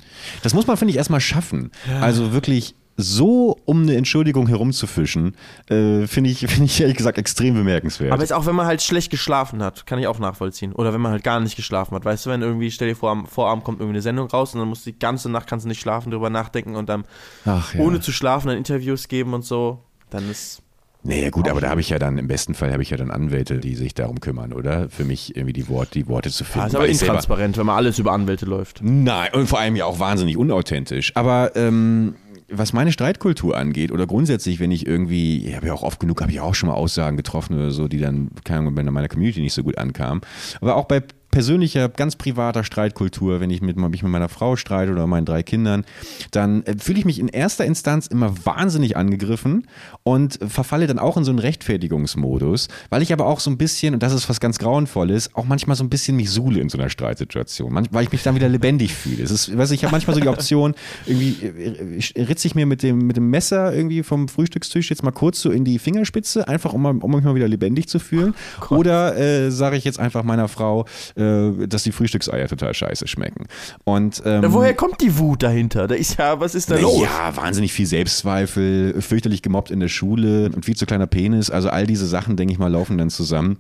Das 0.44 0.54
muss 0.54 0.68
man, 0.68 0.76
finde 0.78 0.92
ich, 0.92 0.98
erstmal 0.98 1.22
schaffen. 1.22 1.72
Also 2.02 2.34
wirklich 2.34 2.76
so 2.98 3.56
um 3.66 3.84
eine 3.84 3.96
Entschuldigung 3.96 4.48
herumzufischen, 4.48 5.36
äh, 5.70 6.08
finde 6.08 6.32
ich, 6.32 6.40
finde 6.48 6.66
ich 6.66 6.82
ehrlich 6.82 6.98
gesagt 6.98 7.20
extrem 7.20 7.54
bemerkenswert. 7.54 8.12
Aber 8.12 8.22
jetzt 8.22 8.34
auch, 8.34 8.48
wenn 8.48 8.56
man 8.56 8.66
halt 8.66 8.82
schlecht 8.82 9.12
geschlafen 9.12 9.64
hat, 9.64 9.86
kann 9.86 10.00
ich 10.00 10.08
auch 10.08 10.20
nachvollziehen. 10.20 10.74
Oder 10.74 10.94
wenn 10.94 11.02
man 11.02 11.12
halt 11.12 11.24
gar 11.24 11.40
nicht 11.40 11.56
geschlafen 11.56 11.96
hat. 11.96 12.04
Weißt 12.04 12.26
du, 12.26 12.32
wenn 12.32 12.42
irgendwie, 12.42 12.72
stell 12.72 12.90
dir 12.90 12.96
vor, 12.96 13.12
am 13.12 13.28
Vorabend 13.28 13.64
kommt 13.64 13.80
irgendwie 13.80 13.98
eine 13.98 14.02
Sendung 14.02 14.28
raus 14.28 14.54
und 14.54 14.60
dann 14.60 14.68
musst 14.68 14.86
du 14.86 14.92
die 14.92 15.00
ganze 15.00 15.30
Nacht 15.30 15.48
kannst 15.48 15.66
du 15.66 15.70
nicht 15.70 15.80
schlafen, 15.80 16.12
drüber 16.12 16.30
nachdenken 16.30 16.76
und 16.76 16.90
dann 16.90 17.06
Ach 17.46 17.74
ja. 17.74 17.82
ohne 17.82 18.02
zu 18.02 18.12
schlafen 18.12 18.48
dann 18.48 18.58
Interviews 18.58 19.08
geben 19.08 19.34
und 19.34 19.46
so, 19.46 19.84
dann 20.10 20.30
ist. 20.30 20.64
Nee, 21.04 21.30
gut, 21.30 21.48
aber 21.48 21.62
da 21.62 21.70
habe 21.70 21.80
ich 21.80 21.90
ja 21.90 22.00
dann, 22.00 22.18
im 22.18 22.28
besten 22.28 22.54
Fall 22.54 22.74
habe 22.74 22.84
ich 22.84 22.90
ja 22.90 22.98
dann 22.98 23.12
Anwälte, 23.12 23.60
die 23.60 23.76
sich 23.76 23.94
darum 23.94 24.20
kümmern, 24.20 24.52
oder? 24.52 24.90
Für 24.90 25.06
mich 25.06 25.36
irgendwie 25.36 25.54
die, 25.54 25.70
Wort, 25.70 25.94
die 25.94 26.08
Worte 26.08 26.30
zu 26.30 26.44
finden. 26.44 26.60
Ja, 26.60 26.66
ist 26.68 26.76
aber 26.76 26.86
selber- 26.88 27.02
intransparent, 27.06 27.58
wenn 27.58 27.66
man 27.66 27.78
alles 27.78 27.98
über 28.00 28.12
Anwälte 28.12 28.46
läuft. 28.46 28.82
Nein, 28.84 29.30
und 29.34 29.48
vor 29.48 29.60
allem 29.60 29.76
ja 29.76 29.86
auch 29.86 30.00
wahnsinnig 30.00 30.36
unauthentisch. 30.38 31.16
Aber 31.16 31.56
ähm, 31.56 32.16
was 32.50 32.74
meine 32.74 32.92
Streitkultur 32.92 33.56
angeht 33.58 33.92
oder 33.92 34.06
grundsätzlich, 34.08 34.60
wenn 34.60 34.72
ich 34.72 34.86
irgendwie, 34.88 35.46
ich 35.48 35.56
habe 35.56 35.68
ja 35.68 35.74
auch 35.74 35.84
oft 35.84 36.00
genug, 36.00 36.22
habe 36.22 36.32
ich 36.32 36.40
auch 36.42 36.56
schon 36.56 36.68
mal 36.70 36.76
Aussagen 36.76 37.16
getroffen 37.16 37.56
oder 37.58 37.72
so, 37.72 37.88
die 37.88 38.00
dann, 38.00 38.32
keine 38.44 38.60
Ahnung, 38.62 38.76
bei 38.76 38.84
meiner 38.84 39.08
Community 39.08 39.42
nicht 39.42 39.54
so 39.54 39.64
gut 39.64 39.78
ankamen. 39.78 40.22
Aber 40.62 40.76
auch 40.76 40.86
bei 40.86 41.04
persönlicher, 41.38 41.88
ganz 41.90 42.16
privater 42.16 42.64
Streitkultur, 42.64 43.40
wenn 43.40 43.52
ich 43.52 43.62
mit, 43.62 43.78
mich 43.78 44.02
mit 44.02 44.12
meiner 44.12 44.28
Frau 44.28 44.56
streite 44.56 44.92
oder 44.92 45.06
meinen 45.06 45.24
drei 45.24 45.44
Kindern, 45.44 45.86
dann 46.32 46.64
äh, 46.64 46.76
fühle 46.80 46.98
ich 46.98 47.06
mich 47.06 47.20
in 47.20 47.28
erster 47.28 47.64
Instanz 47.64 48.08
immer 48.08 48.34
wahnsinnig 48.44 48.98
angegriffen 48.98 49.68
und 50.02 50.40
verfalle 50.48 50.88
dann 50.88 50.98
auch 50.98 51.16
in 51.16 51.24
so 51.24 51.30
einen 51.30 51.38
Rechtfertigungsmodus, 51.38 52.70
weil 52.90 53.04
ich 53.04 53.14
aber 53.14 53.28
auch 53.28 53.40
so 53.40 53.52
ein 53.52 53.58
bisschen, 53.60 53.94
und 53.94 54.02
das 54.02 54.14
ist 54.14 54.28
was 54.30 54.40
ganz 54.40 54.58
Grauenvolles, 54.58 55.36
auch 55.36 55.46
manchmal 55.46 55.76
so 55.76 55.84
ein 55.84 55.92
bisschen 55.92 56.18
mich 56.18 56.32
suhle 56.32 56.60
in 56.60 56.70
so 56.70 56.80
einer 56.80 56.90
Streitsituation, 56.90 57.88
weil 57.92 58.04
ich 58.04 58.12
mich 58.12 58.24
dann 58.24 58.34
wieder 58.34 58.50
lebendig 58.50 58.96
fühle. 58.96 59.22
Es 59.22 59.30
ist, 59.30 59.56
weiß 59.56 59.70
ich, 59.70 59.82
ich 59.82 59.84
habe 59.84 59.92
manchmal 59.92 60.16
so 60.16 60.22
die 60.22 60.30
Option, 60.30 60.74
irgendwie 61.06 61.36
äh, 61.46 62.24
ritze 62.24 62.48
ich 62.48 62.56
mir 62.56 62.66
mit 62.66 62.82
dem, 62.82 63.06
mit 63.06 63.16
dem 63.16 63.30
Messer 63.30 63.76
irgendwie 63.76 64.02
vom 64.02 64.28
Frühstückstisch 64.28 64.90
jetzt 64.90 65.04
mal 65.04 65.12
kurz 65.12 65.40
so 65.40 65.52
in 65.52 65.66
die 65.66 65.78
Fingerspitze, 65.78 66.48
einfach 66.48 66.74
um, 66.74 66.84
um 66.84 67.12
mich 67.12 67.24
mal 67.24 67.36
wieder 67.36 67.48
lebendig 67.48 67.88
zu 67.90 68.00
fühlen. 68.00 68.34
Oder 68.72 69.16
äh, 69.16 69.52
sage 69.52 69.78
ich 69.78 69.84
jetzt 69.84 70.00
einfach 70.00 70.24
meiner 70.24 70.48
Frau, 70.48 70.88
äh, 71.16 71.27
dass 71.68 71.84
die 71.84 71.92
Frühstückseier 71.92 72.48
total 72.48 72.74
scheiße 72.74 73.08
schmecken. 73.08 73.48
Und 73.84 74.22
ähm, 74.26 74.44
woher 74.48 74.74
kommt 74.74 75.02
die 75.02 75.18
Wut 75.18 75.44
dahinter? 75.44 75.88
Da 75.88 75.96
ist 75.96 76.18
ja, 76.18 76.40
was 76.40 76.56
ist 76.56 76.72
da 76.72 76.78
los? 76.78 77.02
ja, 77.02 77.36
wahnsinnig 77.36 77.74
viel 77.74 77.86
Selbstzweifel, 77.86 79.02
fürchterlich 79.02 79.42
gemobbt 79.42 79.72
in 79.72 79.80
der 79.80 79.88
Schule 79.88 80.50
und 80.54 80.66
viel 80.66 80.76
zu 80.76 80.86
kleiner 80.86 81.08
Penis. 81.08 81.50
Also 81.50 81.70
all 81.70 81.88
diese 81.88 82.08
Sachen, 82.08 82.36
denke 82.38 82.54
ich 82.54 82.60
mal, 82.60 82.72
laufen 82.72 82.98
dann 82.98 83.10
zusammen 83.10 83.60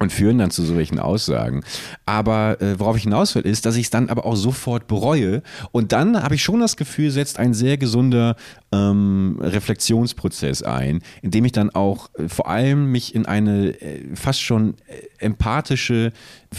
und 0.00 0.12
führen 0.12 0.38
dann 0.38 0.50
zu 0.50 0.64
solchen 0.64 0.98
Aussagen. 0.98 1.62
Aber 2.06 2.60
äh, 2.60 2.80
worauf 2.80 2.96
ich 2.96 3.04
hinaus 3.04 3.34
will, 3.34 3.42
ist, 3.42 3.66
dass 3.66 3.76
ich 3.76 3.84
es 3.84 3.90
dann 3.90 4.08
aber 4.08 4.24
auch 4.24 4.34
sofort 4.34 4.88
bereue. 4.88 5.42
Und 5.72 5.92
dann 5.92 6.20
habe 6.20 6.34
ich 6.34 6.42
schon 6.42 6.60
das 6.60 6.76
Gefühl, 6.76 7.10
setzt 7.10 7.38
ein 7.38 7.52
sehr 7.52 7.76
gesunder 7.76 8.34
ähm, 8.72 9.38
Reflexionsprozess 9.40 10.62
ein, 10.62 11.02
in 11.20 11.30
dem 11.30 11.44
ich 11.44 11.52
dann 11.52 11.70
auch 11.70 12.08
äh, 12.14 12.28
vor 12.28 12.48
allem 12.48 12.90
mich 12.90 13.14
in 13.14 13.26
eine 13.26 13.80
äh, 13.80 14.16
fast 14.16 14.40
schon 14.40 14.74
äh, 14.86 15.24
empathische, 15.24 16.12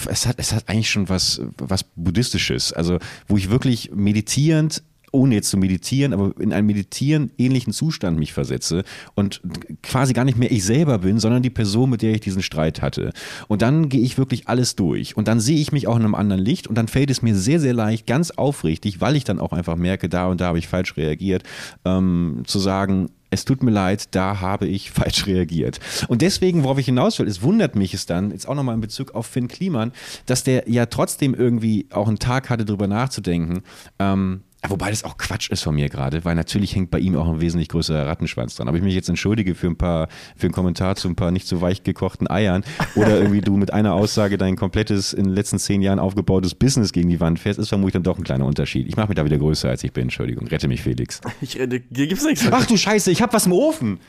es 0.08 0.28
hat, 0.28 0.36
es 0.38 0.54
hat 0.54 0.70
eigentlich 0.70 0.92
schon 0.92 1.10
was, 1.10 1.42
was 1.58 1.84
Buddhistisches, 1.96 2.72
also 2.72 3.00
wo 3.28 3.38
ich 3.38 3.50
wirklich 3.50 3.92
meditierend 3.94 4.84
ohne 5.12 5.36
jetzt 5.36 5.50
zu 5.50 5.58
meditieren, 5.58 6.14
aber 6.14 6.34
in 6.40 6.54
einen 6.54 6.68
meditieren 6.68 7.32
ähnlichen 7.38 7.74
Zustand 7.74 8.18
mich 8.18 8.34
versetze 8.34 8.84
und 9.16 9.42
quasi 9.84 10.14
gar 10.14 10.26
nicht 10.26 10.38
mehr 10.38 10.52
ich 10.52 10.64
selber 10.64 11.00
bin, 11.00 11.20
sondern 11.20 11.44
die 11.44 11.50
Person, 11.50 11.90
mit 11.90 12.02
der 12.02 12.14
ich 12.14 12.22
diesen 12.22 12.42
Streit 12.42 12.82
hatte. 12.82 13.12
Und 13.48 13.62
dann 13.62 13.90
gehe 13.90 14.02
ich 14.02 14.18
wirklich 14.18 14.48
alles 14.48 14.76
durch 14.76 15.18
und 15.18 15.28
dann 15.28 15.40
sehe 15.40 15.60
ich 15.60 15.72
mich 15.72 15.88
auch 15.88 15.98
in 15.98 16.04
einem 16.04 16.16
anderen 16.16 16.42
Licht 16.42 16.68
und 16.68 16.76
dann 16.76 16.88
fällt 16.88 17.12
es 17.12 17.22
mir 17.22 17.36
sehr, 17.36 17.60
sehr 17.60 17.74
leicht, 17.74 18.08
ganz 18.08 18.32
aufrichtig, 18.32 19.02
weil 19.02 19.16
ich 19.16 19.24
dann 19.24 19.40
auch 19.40 19.54
einfach 19.54 19.76
merke, 19.76 20.10
da 20.10 20.28
und 20.28 20.42
da 20.42 20.48
habe 20.48 20.60
ich 20.60 20.68
falsch 20.68 20.98
reagiert, 20.98 21.44
ähm, 21.86 22.44
zu 22.46 22.60
sagen, 22.60 23.10
es 23.32 23.46
tut 23.46 23.64
mir 23.64 23.72
leid, 23.72 24.14
da 24.14 24.42
habe 24.42 24.68
ich 24.68 24.92
falsch 24.92 25.26
reagiert. 25.26 25.80
Und 26.08 26.22
deswegen, 26.22 26.64
worauf 26.64 26.78
ich 26.78 26.86
hinaus 26.86 27.18
will, 27.18 27.28
es 27.28 27.42
wundert 27.42 27.76
mich 27.76 27.94
es 27.94 28.06
dann, 28.06 28.32
jetzt 28.32 28.48
auch 28.48 28.56
nochmal 28.56 28.76
in 28.76 28.82
Bezug 28.82 29.16
auf 29.16 29.26
Finn 29.26 29.48
Kliman, 29.48 29.92
dass 30.28 30.44
der 30.44 30.70
ja 30.70 30.86
trotzdem 30.86 31.34
irgendwie 31.34 31.88
auch 31.92 32.08
einen 32.08 32.20
Tag 32.20 32.50
hatte, 32.50 32.66
drüber 32.66 32.88
nachzudenken. 32.88 33.64
Ähm, 33.98 34.42
Wobei 34.70 34.92
das 34.92 35.04
auch 35.04 35.18
Quatsch 35.18 35.50
ist 35.50 35.64
von 35.64 35.74
mir 35.74 35.90
gerade, 35.90 36.24
weil 36.24 36.36
natürlich 36.36 36.76
hängt 36.76 36.92
bei 36.92 37.00
ihm 37.00 37.16
auch 37.16 37.28
ein 37.28 37.42
wesentlich 37.42 37.68
größerer 37.70 38.06
Rattenschwanz 38.06 38.56
dran. 38.56 38.68
Aber 38.68 38.78
ich 38.78 38.84
mich 38.84 38.94
jetzt 38.94 39.10
entschuldige 39.10 39.56
für 39.56 39.68
ein 39.68 39.76
paar, 39.76 40.08
für 40.38 40.46
einen 40.46 40.54
Kommentar 40.54 40.96
zu 40.96 41.08
ein 41.08 41.16
paar 41.16 41.32
nicht 41.32 41.48
so 41.48 41.62
weich 41.62 41.84
gekochten 41.84 42.30
Eiern 42.30 42.64
oder 42.96 43.18
irgendwie 43.18 43.42
du 43.42 43.58
mit 43.58 43.74
einer 43.74 43.96
Aussage 43.96 44.38
dein 44.38 44.56
komplettes 44.56 45.14
in 45.14 45.24
den 45.24 45.34
letzten 45.34 45.58
zehn 45.58 45.82
Jahren 45.82 45.98
aufgebautes 45.98 46.54
Business 46.54 46.92
gegen 46.92 47.10
die 47.10 47.20
Wand 47.20 47.40
fährst, 47.40 47.60
ist 47.60 47.70
vermutlich 47.70 47.94
dann 47.94 48.04
doch 48.04 48.20
ein 48.20 48.24
kleiner 48.24 48.46
Unterschied. 48.46 48.88
Ich 48.88 48.96
mache 48.98 49.08
mich 49.08 49.16
da 49.16 49.26
wieder 49.26 49.40
größer, 49.40 49.68
als 49.68 49.84
ich 49.84 49.94
bin. 49.94 50.04
Entschuldigung. 50.04 50.48
Rette 50.48 50.68
mich, 50.68 50.82
Felix. 50.82 51.22
Ich, 51.42 51.60
äh, 51.60 51.68
hier 51.68 52.08
gibt's 52.08 52.24
nichts. 52.24 52.48
Ach 52.52 52.66
du 52.68 52.78
Scheiße, 52.78 53.10
ich 53.10 53.22
hab 53.22 53.34
was 53.34 53.48
im 53.48 53.54
Ofen. 53.54 54.00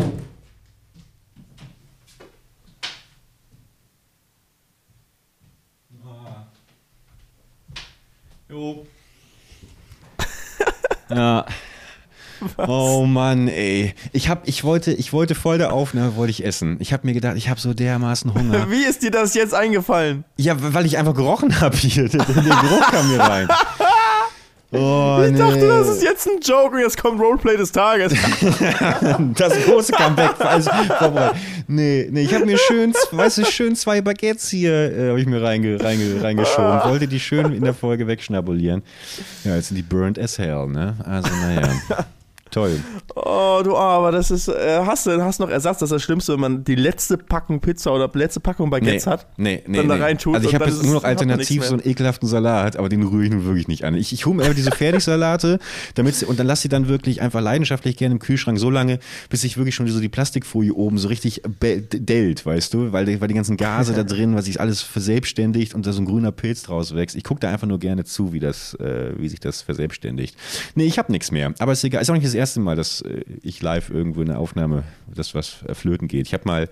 Jo. 8.50 8.84
Ja. 11.14 11.46
Oh 12.56 13.04
Mann, 13.06 13.46
ey. 13.46 13.94
Ich 14.12 14.28
hab, 14.28 14.48
ich 14.48 14.64
wollte, 14.64 14.92
ich 14.92 15.12
wollte 15.12 15.36
voll 15.36 15.58
der 15.58 15.72
Aufnahme 15.72 16.16
wollte 16.16 16.32
ich 16.32 16.44
essen. 16.44 16.76
Ich 16.80 16.92
habe 16.92 17.06
mir 17.06 17.12
gedacht, 17.12 17.36
ich 17.36 17.48
habe 17.48 17.60
so 17.60 17.72
dermaßen 17.72 18.34
Hunger. 18.34 18.68
Wie 18.70 18.82
ist 18.82 19.02
dir 19.02 19.12
das 19.12 19.34
jetzt 19.34 19.54
eingefallen? 19.54 20.24
Ja, 20.36 20.56
weil 20.58 20.86
ich 20.86 20.98
einfach 20.98 21.14
gerochen 21.14 21.60
habe 21.60 21.76
hier. 21.76 22.08
Der, 22.08 22.24
der 22.24 22.42
Geruch 22.42 22.90
kam 22.90 23.08
mir 23.08 23.20
rein. 23.20 23.48
Oh, 24.74 25.22
Ich 25.24 25.32
nee. 25.32 25.38
dachte, 25.38 25.66
das 25.68 25.88
ist 25.88 26.02
jetzt 26.02 26.26
ein 26.26 26.40
Joke 26.40 26.76
und 26.76 26.80
jetzt 26.82 26.96
kommt 27.00 27.20
Roleplay 27.20 27.56
des 27.56 27.72
Tages. 27.72 28.12
Das 29.36 29.54
große 29.64 29.92
Comeback. 29.92 30.34
Also, 30.40 30.70
nee, 31.66 32.08
nee, 32.10 32.22
ich 32.22 32.34
habe 32.34 32.46
mir 32.46 32.56
schön, 32.58 32.92
weißt 33.10 33.38
du, 33.38 33.44
schön 33.44 33.76
zwei 33.76 34.00
Baguettes 34.00 34.48
hier, 34.48 34.72
äh, 34.72 35.08
habe 35.10 35.20
ich 35.20 35.26
mir 35.26 35.42
reinge, 35.42 35.78
reinge, 35.82 36.22
reingeschoben. 36.22 36.80
Wollte 36.84 37.06
die 37.08 37.20
schön 37.20 37.52
in 37.52 37.64
der 37.64 37.74
Folge 37.74 38.06
wegschnabulieren. 38.06 38.82
Ja, 39.44 39.56
jetzt 39.56 39.68
sind 39.68 39.76
die 39.76 39.82
burnt 39.82 40.18
as 40.18 40.38
hell, 40.38 40.66
ne? 40.68 40.96
Also, 41.04 41.28
naja. 41.34 41.68
Toll. 42.52 42.78
Oh, 43.14 43.62
du, 43.64 43.74
aber 43.74 44.12
das 44.12 44.30
ist, 44.30 44.46
äh, 44.46 44.82
hast 44.84 45.06
du 45.06 45.24
hast 45.24 45.40
noch 45.40 45.48
Ersatz? 45.48 45.78
Das 45.78 45.90
ist 45.90 45.94
das 45.94 46.02
Schlimmste, 46.02 46.34
wenn 46.34 46.40
man 46.40 46.64
die 46.64 46.74
letzte 46.74 47.16
Packung 47.16 47.60
Pizza 47.60 47.94
oder 47.94 48.10
letzte 48.12 48.40
Packung 48.40 48.68
Baguettes 48.68 49.06
hat. 49.06 49.26
Nee, 49.38 49.62
nee, 49.66 49.78
dann 49.78 49.88
da 49.88 49.96
nee. 49.96 50.02
reintut 50.02 50.34
Also 50.34 50.48
ich 50.50 50.54
habe 50.54 50.66
jetzt 50.66 50.84
nur 50.84 50.92
noch 50.92 51.04
alternativ 51.04 51.64
so 51.64 51.72
einen 51.72 51.82
ekelhaften 51.88 52.28
Salat, 52.28 52.76
aber 52.76 52.90
den 52.90 53.02
rühre 53.04 53.24
ich 53.24 53.30
nun 53.30 53.46
wirklich 53.46 53.68
nicht 53.68 53.86
an. 53.86 53.94
Ich, 53.94 54.12
ich 54.12 54.26
hole 54.26 54.36
mir 54.36 54.42
einfach 54.42 54.54
diese 54.54 54.70
Fertigsalate, 54.70 55.60
damit 55.94 56.14
sie, 56.14 56.26
und 56.26 56.38
dann 56.38 56.46
lass 56.46 56.60
sie 56.60 56.68
dann 56.68 56.88
wirklich 56.88 57.22
einfach 57.22 57.40
leidenschaftlich 57.40 57.96
gerne 57.96 58.16
im 58.16 58.18
Kühlschrank 58.18 58.58
so 58.58 58.68
lange, 58.68 58.98
bis 59.30 59.40
sich 59.40 59.56
wirklich 59.56 59.74
schon 59.74 59.88
so 59.88 59.98
die 59.98 60.10
Plastikfolie 60.10 60.74
oben 60.74 60.98
so 60.98 61.08
richtig 61.08 61.40
dellt, 61.62 62.44
weißt 62.44 62.74
du, 62.74 62.92
weil 62.92 63.06
die, 63.06 63.18
weil 63.22 63.28
die 63.28 63.34
ganzen 63.34 63.56
Gase 63.56 63.94
da 63.94 64.02
drin, 64.02 64.34
weil 64.34 64.42
sich 64.42 64.60
alles 64.60 64.82
verselbstständigt 64.82 65.74
und 65.74 65.86
da 65.86 65.92
so 65.94 66.02
ein 66.02 66.04
grüner 66.04 66.32
Pilz 66.32 66.64
draus 66.64 66.94
wächst. 66.94 67.16
Ich 67.16 67.24
gucke 67.24 67.40
da 67.40 67.48
einfach 67.48 67.66
nur 67.66 67.78
gerne 67.78 68.04
zu, 68.04 68.34
wie 68.34 68.40
das, 68.40 68.74
äh, 68.74 69.14
wie 69.16 69.30
sich 69.30 69.40
das 69.40 69.62
verselbstständigt. 69.62 70.36
Nee, 70.74 70.84
ich 70.84 70.98
habe 70.98 71.10
nichts 71.10 71.30
mehr, 71.30 71.54
aber 71.58 71.72
ist 71.72 71.82
egal. 71.82 72.02
Ist 72.02 72.10
auch 72.10 72.14
nicht 72.14 72.26
das 72.26 72.34
erste 72.34 72.41
Mal, 72.60 72.76
dass 72.76 73.00
äh, 73.02 73.24
ich 73.42 73.62
live 73.62 73.90
irgendwo 73.90 74.20
in 74.20 74.28
der 74.28 74.38
Aufnahme, 74.38 74.84
das 75.14 75.34
was 75.34 75.62
äh, 75.66 75.74
flöten 75.74 76.08
geht. 76.08 76.26
Ich 76.26 76.34
habe 76.34 76.44
mal 76.46 76.68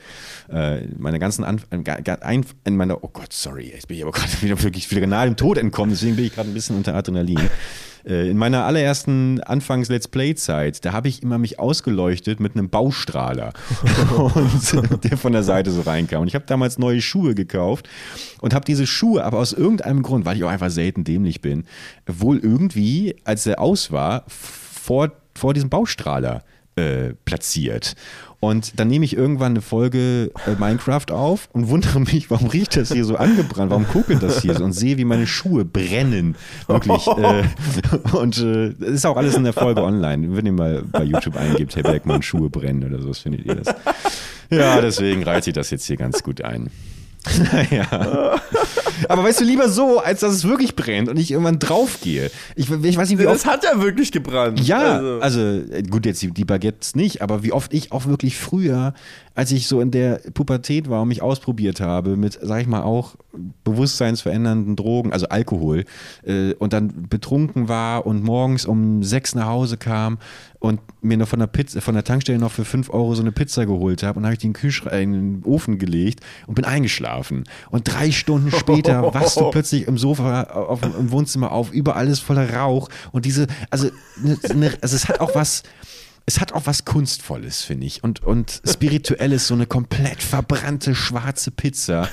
äh, 0.51 0.87
meine 0.99 1.19
ganzen 1.19 1.45
Anf 1.45 1.67
ein, 1.71 1.85
ein, 1.87 2.47
in 2.65 2.77
meiner, 2.77 3.03
oh 3.03 3.11
Gott, 3.13 3.33
sorry, 3.33 3.71
jetzt 3.73 3.89
bin 3.89 3.97
ich 3.97 4.03
aber 4.03 4.13
gerade 4.19 4.43
wieder 4.43 4.63
wirklich 4.63 4.91
wieder 4.91 5.07
nahe 5.07 5.27
dem 5.27 5.37
Tod 5.37 5.59
entkommen, 5.59 5.91
deswegen 5.91 6.17
bin 6.17 6.27
ich 6.27 6.35
gerade 6.35 6.49
ein 6.49 6.55
bisschen 6.55 6.77
unter 6.77 6.95
Adrenalin. 6.95 7.41
Äh, 8.07 8.31
In 8.31 8.39
meiner 8.39 8.65
allerersten 8.65 9.41
Anfangs-Let's 9.41 10.09
Play-Zeit, 10.09 10.85
da 10.85 10.93
habe 10.93 11.09
ich 11.09 11.23
immer 11.23 11.39
mich 11.39 11.59
ausgeleuchtet 11.59 12.41
mit 12.41 12.55
einem 12.55 12.71
Baustrahler, 12.71 13.53
und, 14.17 15.05
der 15.05 15.19
von 15.19 15.33
der 15.33 15.43
Seite 15.43 15.71
so 15.71 15.83
reinkam. 15.83 16.23
Und 16.23 16.29
ich 16.29 16.35
habe 16.35 16.47
damals 16.47 16.79
neue 16.79 17.03
Schuhe 17.03 17.35
gekauft 17.35 17.89
und 18.41 18.55
habe 18.55 18.65
diese 18.65 18.87
Schuhe 18.87 19.25
aber 19.25 19.39
aus 19.39 19.53
irgendeinem 19.53 20.03
Grund, 20.03 20.25
weil 20.25 20.37
ich 20.37 20.45
auch 20.45 20.51
einfach 20.51 20.71
selten 20.71 21.05
dämlich 21.05 21.41
bin, 21.41 21.65
wohl 22.07 22.39
irgendwie, 22.39 23.17
als 23.25 23.47
er 23.47 23.61
aus 23.61 23.93
war, 23.93 24.25
vor, 24.29 25.13
vor 25.35 25.55
diesem 25.55 25.71
Baustrahler 25.71 26.45
äh, 26.77 27.15
platziert. 27.25 27.95
Und 28.39 28.81
dann 28.81 28.89
nehme 28.89 29.05
ich 29.05 29.15
irgendwann 29.15 29.53
eine 29.53 29.61
Folge 29.61 30.31
äh, 30.47 30.55
Minecraft 30.59 31.11
auf 31.11 31.49
und 31.53 31.69
wundere 31.69 32.01
mich, 32.01 32.31
warum 32.31 32.49
riecht 32.49 32.77
das 32.77 32.91
hier 32.91 33.05
so 33.05 33.17
angebrannt, 33.17 33.71
warum 33.71 33.87
kokelt 33.87 34.23
das 34.23 34.41
hier 34.41 34.55
so 34.55 34.65
und 34.65 34.73
sehe, 34.73 34.97
wie 34.97 35.05
meine 35.05 35.27
Schuhe 35.27 35.65
brennen. 35.65 36.37
Wirklich. 36.67 37.07
Äh, 37.07 37.43
und 38.17 38.39
äh, 38.39 38.75
das 38.79 38.91
ist 38.91 39.07
auch 39.07 39.17
alles 39.17 39.35
in 39.35 39.45
der 39.45 39.53
Folge 39.53 39.83
online. 39.83 40.35
Wenn 40.35 40.47
ihr 40.47 40.53
mal 40.53 40.83
bei 40.91 41.03
YouTube 41.03 41.37
eingibt, 41.37 41.77
Herr 41.77 41.83
Bergmann, 41.83 42.23
Schuhe 42.23 42.49
brennen 42.49 42.85
oder 42.85 43.03
so, 43.03 43.13
findet 43.13 43.45
ihr 43.45 43.57
das. 43.57 43.75
Ja, 44.49 44.81
deswegen 44.81 45.23
reize 45.23 45.51
ich 45.51 45.55
das 45.55 45.71
jetzt 45.71 45.85
hier 45.85 45.97
ganz 45.97 46.23
gut 46.23 46.41
ein. 46.41 46.71
Naja. 47.53 48.41
Aber 49.09 49.25
weißt 49.25 49.41
du, 49.41 49.45
lieber 49.45 49.69
so, 49.69 49.99
als 49.99 50.21
dass 50.21 50.35
es 50.35 50.45
wirklich 50.45 50.77
brennt 50.77 51.09
und 51.09 51.17
ich 51.17 51.31
irgendwann 51.31 51.59
draufgehe. 51.59 52.31
Ich, 52.55 52.71
ich 52.71 52.97
weiß 52.97 53.09
nicht, 53.09 53.19
wie 53.19 53.27
oft 53.27 53.37
Das 53.37 53.47
hat 53.47 53.65
ja 53.65 53.81
wirklich 53.81 54.13
gebrannt. 54.13 54.61
ja, 54.61 54.97
Also, 54.97 55.21
also, 55.21 55.41
äh, 55.41 55.83
gut, 55.83 56.07
jetzt 56.07 56.23
die, 56.23 56.31
die 56.31 56.45
Baguettes 56.45 56.95
nicht, 56.95 57.23
aber 57.23 57.43
wie 57.43 57.53
oft 57.53 57.73
ich 57.73 57.93
auch 57.93 58.07
wirklich 58.07 58.37
früher, 58.37 58.95
als 59.35 59.53
ich 59.53 59.69
so 59.69 59.81
in 59.81 59.91
der 59.91 60.21
Pubertät 60.35 60.91
war 60.91 61.03
und 61.03 61.09
mich 61.09 61.23
ausprobiert 61.23 61.81
habe 61.81 62.17
mit, 62.17 62.39
sag 62.43 62.61
ich 62.61 62.67
mal, 62.67 62.83
auch 62.83 63.17
bewusstseinsverändernden 63.65 64.77
Drogen, 64.77 65.13
also 65.13 65.29
Alkohol, 65.29 65.85
äh, 66.25 66.53
und 66.55 66.73
dann 66.73 67.09
betrunken 67.09 67.69
war 67.69 68.07
und 68.07 68.23
morgens 68.23 68.67
um 68.67 69.03
sechs 69.03 69.35
nach 69.35 69.47
Hause 69.47 69.77
kam 69.77 70.19
und 70.59 70.81
mir 71.01 71.17
noch 71.17 71.29
von 71.29 71.39
der 71.39 71.47
Pizza, 71.47 71.81
von 71.81 71.95
der 71.95 72.05
Tankstelle 72.05 72.39
noch 72.39 72.53
für 72.53 72.65
fünf 72.65 72.91
Euro 72.91 73.15
so 73.15 73.23
eine 73.23 73.33
Pizza 73.33 73.65
geholt 73.65 74.03
habe 74.03 74.19
und 74.19 74.25
habe 74.27 74.35
ich 74.35 74.41
den, 74.41 74.53
Kühlschrank, 74.53 74.93
äh, 74.93 75.03
in 75.03 75.13
den 75.13 75.43
Ofen 75.45 75.79
gelegt 75.79 76.21
und 76.47 76.55
bin 76.55 76.65
eingeschlafen. 76.65 77.20
Und 77.71 77.85
drei 77.93 78.11
Stunden 78.11 78.51
später 78.51 79.03
wachst 79.15 79.39
du 79.39 79.51
plötzlich 79.51 79.87
im 79.87 79.99
Sofa 79.99 80.45
auf, 80.45 80.81
im 80.83 81.11
Wohnzimmer 81.11 81.53
auf, 81.53 81.73
überall 81.73 82.09
ist 82.09 82.21
voller 82.21 82.53
Rauch 82.55 82.89
und 83.13 83.25
diese, 83.25 83.47
also, 83.71 83.89
ne, 84.23 84.39
ne, 84.55 84.73
also 84.81 84.97
es 84.97 85.09
hat 85.09 85.21
auch 85.21 85.35
was, 85.35 85.63
es 86.27 86.41
hat 86.41 86.53
auch 86.53 86.67
was 86.67 86.85
Kunstvolles, 86.85 87.63
finde 87.63 87.87
ich. 87.87 88.05
Und, 88.05 88.23
und 88.23 88.63
Spirituelles, 88.65 89.49
so 89.49 89.55
eine 89.55 89.67
komplett 89.67 90.23
verbrannte 90.23 90.95
schwarze 90.95 91.51
Pizza, 91.51 92.09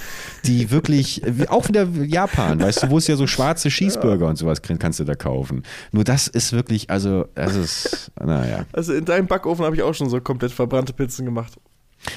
die 0.46 0.72
wirklich, 0.72 1.22
wie- 1.26 1.48
auch 1.50 1.68
wieder 1.68 1.84
Japan, 1.84 2.60
weißt 2.60 2.84
du, 2.84 2.90
wo 2.90 2.98
es 2.98 3.06
ja 3.08 3.16
so 3.16 3.28
schwarze 3.28 3.70
Cheeseburger 3.70 4.28
und 4.28 4.38
sowas 4.38 4.62
kannst 4.62 5.00
du 5.00 5.04
da 5.04 5.14
kaufen. 5.14 5.64
Nur 5.92 6.04
das 6.04 6.28
ist 6.28 6.52
wirklich, 6.54 6.90
also, 6.90 7.26
das 7.36 7.56
ist, 7.56 8.12
naja. 8.20 8.66
also 8.74 8.94
in 8.94 9.06
deinem 9.06 9.28
Backofen 9.28 9.66
habe 9.66 9.76
ich 9.76 9.84
auch 9.84 9.94
schon 9.94 10.10
so 10.10 10.20
komplett 10.20 10.52
verbrannte 10.52 10.94
Pizzen 10.94 11.26
gemacht. 11.26 11.54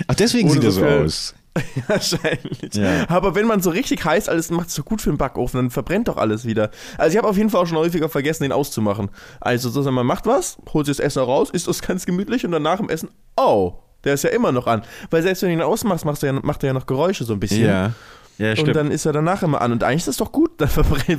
Ach, 0.06 0.14
deswegen 0.14 0.48
Ohne 0.48 0.54
sieht 0.60 0.64
er 0.64 0.70
so 0.72 0.84
aus. 0.84 1.34
Wahrscheinlich. 1.88 2.74
Ja. 2.74 3.08
Aber 3.08 3.34
wenn 3.34 3.46
man 3.46 3.60
so 3.60 3.70
richtig 3.70 4.04
heiß 4.04 4.28
alles 4.28 4.50
macht, 4.50 4.68
ist 4.68 4.74
so 4.74 4.82
gut 4.82 5.02
für 5.02 5.10
den 5.10 5.18
Backofen, 5.18 5.58
dann 5.58 5.70
verbrennt 5.70 6.08
doch 6.08 6.16
alles 6.16 6.44
wieder. 6.44 6.70
Also 6.96 7.12
ich 7.12 7.18
habe 7.18 7.28
auf 7.28 7.36
jeden 7.36 7.50
Fall 7.50 7.62
auch 7.62 7.66
schon 7.66 7.78
häufiger 7.78 8.08
vergessen, 8.08 8.44
den 8.44 8.52
auszumachen. 8.52 9.10
Also 9.40 9.68
sozusagen, 9.68 9.96
man 9.96 10.06
macht 10.06 10.26
was, 10.26 10.58
holt 10.72 10.86
sich 10.86 10.96
das 10.96 11.04
Essen 11.04 11.22
raus, 11.22 11.50
isst 11.50 11.66
das 11.66 11.82
ganz 11.82 12.06
gemütlich 12.06 12.44
und 12.44 12.52
dann 12.52 12.62
nach 12.62 12.78
dem 12.78 12.88
Essen, 12.88 13.10
oh, 13.36 13.74
der 14.04 14.14
ist 14.14 14.24
ja 14.24 14.30
immer 14.30 14.52
noch 14.52 14.66
an. 14.66 14.82
Weil 15.10 15.22
selbst 15.22 15.42
wenn 15.42 15.50
du 15.50 15.54
ihn 15.56 15.62
ausmachst, 15.62 16.04
machst 16.04 16.22
du 16.22 16.26
ja, 16.26 16.32
macht 16.32 16.62
er 16.62 16.68
ja 16.68 16.72
noch 16.72 16.86
Geräusche 16.86 17.24
so 17.24 17.32
ein 17.32 17.40
bisschen. 17.40 17.66
Ja. 17.66 17.92
Ja, 18.40 18.54
Und 18.58 18.74
dann 18.74 18.90
ist 18.90 19.04
er 19.04 19.12
danach 19.12 19.42
immer 19.42 19.60
an. 19.60 19.70
Und 19.70 19.84
eigentlich 19.84 19.98
ist 19.98 20.08
das 20.08 20.16
doch 20.16 20.32
gut, 20.32 20.52
dann 20.56 20.70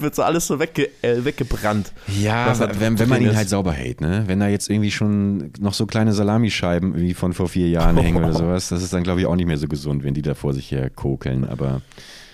wird 0.02 0.16
so 0.16 0.24
alles 0.24 0.48
so 0.48 0.60
wegge 0.60 0.90
äh, 1.04 1.24
weggebrannt. 1.24 1.94
Ja, 2.20 2.58
wenn, 2.80 2.98
wenn 2.98 3.10
man 3.10 3.22
ihn 3.22 3.30
ist. 3.30 3.36
halt 3.36 3.50
sauber 3.50 3.74
hält, 3.74 4.02
ne? 4.02 4.24
Wenn 4.26 4.40
da 4.40 4.48
jetzt 4.48 4.72
irgendwie 4.72 4.90
schon 4.90 5.52
noch 5.60 5.76
so 5.76 5.86
kleine 5.86 6.14
Salamischeiben 6.14 6.96
wie 6.96 7.14
von 7.14 7.34
vor 7.34 7.48
vier 7.48 7.70
Jahren 7.70 7.96
hängen 7.98 8.18
oder 8.18 8.34
sowas, 8.38 8.70
das 8.70 8.82
ist 8.82 8.92
dann, 8.92 9.04
glaube 9.04 9.20
ich, 9.20 9.28
auch 9.28 9.36
nicht 9.36 9.46
mehr 9.46 9.58
so 9.58 9.68
gesund, 9.68 10.04
wenn 10.04 10.16
die 10.16 10.24
da 10.24 10.34
vor 10.34 10.54
sich 10.56 10.72
her 10.72 10.90
kokeln. 10.90 11.48
Aber 11.48 11.82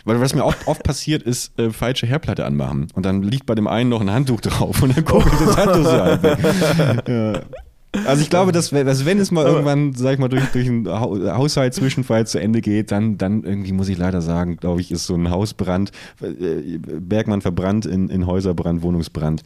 weil 0.05 0.21
was 0.21 0.33
mir 0.33 0.45
oft, 0.45 0.67
oft 0.67 0.83
passiert, 0.83 1.21
ist 1.21 1.59
äh, 1.59 1.69
falsche 1.69 2.07
Herdplatte 2.07 2.45
anmachen. 2.45 2.87
Und 2.93 3.05
dann 3.05 3.23
liegt 3.23 3.45
bei 3.45 3.55
dem 3.55 3.67
einen 3.67 3.89
noch 3.89 3.99
ein 3.99 4.09
Handtuch 4.09 4.39
drauf 4.39 4.81
und 4.81 4.95
dann 4.95 5.03
kokelt 5.03 5.33
das 5.33 5.57
Handtuch 5.57 5.83
so 5.83 6.23
weg. 6.23 7.07
ja. 7.09 7.41
Also 8.05 8.21
ich 8.21 8.29
glaube, 8.29 8.51
dass, 8.51 8.71
wenn- 8.73 8.85
dass 8.85 9.05
wenn 9.05 9.19
es 9.19 9.31
mal 9.31 9.45
irgendwann, 9.45 9.93
sag 9.93 10.13
ich 10.13 10.19
mal, 10.19 10.27
durch, 10.29 10.43
durch 10.53 10.67
einen 10.67 10.87
Hau- 10.87 11.17
Haushaltszwischenfall 11.17 12.27
zu 12.27 12.39
Ende 12.39 12.61
geht, 12.61 12.91
dann, 12.91 13.17
dann 13.17 13.43
irgendwie 13.43 13.71
muss 13.71 13.89
ich 13.89 13.97
leider 13.97 14.21
sagen, 14.21 14.57
glaube 14.57 14.81
ich, 14.81 14.91
ist 14.91 15.05
so 15.05 15.15
ein 15.15 15.29
Hausbrand, 15.29 15.91
äh, 16.21 16.77
Bergmann 16.77 17.41
verbrannt 17.41 17.85
in, 17.85 18.09
in 18.09 18.25
Häuserbrand, 18.27 18.81
Wohnungsbrand. 18.81 19.43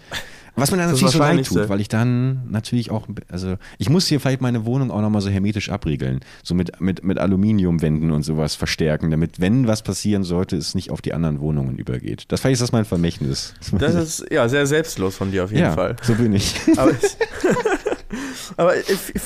Was 0.57 0.69
mir 0.69 0.75
dann 0.77 0.91
Das 0.91 0.99
natürlich 1.01 1.13
so 1.13 1.19
leid 1.19 1.45
tut, 1.45 1.69
weil 1.69 1.79
ich 1.79 1.87
dann 1.87 2.41
natürlich 2.49 2.91
auch, 2.91 3.07
also 3.31 3.55
ich 3.77 3.89
muss 3.89 4.07
hier 4.07 4.19
vielleicht 4.19 4.41
meine 4.41 4.65
Wohnung 4.65 4.91
auch 4.91 4.99
nochmal 4.99 5.21
so 5.21 5.29
hermetisch 5.29 5.69
abriegeln, 5.69 6.19
so 6.43 6.53
mit, 6.55 6.81
mit, 6.81 7.05
mit 7.05 7.19
Aluminiumwänden 7.19 8.11
und 8.11 8.23
sowas 8.23 8.55
verstärken, 8.55 9.09
damit, 9.11 9.39
wenn 9.39 9.65
was 9.67 9.81
passieren 9.81 10.23
sollte, 10.23 10.57
es 10.57 10.75
nicht 10.75 10.91
auf 10.91 11.01
die 11.01 11.13
anderen 11.13 11.39
Wohnungen 11.39 11.77
übergeht. 11.77 12.25
Das 12.27 12.41
vielleicht 12.41 12.55
ist 12.55 12.61
das 12.63 12.73
mein 12.73 12.83
Vermächtnis. 12.83 13.53
Das 13.79 13.95
ist 13.95 14.25
ja 14.29 14.49
sehr 14.49 14.67
selbstlos 14.67 15.15
von 15.15 15.31
dir 15.31 15.45
auf 15.45 15.51
jeden 15.51 15.63
ja, 15.63 15.71
Fall. 15.71 15.95
so 16.03 16.15
bin 16.15 16.33
ich. 16.33 16.53
Aber, 16.75 16.91
aber 18.57 18.73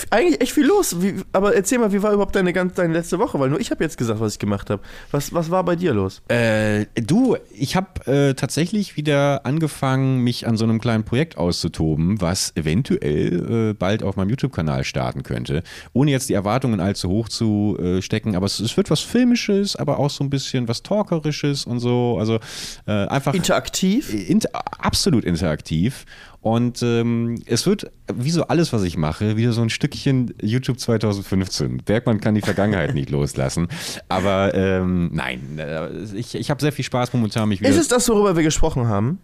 eigentlich 0.10 0.42
echt 0.42 0.52
viel 0.52 0.66
los. 0.66 1.02
Wie, 1.02 1.16
aber 1.32 1.56
erzähl 1.56 1.80
mal, 1.80 1.92
wie 1.92 2.02
war 2.02 2.12
überhaupt 2.12 2.36
deine, 2.36 2.54
ganz, 2.54 2.74
deine 2.74 2.94
letzte 2.94 3.20
Woche? 3.20 3.40
Weil 3.40 3.50
nur 3.50 3.60
ich 3.60 3.72
habe 3.72 3.84
jetzt 3.84 3.98
gesagt, 3.98 4.20
was 4.20 4.34
ich 4.34 4.40
gemacht 4.40 4.70
habe. 4.70 4.82
Was, 5.12 5.34
was 5.34 5.52
war 5.52 5.64
bei 5.64 5.76
dir 5.76 5.94
los? 5.94 6.22
Äh, 6.28 6.86
du, 6.96 7.38
ich 7.52 7.76
habe 7.76 8.06
äh, 8.12 8.34
tatsächlich 8.34 8.98
wieder 8.98 9.46
angefangen, 9.46 10.20
mich 10.20 10.48
an 10.48 10.58
so 10.58 10.64
einem 10.64 10.80
kleinen 10.80 11.04
Projekt 11.04 11.38
auszutoben, 11.38 12.22
was 12.22 12.56
eventuell 12.56 13.70
äh, 13.70 13.74
bald 13.74 14.04
auf 14.04 14.16
meinem 14.16 14.30
YouTube-Kanal 14.30 14.84
starten 14.84 15.24
könnte. 15.24 15.64
Ohne 15.94 16.12
jetzt 16.12 16.30
die 16.30 16.34
Erwartungen 16.34 16.80
allzu 16.80 17.10
hoch 17.10 17.30
zu 17.30 17.78
äh, 17.80 18.02
stecken, 18.02 18.36
aber 18.36 18.46
es, 18.46 18.60
es 18.60 18.76
wird 18.78 18.90
was 18.90 19.02
Filmisches, 19.02 19.76
aber 19.76 20.00
auch 20.00 20.10
so 20.10 20.24
ein 20.24 20.30
bisschen 20.30 20.68
was 20.68 20.84
Talkerisches 20.84 21.66
und 21.66 21.80
so. 21.80 22.18
Also 22.20 22.40
äh, 22.88 22.92
einfach 23.08 23.34
Interaktiv? 23.34 24.14
inter 24.14 24.50
absolut 24.80 25.24
interaktiv. 25.26 26.06
Und 26.46 26.84
ähm, 26.84 27.42
es 27.48 27.66
wird, 27.66 27.92
wie 28.14 28.30
so 28.30 28.44
alles, 28.46 28.72
was 28.72 28.84
ich 28.84 28.98
mache, 28.98 29.36
wieder 29.36 29.52
so 29.52 29.64
ein 29.64 29.72
Stückchen 29.72 30.32
YouTube 30.40 30.80
2015. 30.80 31.78
Bergmann 31.78 32.22
kann 32.22 32.36
die 32.36 32.42
Vergangenheit 32.42 32.94
nicht 32.94 33.10
loslassen. 33.10 33.68
Aber 34.10 34.54
ähm, 34.54 35.10
nein, 35.12 35.58
äh, 35.58 35.90
ich, 36.14 36.36
ich 36.36 36.52
habe 36.52 36.62
sehr 36.62 36.72
viel 36.72 36.86
Spaß 36.86 37.14
momentan, 37.14 37.50
mich 37.50 37.62
wieder. 37.62 37.72
Ist 37.72 37.80
es 37.80 37.88
das, 37.88 38.08
worüber 38.10 38.36
wir 38.36 38.44
gesprochen 38.44 38.88
haben? 38.88 39.18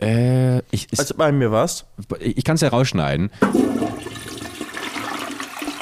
äh, 0.00 0.58
ich, 0.72 0.88
Als 0.98 1.06
du 1.06 1.14
bei 1.14 1.30
mir 1.30 1.52
warst? 1.52 1.86
ich 2.18 2.42
kann 2.42 2.56
es 2.56 2.62
ja 2.62 2.68
rausschneiden. 2.70 3.30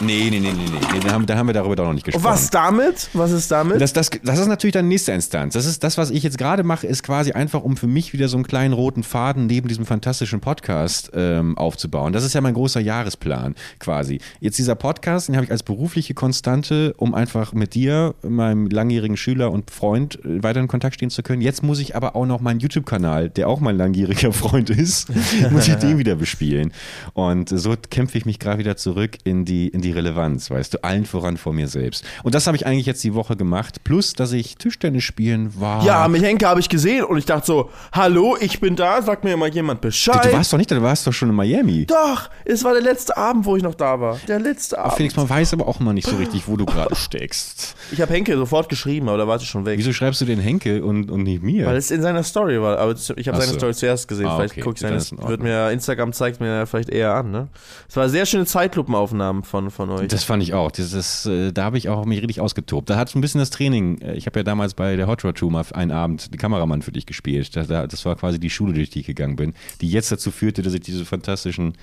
Nee, 0.00 0.28
nee, 0.28 0.40
nee, 0.40 0.52
nee, 0.52 0.64
nee. 0.92 1.00
Da 1.00 1.12
haben, 1.12 1.24
da 1.24 1.36
haben 1.36 1.46
wir 1.46 1.54
darüber 1.54 1.76
doch 1.76 1.84
noch 1.84 1.92
nicht 1.92 2.04
gesprochen. 2.04 2.24
Was 2.24 2.50
damit? 2.50 3.08
Was 3.12 3.30
ist 3.30 3.50
damit? 3.50 3.80
Das, 3.80 3.92
das, 3.92 4.10
das 4.22 4.40
ist 4.40 4.48
natürlich 4.48 4.72
dann 4.72 4.88
nächste 4.88 5.12
Instanz. 5.12 5.54
Das 5.54 5.66
ist 5.66 5.84
das, 5.84 5.96
was 5.96 6.10
ich 6.10 6.24
jetzt 6.24 6.36
gerade 6.36 6.64
mache, 6.64 6.86
ist 6.86 7.04
quasi 7.04 7.30
einfach, 7.32 7.62
um 7.62 7.76
für 7.76 7.86
mich 7.86 8.12
wieder 8.12 8.26
so 8.26 8.36
einen 8.36 8.44
kleinen 8.44 8.74
roten 8.74 9.04
Faden 9.04 9.46
neben 9.46 9.68
diesem 9.68 9.86
fantastischen 9.86 10.40
Podcast 10.40 11.12
ähm, 11.14 11.56
aufzubauen. 11.56 12.12
Das 12.12 12.24
ist 12.24 12.34
ja 12.34 12.40
mein 12.40 12.54
großer 12.54 12.80
Jahresplan 12.80 13.54
quasi. 13.78 14.18
Jetzt 14.40 14.58
dieser 14.58 14.74
Podcast, 14.74 15.28
den 15.28 15.36
habe 15.36 15.44
ich 15.44 15.52
als 15.52 15.62
berufliche 15.62 16.14
Konstante, 16.14 16.94
um 16.96 17.14
einfach 17.14 17.52
mit 17.52 17.74
dir, 17.74 18.16
meinem 18.22 18.66
langjährigen 18.66 19.16
Schüler 19.16 19.52
und 19.52 19.70
Freund, 19.70 20.16
äh, 20.24 20.42
weiter 20.42 20.58
in 20.58 20.66
Kontakt 20.66 20.96
stehen 20.96 21.10
zu 21.10 21.22
können. 21.22 21.40
Jetzt 21.40 21.62
muss 21.62 21.78
ich 21.78 21.94
aber 21.94 22.16
auch 22.16 22.26
noch 22.26 22.40
meinen 22.40 22.58
YouTube-Kanal, 22.58 23.30
der 23.30 23.48
auch 23.48 23.60
mein 23.60 23.76
langjähriger 23.76 24.32
Freund 24.32 24.70
ist, 24.70 25.08
muss 25.50 25.68
ich 25.68 25.74
den 25.76 25.98
wieder 25.98 26.16
bespielen. 26.16 26.72
Und 27.12 27.48
so 27.48 27.76
kämpfe 27.90 28.18
ich 28.18 28.26
mich 28.26 28.40
gerade 28.40 28.58
wieder 28.58 28.76
zurück 28.76 29.18
in 29.22 29.44
die, 29.44 29.68
in 29.68 29.83
die 29.84 29.92
Relevanz, 29.92 30.50
weißt 30.50 30.74
du, 30.74 30.84
allen 30.84 31.06
voran 31.06 31.36
vor 31.36 31.52
mir 31.52 31.68
selbst. 31.68 32.04
Und 32.22 32.34
das 32.34 32.46
habe 32.46 32.56
ich 32.56 32.66
eigentlich 32.66 32.86
jetzt 32.86 33.04
die 33.04 33.14
Woche 33.14 33.36
gemacht. 33.36 33.84
Plus, 33.84 34.14
dass 34.14 34.32
ich 34.32 34.56
Tischtennis 34.56 35.04
spielen 35.04 35.52
war. 35.60 35.84
ja, 35.84 36.08
mich 36.08 36.22
Henke 36.22 36.48
habe 36.48 36.60
ich 36.60 36.68
gesehen 36.68 37.04
und 37.04 37.18
ich 37.18 37.26
dachte 37.26 37.46
so, 37.46 37.70
hallo, 37.92 38.36
ich 38.40 38.60
bin 38.60 38.76
da, 38.76 39.02
sagt 39.02 39.24
mir 39.24 39.36
mal 39.36 39.48
jemand 39.48 39.80
Bescheid. 39.80 40.24
Du 40.24 40.32
warst 40.32 40.52
doch 40.52 40.58
nicht 40.58 40.70
da, 40.70 40.76
du 40.76 40.82
warst 40.82 41.06
doch 41.06 41.12
schon 41.12 41.28
in 41.28 41.34
Miami. 41.34 41.86
Doch, 41.86 42.30
es 42.44 42.64
war 42.64 42.72
der 42.72 42.82
letzte 42.82 43.16
Abend, 43.16 43.44
wo 43.44 43.56
ich 43.56 43.62
noch 43.62 43.74
da 43.74 44.00
war. 44.00 44.18
Der 44.26 44.40
letzte 44.40 44.78
Abend. 44.78 44.96
Felix, 44.96 45.16
man 45.16 45.28
weiß 45.28 45.52
aber 45.52 45.68
auch 45.68 45.80
immer 45.80 45.92
nicht 45.92 46.08
so 46.08 46.16
richtig, 46.16 46.48
wo 46.48 46.56
du 46.56 46.64
gerade 46.64 46.94
steckst. 46.96 47.76
Ich 47.92 48.00
habe 48.00 48.12
Henke 48.12 48.36
sofort 48.36 48.68
geschrieben, 48.68 49.08
aber 49.08 49.18
da 49.18 49.28
war 49.28 49.38
sie 49.38 49.46
schon 49.46 49.66
weg. 49.66 49.78
Wieso 49.78 49.92
schreibst 49.92 50.20
du 50.20 50.24
den 50.24 50.40
Henke 50.40 50.84
und, 50.84 51.10
und 51.10 51.22
nicht 51.22 51.42
mir? 51.42 51.66
Weil 51.66 51.76
es 51.76 51.90
in 51.90 52.02
seiner 52.02 52.22
Story 52.22 52.60
war. 52.60 52.78
Aber 52.78 52.94
ich 52.94 53.28
habe 53.28 53.38
seine 53.38 53.52
so. 53.52 53.58
Story 53.58 53.74
zuerst 53.74 54.08
gesehen. 54.08 54.26
Ah, 54.26 54.36
vielleicht 54.36 54.54
okay. 54.54 54.60
gucke 54.62 54.74
ich 54.76 54.80
seine. 54.80 55.28
Wird 55.28 55.42
mir 55.42 55.70
Instagram 55.70 56.12
zeigt 56.12 56.40
mir 56.40 56.66
vielleicht 56.66 56.88
eher 56.88 57.14
an. 57.14 57.30
Ne? 57.30 57.48
Es 57.88 57.96
war 57.96 58.08
sehr 58.08 58.26
schöne 58.26 58.46
Zeitlupenaufnahmen 58.46 59.42
von 59.42 59.70
von 59.74 59.90
euch. 59.90 60.08
Das 60.08 60.24
fand 60.24 60.42
ich 60.42 60.54
auch. 60.54 60.70
Das 60.70 60.92
ist, 60.92 61.26
äh, 61.26 61.52
da 61.52 61.64
habe 61.64 61.76
ich 61.78 61.88
auch 61.88 62.04
mich 62.06 62.18
richtig 62.20 62.40
ausgetobt. 62.40 62.88
Da 62.88 62.96
hat 62.96 63.14
ein 63.14 63.20
bisschen 63.20 63.40
das 63.40 63.50
Training. 63.50 63.98
äh, 64.00 64.14
Ich 64.14 64.26
habe 64.26 64.38
ja 64.40 64.42
damals 64.44 64.74
bei 64.74 64.96
der 64.96 65.06
Hot 65.06 65.24
Rod 65.24 65.36
Tour 65.36 65.50
mal 65.50 65.64
einen 65.72 65.90
Abend 65.90 66.32
den 66.32 66.38
Kameramann 66.38 66.82
für 66.82 66.92
dich 66.92 67.04
gespielt. 67.06 67.54
Das, 67.56 67.66
da- 67.68 67.86
das 67.86 68.04
war 68.04 68.16
quasi 68.16 68.40
die 68.40 68.50
Schule, 68.50 68.72
durch 68.72 68.90
die 68.90 69.00
ich 69.00 69.06
gegangen 69.06 69.36
bin, 69.36 69.54
die 69.80 69.90
jetzt 69.90 70.10
dazu 70.10 70.30
führte, 70.30 70.62
dass 70.62 70.72
ich 70.74 70.80
diese 70.80 71.04
fantastischen 71.04 71.74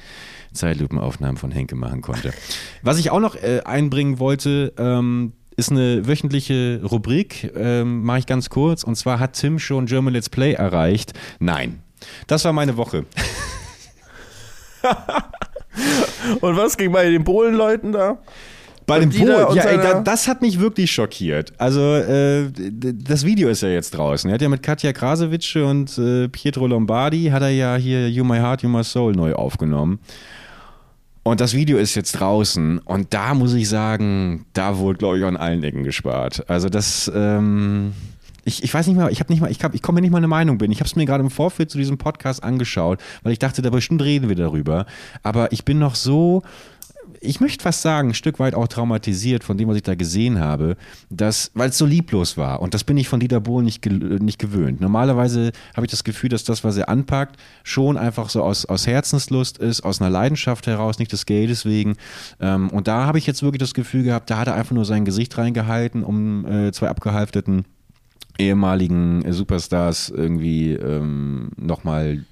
Zeitlupenaufnahmen 0.54 1.38
von 1.38 1.52
Henke 1.52 1.76
machen 1.76 2.02
konnte. 2.02 2.34
Was 2.82 2.98
ich 2.98 3.12
auch 3.12 3.20
noch 3.20 3.36
äh, 3.36 3.62
einbringen 3.66 4.20
wollte, 4.20 4.74
ähm, 4.78 5.34
ist 5.58 5.70
eine 5.72 6.08
wöchentliche 6.08 6.82
Rubrik, 6.84 7.52
ähm, 7.56 8.04
mache 8.04 8.20
ich 8.20 8.26
ganz 8.26 8.50
kurz. 8.50 8.84
Und 8.84 8.96
zwar 8.96 9.20
hat 9.20 9.34
Tim 9.34 9.60
schon 9.60 9.86
German 9.86 10.14
Let's 10.14 10.30
Play 10.30 10.54
erreicht. 10.54 11.14
Nein. 11.40 11.84
Das 12.28 12.46
war 12.46 12.54
meine 12.54 12.78
Woche. 12.78 13.06
und 16.42 16.58
was 16.58 16.78
ging 16.78 16.92
bei 16.92 17.10
den 17.10 17.24
Polenleuten 17.24 17.92
da? 17.92 18.18
Bei 18.88 19.06
Dieter 19.06 19.46
Polen, 19.46 19.58
ja, 19.58 19.64
ey, 19.64 19.78
da, 19.78 20.02
das 20.02 20.28
hat 20.28 20.42
mich 20.42 20.60
wirklich 20.60 20.92
schockiert. 20.92 21.54
Also, 21.58 21.96
äh, 21.96 22.52
das 22.52 23.26
Video 23.26 23.48
ist 23.48 23.62
ja 23.62 23.70
jetzt 23.70 23.92
draußen. 23.92 24.30
Er 24.30 24.34
hat 24.34 24.42
ja 24.42 24.50
mit 24.50 24.64
Katja 24.64 24.92
Krasowitsch 24.92 25.56
und 25.56 25.98
äh, 25.98 26.28
Pietro 26.28 26.68
Lombardi 26.68 27.26
hat 27.32 27.42
er 27.42 27.50
ja 27.50 27.76
hier 27.76 28.10
You 28.10 28.24
My 28.24 28.38
Heart, 28.38 28.64
You 28.64 28.70
My 28.70 28.84
Soul 28.84 29.14
neu 29.14 29.34
aufgenommen. 29.34 30.00
Und 31.24 31.40
das 31.40 31.54
Video 31.54 31.78
ist 31.78 31.94
jetzt 31.94 32.14
draußen 32.14 32.80
und 32.80 33.14
da 33.14 33.36
muss 33.36 33.54
ich 33.54 33.70
sagen, 33.70 34.48
da 34.54 34.78
wurde, 34.80 34.98
glaube 34.98 35.20
ich, 35.20 35.26
an 35.26 35.38
allen 35.38 35.64
Ecken 35.64 35.84
gespart. 35.84 36.44
Also 36.50 36.68
das, 36.68 37.12
ähm, 37.14 37.94
ich, 38.44 38.64
ich 38.64 38.74
weiß 38.74 38.88
nicht 38.88 38.98
mal, 38.98 39.12
ich 39.12 39.20
habe 39.20 39.32
nicht 39.32 39.42
mal, 39.42 39.52
ich, 39.52 39.60
ich 39.74 39.82
komme 39.82 39.98
mir 39.98 40.02
nicht 40.02 40.12
mal 40.12 40.18
eine 40.18 40.28
Meinung 40.28 40.58
bin. 40.58 40.72
Ich 40.72 40.80
habe 40.80 40.88
es 40.88 40.96
mir 40.96 41.06
gerade 41.06 41.24
im 41.24 41.30
Vorfeld 41.30 41.70
zu 41.70 41.78
diesem 41.78 41.98
Podcast 41.98 42.44
angeschaut, 42.44 43.00
weil 43.24 43.34
ich 43.34 43.40
dachte, 43.40 43.62
da 43.62 43.70
bestimmt 43.70 44.02
reden 44.02 44.30
wir 44.30 44.36
darüber. 44.36 44.86
Aber 45.24 45.52
ich 45.52 45.66
bin 45.66 45.80
noch 45.80 45.96
so, 45.96 46.42
ich 47.20 47.40
möchte 47.40 47.64
fast 47.64 47.82
sagen, 47.82 48.10
ein 48.10 48.14
Stück 48.14 48.40
weit 48.40 48.56
auch 48.56 48.68
traumatisiert 48.68 49.44
von 49.44 49.58
dem, 49.58 49.70
was 49.70 49.76
ich 49.76 49.84
da 49.84 49.94
gesehen 49.94 50.40
habe, 50.40 50.76
dass, 51.10 51.52
weil 51.54 51.70
es 51.70 51.78
so 51.78 51.86
lieblos 51.86 52.36
war. 52.36 52.62
Und 52.62 52.74
das 52.74 52.84
bin 52.84 52.98
ich 52.98 53.08
von 53.08 53.20
Dieter 53.20 53.40
Bohlen 53.40 53.66
nicht, 53.66 53.86
nicht 53.86 54.40
gewöhnt. 54.40 54.82
Normalerweise 54.82 55.52
habe 55.76 55.86
ich 55.86 55.92
das 55.92 56.04
Gefühl, 56.04 56.30
dass 56.30 56.44
das, 56.44 56.64
was 56.64 56.78
er 56.78 56.90
anpackt, 56.90 57.38
schon 57.64 57.98
einfach 57.98 58.30
so 58.30 58.44
aus, 58.44 58.66
aus 58.66 58.88
Herzenslust 58.88 59.60
ist, 59.60 59.82
aus 59.82 60.02
einer 60.02 60.10
Leidenschaft 60.10 60.66
heraus, 60.66 60.98
nicht 60.98 61.12
des 61.12 61.28
Geldes 61.28 61.66
wegen. 61.66 61.96
Ähm, 62.40 62.70
und 62.70 62.88
da 62.88 63.06
habe 63.06 63.20
ich 63.20 63.28
jetzt 63.28 63.44
wirklich 63.44 63.60
das 63.60 63.76
Gefühl 63.76 64.04
gehabt, 64.04 64.30
da 64.30 64.40
hat 64.40 64.48
er 64.48 64.56
einfach 64.56 64.74
nur 64.74 64.86
sein 64.86 65.06
Gesicht 65.06 65.38
reingehalten, 65.38 66.04
um 66.04 66.46
äh, 66.46 66.72
zwei 66.72 66.88
abgehalfteten 66.88 67.66
ehemaligen 68.38 69.24
äh, 69.24 69.34
Superstars 69.34 70.10
irgendwie 70.10 70.74
ähm, 70.74 71.52
nochmal 71.58 72.26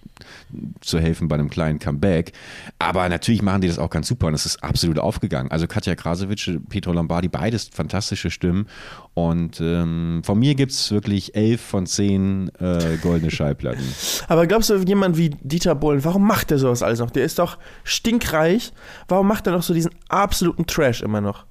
zu 0.81 0.99
helfen 0.99 1.27
bei 1.27 1.35
einem 1.35 1.49
kleinen 1.49 1.79
Comeback. 1.79 2.33
Aber 2.77 3.07
natürlich 3.09 3.41
machen 3.41 3.61
die 3.61 3.67
das 3.67 3.79
auch 3.79 3.89
ganz 3.89 4.07
super 4.07 4.27
und 4.27 4.33
es 4.33 4.45
ist 4.45 4.63
absolut 4.63 4.99
aufgegangen. 4.99 5.51
Also 5.51 5.67
Katja 5.67 5.95
Krasowitsch, 5.95 6.51
Pietro 6.69 6.93
Lombardi, 6.93 7.27
beides 7.27 7.69
fantastische 7.71 8.29
Stimmen. 8.29 8.67
Und 9.13 9.59
ähm, 9.61 10.21
von 10.23 10.39
mir 10.39 10.55
gibt 10.55 10.71
es 10.71 10.91
wirklich 10.91 11.35
elf 11.35 11.61
von 11.61 11.85
zehn 11.85 12.51
äh, 12.59 12.97
goldene 13.01 13.31
Schallplatten. 13.31 13.83
Aber 14.27 14.47
glaubst 14.47 14.69
du, 14.69 14.77
jemand 14.77 15.17
wie 15.17 15.29
Dieter 15.41 15.75
Bohlen, 15.75 16.03
warum 16.03 16.25
macht 16.25 16.51
der 16.51 16.57
sowas 16.57 16.83
alles 16.83 16.99
noch? 16.99 17.11
Der 17.11 17.25
ist 17.25 17.39
doch 17.39 17.57
stinkreich. 17.83 18.71
Warum 19.07 19.27
macht 19.27 19.47
er 19.47 19.53
noch 19.53 19.63
so 19.63 19.73
diesen 19.73 19.91
absoluten 20.07 20.65
Trash 20.65 21.01
immer 21.01 21.21
noch? 21.21 21.45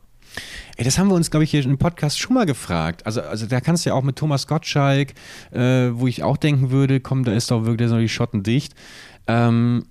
Ey, 0.76 0.84
das 0.84 0.98
haben 0.98 1.08
wir 1.08 1.14
uns, 1.14 1.30
glaube 1.30 1.44
ich, 1.44 1.50
hier 1.50 1.64
im 1.64 1.78
Podcast 1.78 2.18
schon 2.18 2.34
mal 2.34 2.46
gefragt. 2.46 3.04
Also, 3.06 3.20
also 3.20 3.46
da 3.46 3.60
kannst 3.60 3.84
du 3.84 3.90
ja 3.90 3.94
auch 3.94 4.02
mit 4.02 4.16
Thomas 4.16 4.46
Gottschalk, 4.46 5.14
äh, 5.52 5.90
wo 5.92 6.06
ich 6.06 6.22
auch 6.22 6.36
denken 6.36 6.70
würde, 6.70 7.00
komm, 7.00 7.24
da 7.24 7.32
ist 7.32 7.50
doch 7.50 7.64
wirklich 7.64 7.88
da 7.88 7.94
sind 7.94 8.00
die 8.00 8.08
Schotten 8.08 8.42
dicht. 8.42 8.74
Ähm, 9.26 9.84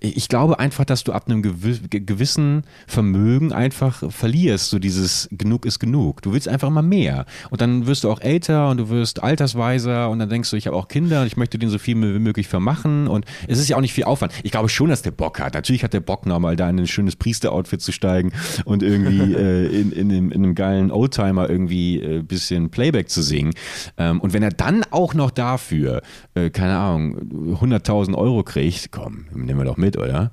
ich 0.00 0.28
glaube 0.28 0.58
einfach, 0.58 0.84
dass 0.84 1.02
du 1.02 1.12
ab 1.12 1.24
einem 1.28 1.42
gewi- 1.42 1.88
ge- 1.88 2.00
gewissen 2.00 2.62
Vermögen 2.86 3.52
einfach 3.52 4.10
verlierst, 4.12 4.70
so 4.70 4.78
dieses 4.78 5.28
genug 5.32 5.66
ist 5.66 5.78
genug. 5.80 6.22
Du 6.22 6.32
willst 6.32 6.46
einfach 6.46 6.68
immer 6.68 6.82
mehr. 6.82 7.26
Und 7.50 7.60
dann 7.60 7.86
wirst 7.86 8.04
du 8.04 8.10
auch 8.10 8.20
älter 8.20 8.68
und 8.70 8.76
du 8.76 8.88
wirst 8.90 9.22
altersweiser 9.22 10.10
und 10.10 10.18
dann 10.20 10.28
denkst 10.28 10.50
du, 10.50 10.56
ich 10.56 10.66
habe 10.66 10.76
auch 10.76 10.88
Kinder 10.88 11.22
und 11.22 11.26
ich 11.26 11.36
möchte 11.36 11.58
denen 11.58 11.72
so 11.72 11.78
viel 11.78 11.96
wie 11.96 12.18
möglich 12.18 12.46
vermachen. 12.48 13.08
Und 13.08 13.24
es 13.48 13.58
ist 13.58 13.68
ja 13.68 13.76
auch 13.76 13.80
nicht 13.80 13.92
viel 13.94 14.04
Aufwand. 14.04 14.32
Ich 14.44 14.50
glaube 14.52 14.68
schon, 14.68 14.90
dass 14.90 15.02
der 15.02 15.10
Bock 15.10 15.40
hat. 15.40 15.54
Natürlich 15.54 15.82
hat 15.82 15.94
der 15.94 16.00
Bock 16.00 16.26
nochmal 16.26 16.54
da 16.54 16.68
in 16.70 16.78
ein 16.78 16.86
schönes 16.86 17.16
Priesteroutfit 17.16 17.80
zu 17.80 17.90
steigen 17.92 18.32
und 18.64 18.82
irgendwie 18.82 19.32
äh, 19.34 19.66
in, 19.80 19.90
in, 19.92 20.10
einem, 20.12 20.32
in 20.32 20.44
einem 20.44 20.54
geilen 20.54 20.90
Oldtimer 20.92 21.48
irgendwie 21.50 22.00
ein 22.00 22.20
äh, 22.20 22.22
bisschen 22.22 22.70
Playback 22.70 23.08
zu 23.08 23.22
singen. 23.22 23.52
Ähm, 23.96 24.20
und 24.20 24.32
wenn 24.32 24.42
er 24.42 24.50
dann 24.50 24.84
auch 24.90 25.14
noch 25.14 25.30
dafür, 25.30 26.02
äh, 26.34 26.50
keine 26.50 26.76
Ahnung, 26.76 27.16
100.000 27.60 28.14
Euro 28.14 28.42
kriegt, 28.44 28.92
komm, 28.92 29.23
nehmen 29.32 29.58
wir 29.58 29.64
doch 29.64 29.76
mit, 29.76 29.96
oder? 29.96 30.32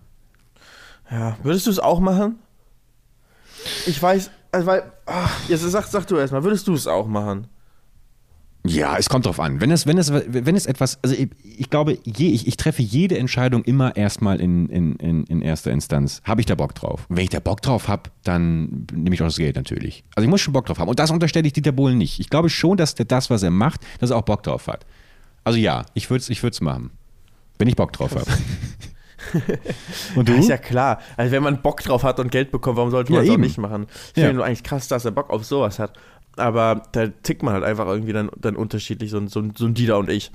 Ja, 1.10 1.38
würdest 1.44 1.68
du 1.68 1.72
es 1.72 1.80
auch 1.80 2.00
machen? 2.00 2.40
Ich 3.86 4.02
weiß, 4.02 4.32
also 4.52 4.68
weil, 4.68 4.84
ach, 5.06 5.50
jetzt 5.50 5.62
sag, 5.62 5.86
sag 5.86 6.08
du 6.08 6.18
erstmal, 6.18 6.44
würdest 6.44 6.68
du 6.68 6.74
es 6.74 6.88
auch 6.88 7.08
machen? 7.08 7.48
Ja, 8.64 8.96
es 8.98 9.10
kommt 9.10 9.26
drauf 9.26 9.40
an. 9.40 9.60
Wenn 9.60 9.72
es, 9.72 9.88
wenn 9.88 9.98
es, 9.98 10.12
wenn 10.12 10.56
es 10.56 10.68
etwas, 10.68 11.00
also 11.02 11.16
ich, 11.16 11.30
ich 11.44 11.70
glaube, 11.72 11.98
je, 12.06 12.30
ich, 12.30 12.48
ich 12.48 12.58
treffe 12.58 12.84
jede 12.84 13.18
Entscheidung 13.18 13.64
immer 13.64 13.96
erstmal 13.96 14.40
in, 14.40 14.70
in, 14.70 14.96
in, 14.98 15.24
in 15.24 15.42
erster 15.42 15.72
Instanz. 15.72 16.22
Habe 16.26 16.42
ich 16.42 16.46
da 16.46 16.54
Bock 16.54 16.76
drauf? 16.76 17.08
Und 17.10 17.18
wenn 17.18 17.24
ich 17.24 17.32
da 17.32 17.40
Bock 17.40 17.64
drauf 17.64 17.88
habe, 17.88 18.12
dann 18.24 18.86
nehme 18.94 19.16
ich 19.16 19.22
auch 19.22 19.28
das 19.28 19.38
Geld 19.38 19.56
natürlich. 19.56 20.04
Also 20.16 20.26
ich 20.26 20.30
muss 20.30 20.42
schon 20.42 20.54
Bock 20.54 20.68
drauf 20.68 20.78
haben. 20.78 20.90
Und 20.90 21.00
das 21.00 21.10
unterstelle 21.10 21.48
ich 21.48 21.54
Dieter 21.54 21.72
Bohlen 21.72 21.98
nicht. 21.98 22.20
Ich 22.20 22.30
glaube 22.30 22.50
schon, 22.50 22.78
dass 22.78 22.94
der 22.94 23.06
das, 23.06 23.32
was 23.32 23.42
er 23.42 23.50
macht, 23.50 23.82
dass 24.00 24.12
er 24.12 24.18
auch 24.18 24.22
Bock 24.22 24.44
drauf 24.44 24.68
hat. 24.68 24.86
Also 25.44 25.58
ja, 25.58 25.84
ich 25.96 26.12
würde 26.12 26.22
es 26.22 26.30
ich 26.30 26.44
würd's 26.44 26.62
machen. 26.62 26.92
Wenn 27.62 27.68
ich 27.68 27.76
Bock 27.76 27.94
drauf 27.94 28.12
habe. 28.16 28.26
Und 30.16 30.28
du? 30.28 30.34
Ist 30.34 30.50
ja 30.50 30.58
klar. 30.58 31.00
Also 31.16 31.32
wenn 31.32 31.44
man 31.44 31.62
Bock 31.62 31.82
drauf 31.82 32.04
hat 32.04 32.20
und 32.20 32.32
Geld 32.32 32.52
bekommt, 32.52 32.78
warum 32.78 32.90
sollte 32.92 33.14
Ja, 33.14 33.18
man 33.20 33.24
es 33.26 33.30
auch 33.30 33.34
eben. 33.36 33.44
nicht 33.44 33.58
machen? 33.60 33.86
Ich 34.12 34.18
Ja. 34.18 34.24
finde 34.28 34.38
nur 34.38 34.46
eigentlich 34.46 34.64
krass, 34.64 34.88
dass 34.88 35.06
er 35.06 35.12
Bock 35.12 35.30
auf 35.30 35.46
sowas 35.46 35.80
hat. 35.80 35.94
Aber 36.38 36.84
da 36.94 37.08
tickt 37.08 37.44
man 37.44 37.54
halt 37.54 37.64
einfach 37.64 37.86
irgendwie 37.88 38.14
dann, 38.14 38.30
dann 38.38 38.56
unterschiedlich, 38.56 39.12
so, 39.12 39.18
ein- 39.18 39.28
so, 39.28 39.44
so 39.56 39.66
ein 39.66 39.74
Dieter 39.74 39.98
und 40.00 40.10
ich. 40.10 40.32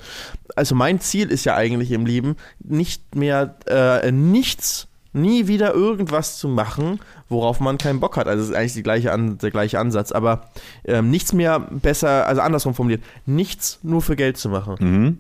Also 0.54 0.74
mein 0.74 1.00
Ziel 1.00 1.30
ist 1.30 1.44
ja 1.44 1.56
eigentlich 1.56 1.90
im 1.90 2.06
Leben, 2.06 2.36
nicht 2.60 3.14
mehr 3.16 3.56
äh, 3.66 4.12
nichts, 4.12 4.88
nie 5.12 5.48
wieder 5.48 5.72
irgendwas 5.74 6.38
zu 6.38 6.48
machen, 6.48 7.00
worauf 7.28 7.58
man 7.60 7.78
keinen 7.78 7.98
Bock 8.00 8.16
hat. 8.18 8.28
Also 8.28 8.44
es 8.44 8.50
ist 8.50 8.54
eigentlich 8.54 8.84
gleiche 8.84 9.10
An 9.12 9.38
der 9.38 9.50
gleiche 9.50 9.78
Ansatz, 9.80 10.12
aber 10.12 10.42
ähm, 10.84 11.10
nichts 11.10 11.32
mehr 11.32 11.58
besser, 11.58 12.26
also 12.26 12.40
andersrum 12.42 12.74
formuliert, 12.74 13.02
nichts 13.24 13.78
nur 13.82 14.00
für 14.02 14.14
Geld 14.16 14.36
zu 14.36 14.48
machen 14.50 14.76
Mhm. 14.78 15.18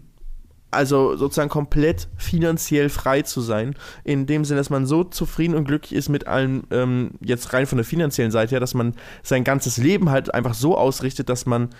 Also 0.76 1.16
sozusagen 1.16 1.48
komplett 1.48 2.08
finanziell 2.16 2.88
frei 2.88 3.22
zu 3.22 3.40
sein, 3.40 3.74
in 4.04 4.26
dem 4.26 4.44
Sinne, 4.44 4.60
dass 4.60 4.70
man 4.70 4.86
so 4.86 5.04
zufrieden 5.04 5.54
und 5.54 5.64
glücklich 5.64 5.94
ist 5.94 6.08
mit 6.08 6.26
allem, 6.26 6.64
ähm, 6.70 7.12
jetzt 7.20 7.52
rein 7.52 7.66
von 7.66 7.78
der 7.78 7.84
finanziellen 7.84 8.30
Seite 8.30 8.52
her, 8.52 8.60
dass 8.60 8.74
man 8.74 8.94
sein 9.22 9.42
ganzes 9.42 9.76
Leben 9.76 10.10
halt 10.10 10.32
einfach 10.32 10.54
so 10.54 10.76
ausrichtet, 10.76 11.28
dass 11.28 11.46
man 11.46 11.70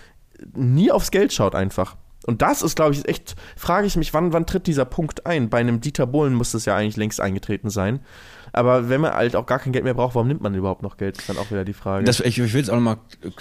nie 0.53 0.91
aufs 0.91 1.11
Geld 1.11 1.33
schaut 1.33 1.55
einfach. 1.55 1.95
Und 2.25 2.41
das 2.41 2.61
ist, 2.61 2.75
glaube 2.75 2.93
ich, 2.93 3.07
echt, 3.07 3.35
frage 3.55 3.87
ich 3.87 3.95
mich, 3.95 4.13
wann, 4.13 4.33
wann 4.33 4.45
tritt 4.45 4.67
dieser 4.67 4.85
Punkt 4.85 5.25
ein? 5.25 5.49
Bei 5.49 5.59
einem 5.59 5.79
Dieter 5.79 6.05
Bohlen 6.05 6.33
muss 6.33 6.51
das 6.51 6.65
ja 6.65 6.75
eigentlich 6.75 6.97
längst 6.97 7.21
eingetreten 7.21 7.69
sein. 7.69 8.01
Aber 8.51 8.89
wenn 8.89 9.01
man 9.01 9.13
halt 9.13 9.35
auch 9.35 9.45
gar 9.45 9.59
kein 9.59 9.71
Geld 9.71 9.83
mehr 9.85 9.93
braucht, 9.93 10.15
warum 10.15 10.27
nimmt 10.27 10.41
man 10.41 10.53
überhaupt 10.55 10.81
noch 10.81 10.97
Geld? 10.97 11.17
Ist 11.17 11.29
dann 11.29 11.37
auch 11.37 11.51
wieder 11.51 11.63
die 11.63 11.73
Frage. 11.73 12.03
Das, 12.05 12.19
ich, 12.19 12.37
ich 12.39 12.53
will 12.53 12.61
es 12.61 12.69
auch 12.69 12.75
nochmal 12.75 12.97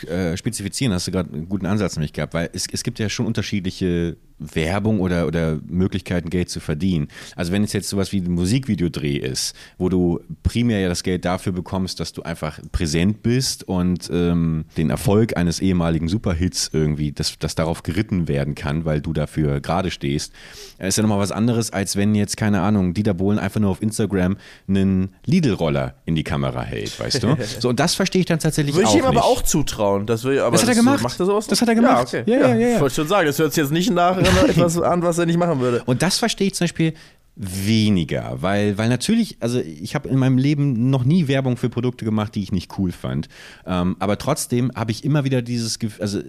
äh, 0.06 0.36
spezifizieren, 0.36 0.92
hast 0.92 1.06
du 1.06 1.10
gerade 1.10 1.32
einen 1.32 1.48
guten 1.48 1.66
Ansatz 1.66 1.96
nämlich 1.96 2.12
gehabt, 2.12 2.34
weil 2.34 2.50
es, 2.52 2.66
es 2.70 2.82
gibt 2.82 2.98
ja 2.98 3.08
schon 3.08 3.26
unterschiedliche 3.26 4.16
Werbung 4.38 5.00
oder, 5.00 5.26
oder 5.26 5.58
Möglichkeiten, 5.66 6.30
Geld 6.30 6.50
zu 6.50 6.60
verdienen. 6.60 7.08
Also 7.36 7.52
wenn 7.52 7.64
es 7.64 7.72
jetzt 7.72 7.88
sowas 7.88 8.12
wie 8.12 8.20
ein 8.20 8.30
Musikvideodreh 8.30 9.16
ist, 9.16 9.54
wo 9.78 9.88
du 9.88 10.20
primär 10.42 10.80
ja 10.80 10.88
das 10.88 11.02
Geld 11.02 11.24
dafür 11.24 11.52
bekommst, 11.52 12.00
dass 12.00 12.12
du 12.12 12.22
einfach 12.22 12.60
präsent 12.72 13.22
bist 13.22 13.64
und 13.66 14.10
ähm, 14.12 14.64
den 14.76 14.90
Erfolg 14.90 15.36
eines 15.36 15.60
ehemaligen 15.60 16.08
Superhits 16.08 16.70
irgendwie, 16.72 17.12
dass, 17.12 17.38
dass 17.38 17.54
darauf 17.54 17.82
geritten 17.82 18.28
werden 18.28 18.54
kann, 18.54 18.84
weil 18.84 19.00
du 19.00 19.12
dafür 19.12 19.60
gerade 19.60 19.90
stehst, 19.90 20.32
ist 20.78 20.96
ja 20.96 21.02
nochmal 21.02 21.18
was 21.18 21.32
anderes, 21.32 21.72
als 21.72 21.96
wenn 21.96 22.14
jetzt, 22.14 22.36
keine 22.36 22.60
Ahnung, 22.60 22.92
Dieter 22.94 23.14
Bohlen 23.14 23.38
einfach 23.38 23.60
nur 23.60 23.70
auf 23.70 23.80
Instagram 23.82 24.36
einen 24.68 25.14
Lidl-Roller 25.24 25.94
in 26.04 26.14
die 26.14 26.24
Kamera 26.24 26.62
hält, 26.62 26.98
weißt 26.98 27.22
du? 27.22 27.36
So, 27.58 27.68
und 27.70 27.80
das 27.80 27.94
verstehe 27.94 28.20
ich 28.20 28.26
dann 28.26 28.38
tatsächlich 28.38 28.74
Würde 28.74 28.88
auch 28.88 28.92
ich 28.94 28.98
ihm 29.00 29.04
aber 29.06 29.14
nicht. 29.14 29.24
auch 29.24 29.40
zutrauen. 29.40 30.04
Das, 30.04 30.24
will, 30.24 30.40
aber 30.40 30.52
Das 30.52 30.62
hat 30.62 30.68
er 30.68 30.74
gemacht. 30.74 31.02
Macht 31.02 31.18
er 31.18 31.26
sowas? 31.26 31.46
Das 31.46 31.60
hat 31.62 31.68
er 31.68 31.74
gemacht. 31.74 32.12
Ja, 32.12 32.20
okay. 32.20 32.30
Ja, 32.30 32.38
ja, 32.38 32.54
ja, 32.54 32.68
ja. 32.68 32.74
Ich 32.74 32.80
wollte 32.80 32.94
schon 32.96 33.08
sagen, 33.08 33.26
das 33.26 33.38
hört 33.38 33.52
sich 33.54 33.62
jetzt 33.62 33.72
nicht 33.72 33.90
nach 33.90 34.16
etwas 34.48 34.80
an, 34.80 35.02
was 35.02 35.18
er 35.18 35.26
nicht 35.26 35.38
machen 35.38 35.60
würde. 35.60 35.82
Und 35.84 36.02
das 36.02 36.18
verstehe 36.18 36.48
ich 36.48 36.54
zum 36.54 36.64
Beispiel 36.64 36.94
weniger, 37.36 38.38
weil, 38.40 38.78
weil 38.78 38.88
natürlich, 38.88 39.36
also 39.40 39.60
ich 39.60 39.94
habe 39.94 40.08
in 40.08 40.18
meinem 40.18 40.38
Leben 40.38 40.88
noch 40.88 41.04
nie 41.04 41.28
Werbung 41.28 41.58
für 41.58 41.68
Produkte 41.68 42.06
gemacht, 42.06 42.34
die 42.34 42.42
ich 42.42 42.50
nicht 42.50 42.78
cool 42.78 42.92
fand. 42.92 43.28
Ähm, 43.66 43.96
aber 43.98 44.16
trotzdem 44.16 44.72
habe 44.74 44.90
ich 44.90 45.04
immer 45.04 45.24
wieder 45.24 45.42
dieses 45.42 45.78
Gefühl, 45.78 46.02
also 46.02 46.20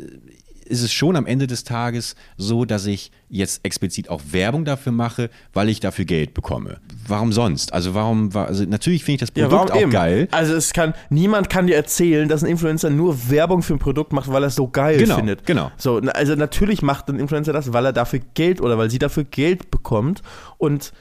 ist 0.67 0.81
es 0.83 0.91
schon 0.93 1.15
am 1.15 1.25
Ende 1.25 1.47
des 1.47 1.63
Tages 1.63 2.15
so, 2.37 2.65
dass 2.65 2.85
ich 2.85 3.11
jetzt 3.29 3.65
explizit 3.65 4.09
auch 4.09 4.21
Werbung 4.31 4.63
dafür 4.65 4.91
mache, 4.91 5.29
weil 5.53 5.67
ich 5.69 5.79
dafür 5.79 6.05
Geld 6.05 6.33
bekomme. 6.33 6.79
Warum 7.07 7.33
sonst? 7.33 7.73
Also 7.73 7.93
warum, 7.93 8.33
war- 8.33 8.47
also 8.47 8.63
natürlich 8.65 9.03
finde 9.03 9.15
ich 9.25 9.29
das 9.29 9.31
Produkt 9.31 9.71
auch 9.71 9.81
eben? 9.81 9.91
geil. 9.91 10.27
Also 10.31 10.53
es 10.55 10.71
kann, 10.73 10.93
niemand 11.09 11.49
kann 11.49 11.67
dir 11.67 11.75
erzählen, 11.75 12.29
dass 12.29 12.43
ein 12.43 12.49
Influencer 12.49 12.89
nur 12.89 13.29
Werbung 13.29 13.63
für 13.63 13.73
ein 13.73 13.79
Produkt 13.79 14.13
macht, 14.13 14.31
weil 14.31 14.43
er 14.43 14.47
es 14.47 14.55
so 14.55 14.67
geil 14.67 14.97
Genau, 14.97 15.15
findet. 15.17 15.45
genau. 15.45 15.71
So, 15.77 15.97
also 15.97 16.35
natürlich 16.35 16.81
macht 16.81 17.09
ein 17.09 17.19
Influencer 17.19 17.51
das, 17.53 17.73
weil 17.73 17.85
er 17.85 17.93
dafür 17.93 18.19
Geld 18.33 18.61
oder 18.61 18.77
weil 18.77 18.89
sie 18.89 18.99
dafür 18.99 19.23
Geld 19.25 19.71
bekommt 19.71 20.21
und 20.57 20.93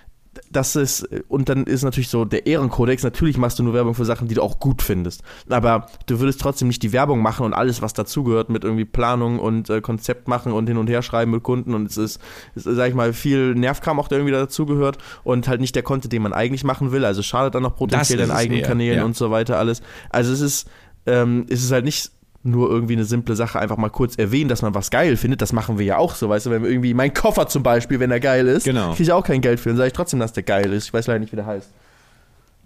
das 0.51 0.77
ist, 0.77 1.09
und 1.29 1.49
dann 1.49 1.65
ist 1.65 1.83
natürlich 1.83 2.09
so 2.09 2.25
der 2.25 2.47
Ehrenkodex, 2.47 3.03
natürlich 3.03 3.37
machst 3.39 3.59
du 3.59 3.63
nur 3.63 3.75
Werbung 3.75 3.95
für 3.95 4.05
Sachen, 4.05 4.29
die 4.29 4.35
du 4.35 4.43
auch 4.43 4.59
gut 4.59 4.83
findest. 4.83 5.23
Aber 5.49 5.87
du 6.07 6.21
würdest 6.21 6.41
trotzdem 6.41 6.69
nicht 6.69 6.83
die 6.83 6.93
Werbung 6.93 7.21
machen 7.21 7.45
und 7.45 7.55
alles, 7.55 7.83
was 7.83 7.93
dazugehört, 7.93 8.51
mit 8.51 8.65
irgendwie 8.65 8.85
Planung 8.85 9.39
und 9.39 9.71
äh, 9.71 9.81
Konzept 9.81 10.29
machen 10.29 10.53
und 10.53 10.67
hin 10.67 10.77
und 10.77 10.89
her 10.89 11.03
schreiben 11.03 11.31
mit 11.31 11.43
Kunden. 11.43 11.75
Und 11.75 11.91
es 11.91 11.97
ist, 11.97 12.21
es 12.55 12.67
ist, 12.67 12.77
sag 12.77 12.89
ich 12.89 12.95
mal, 12.95 13.13
viel 13.13 13.55
Nervkram 13.55 13.99
auch, 14.01 14.09
der 14.09 14.19
irgendwie 14.19 14.33
dazugehört 14.33 14.99
und 15.25 15.49
halt 15.49 15.61
nicht 15.61 15.75
der 15.75 15.83
Content, 15.83 16.13
den 16.13 16.23
man 16.23 16.33
eigentlich 16.33 16.65
machen 16.65 16.93
will. 16.93 17.05
Also 17.05 17.23
schadet 17.23 17.55
dann 17.55 17.63
noch 17.63 17.77
potenziell 17.77 18.21
es 18.21 18.31
eigenen 18.31 18.61
eher, 18.61 18.67
Kanälen 18.67 18.99
ja. 18.99 19.05
und 19.05 19.17
so 19.17 19.31
weiter 19.31 19.59
alles. 19.59 19.83
Also 20.11 20.33
es 20.33 20.41
ist, 20.41 20.69
ähm, 21.07 21.47
es 21.49 21.63
ist 21.63 21.73
halt 21.73 21.85
nicht 21.85 22.11
nur 22.47 22.71
irgendwie 22.71 22.95
eine 22.95 23.05
simple 23.05 23.37
Sache, 23.37 23.59
einfach 23.59 23.77
mal 23.77 23.91
kurz 23.91 24.17
erwähnen, 24.17 24.49
dass 24.49 24.63
man 24.63 24.75
was 24.75 24.91
geil 24.91 25.17
findet. 25.17 25.43
Das 25.43 25.53
machen 25.53 25.79
wir 25.79 25.85
ja 25.87 25.99
auch 25.99 26.15
so, 26.15 26.29
weißt 26.29 26.47
du, 26.47 26.51
wenn 26.51 26.63
wir 26.63 26.71
irgendwie, 26.71 26.95
mein 26.95 27.13
Koffer 27.13 27.47
zum 27.49 27.63
Beispiel, 27.63 28.01
wenn 28.01 28.11
er 28.11 28.21
geil 28.21 28.47
ist, 28.49 28.65
Genau. 28.65 28.91
kriege 28.91 29.03
ich 29.05 29.13
auch 29.13 29.25
kein 29.25 29.41
Geld 29.41 29.61
für, 29.61 29.69
dann 29.71 29.77
sage 29.77 29.89
ich 29.89 29.93
trotzdem, 29.93 30.21
dass 30.21 30.33
der 30.33 30.43
geil 30.43 30.73
ist. 30.73 30.87
Ich 30.87 30.93
weiß 30.95 31.07
leider 31.09 31.19
nicht, 31.19 31.33
wie 31.33 31.37
der 31.37 31.47
heißt. 31.47 31.69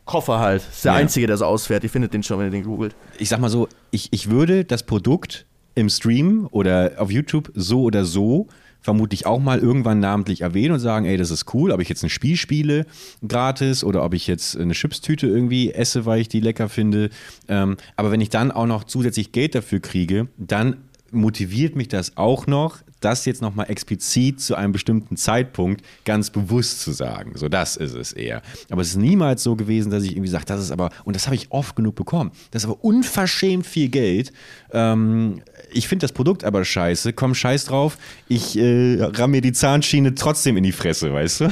Koffer 0.05 0.41
halt. 0.41 0.63
Ist 0.63 0.85
der 0.85 0.93
Ja. 0.93 0.99
einzige, 0.99 1.27
der 1.27 1.37
so 1.37 1.45
ausfährt. 1.45 1.85
Ihr 1.85 1.91
findet 1.91 2.13
den 2.15 2.23
schon, 2.23 2.39
wenn 2.39 2.47
ihr 2.47 2.51
den 2.51 2.65
googelt. 2.65 2.95
ich 3.19 3.29
sag 3.29 3.39
mal 3.41 3.49
so, 3.51 3.69
ich, 3.91 4.09
ich 4.13 4.31
würde 4.31 4.65
das 4.65 4.83
Produkt 4.85 5.47
im 5.75 5.89
Stream 5.89 6.49
oder 6.51 6.93
auf 6.99 7.11
YouTube 7.13 7.51
so 7.55 7.83
oder 7.83 8.05
so 8.05 8.49
vermutlich 8.81 9.27
auch 9.27 9.41
mal 9.41 9.59
irgendwann 9.59 10.01
namentlich 10.01 10.41
erwähnen 10.41 10.73
und 10.73 10.81
sagen, 10.81 11.07
ey, 11.07 11.17
das 11.17 11.31
ist 11.31 11.53
cool, 11.55 11.71
ob 11.71 11.81
ich 11.81 11.89
jetzt 11.89 12.03
ein 12.03 12.11
Spiel 12.11 12.37
spiele 12.37 12.87
gratis 13.27 13.85
oder 13.85 14.05
ob 14.05 14.15
ich 14.15 14.27
jetzt 14.27 14.57
eine 14.57 14.73
Chipstüte 14.73 15.27
irgendwie 15.27 15.73
esse, 15.73 16.07
weil 16.07 16.21
ich 16.21 16.29
die 16.29 16.41
lecker 16.41 16.69
finde. 16.69 17.11
Ähm, 17.49 17.77
aber 17.97 18.11
wenn 18.11 18.21
ich 18.21 18.31
dann 18.31 18.51
auch 18.51 18.67
noch 18.67 18.85
zusätzlich 18.85 19.33
Geld 19.33 19.55
dafür 19.55 19.81
kriege, 19.81 20.29
dann 20.39 20.77
motiviert 21.11 21.77
mich 21.77 21.89
das 21.89 22.17
auch 22.17 22.47
noch, 22.47 22.79
das 23.01 23.25
jetzt 23.25 23.43
nochmal 23.43 23.71
explizit 23.71 24.41
zu 24.41 24.55
einem 24.55 24.73
bestimmten 24.73 25.17
Zeitpunkt 25.17 25.83
ganz 26.05 26.31
bewusst 26.31 26.81
zu 26.81 26.93
sagen. 26.93 27.33
So, 27.35 27.49
das 27.49 27.77
ist 27.77 27.95
es 27.95 28.13
eher. 28.13 28.43
Aber 28.71 28.83
es 28.83 28.91
ist 28.91 28.97
niemals 28.97 29.43
so 29.43 29.57
gewesen, 29.57 29.91
dass 29.91 30.05
ich 30.05 30.13
irgendwie 30.13 30.31
sage, 30.31 30.45
das 30.47 30.61
ist 30.61 30.71
aber, 30.71 30.91
und 31.05 31.17
das 31.17 31.27
habe 31.27 31.35
ich 31.35 31.51
oft 31.51 31.77
genug 31.77 31.95
bekommen, 31.95 32.31
das 32.51 32.65
ist 32.65 32.71
aber 32.71 32.85
unverschämt 32.85 33.67
viel 33.67 33.89
Geld. 33.89 34.33
Ähm, 34.73 35.43
ich 35.73 35.89
finde 35.89 36.05
das 36.05 36.13
Produkt 36.13 36.45
aber 36.45 36.65
scheiße, 36.65 37.13
komm 37.13 37.35
scheiß 37.35 37.67
drauf, 37.67 37.99
ich 38.29 38.59
äh, 38.59 38.99
ramm 39.01 39.33
mir 39.33 39.41
die 39.41 39.53
Zahnschiene 39.53 40.15
trotzdem 40.15 40.57
in 40.57 40.63
die 40.63 40.73
Fresse, 40.73 41.13
weißt 41.13 41.41
du? 41.41 41.45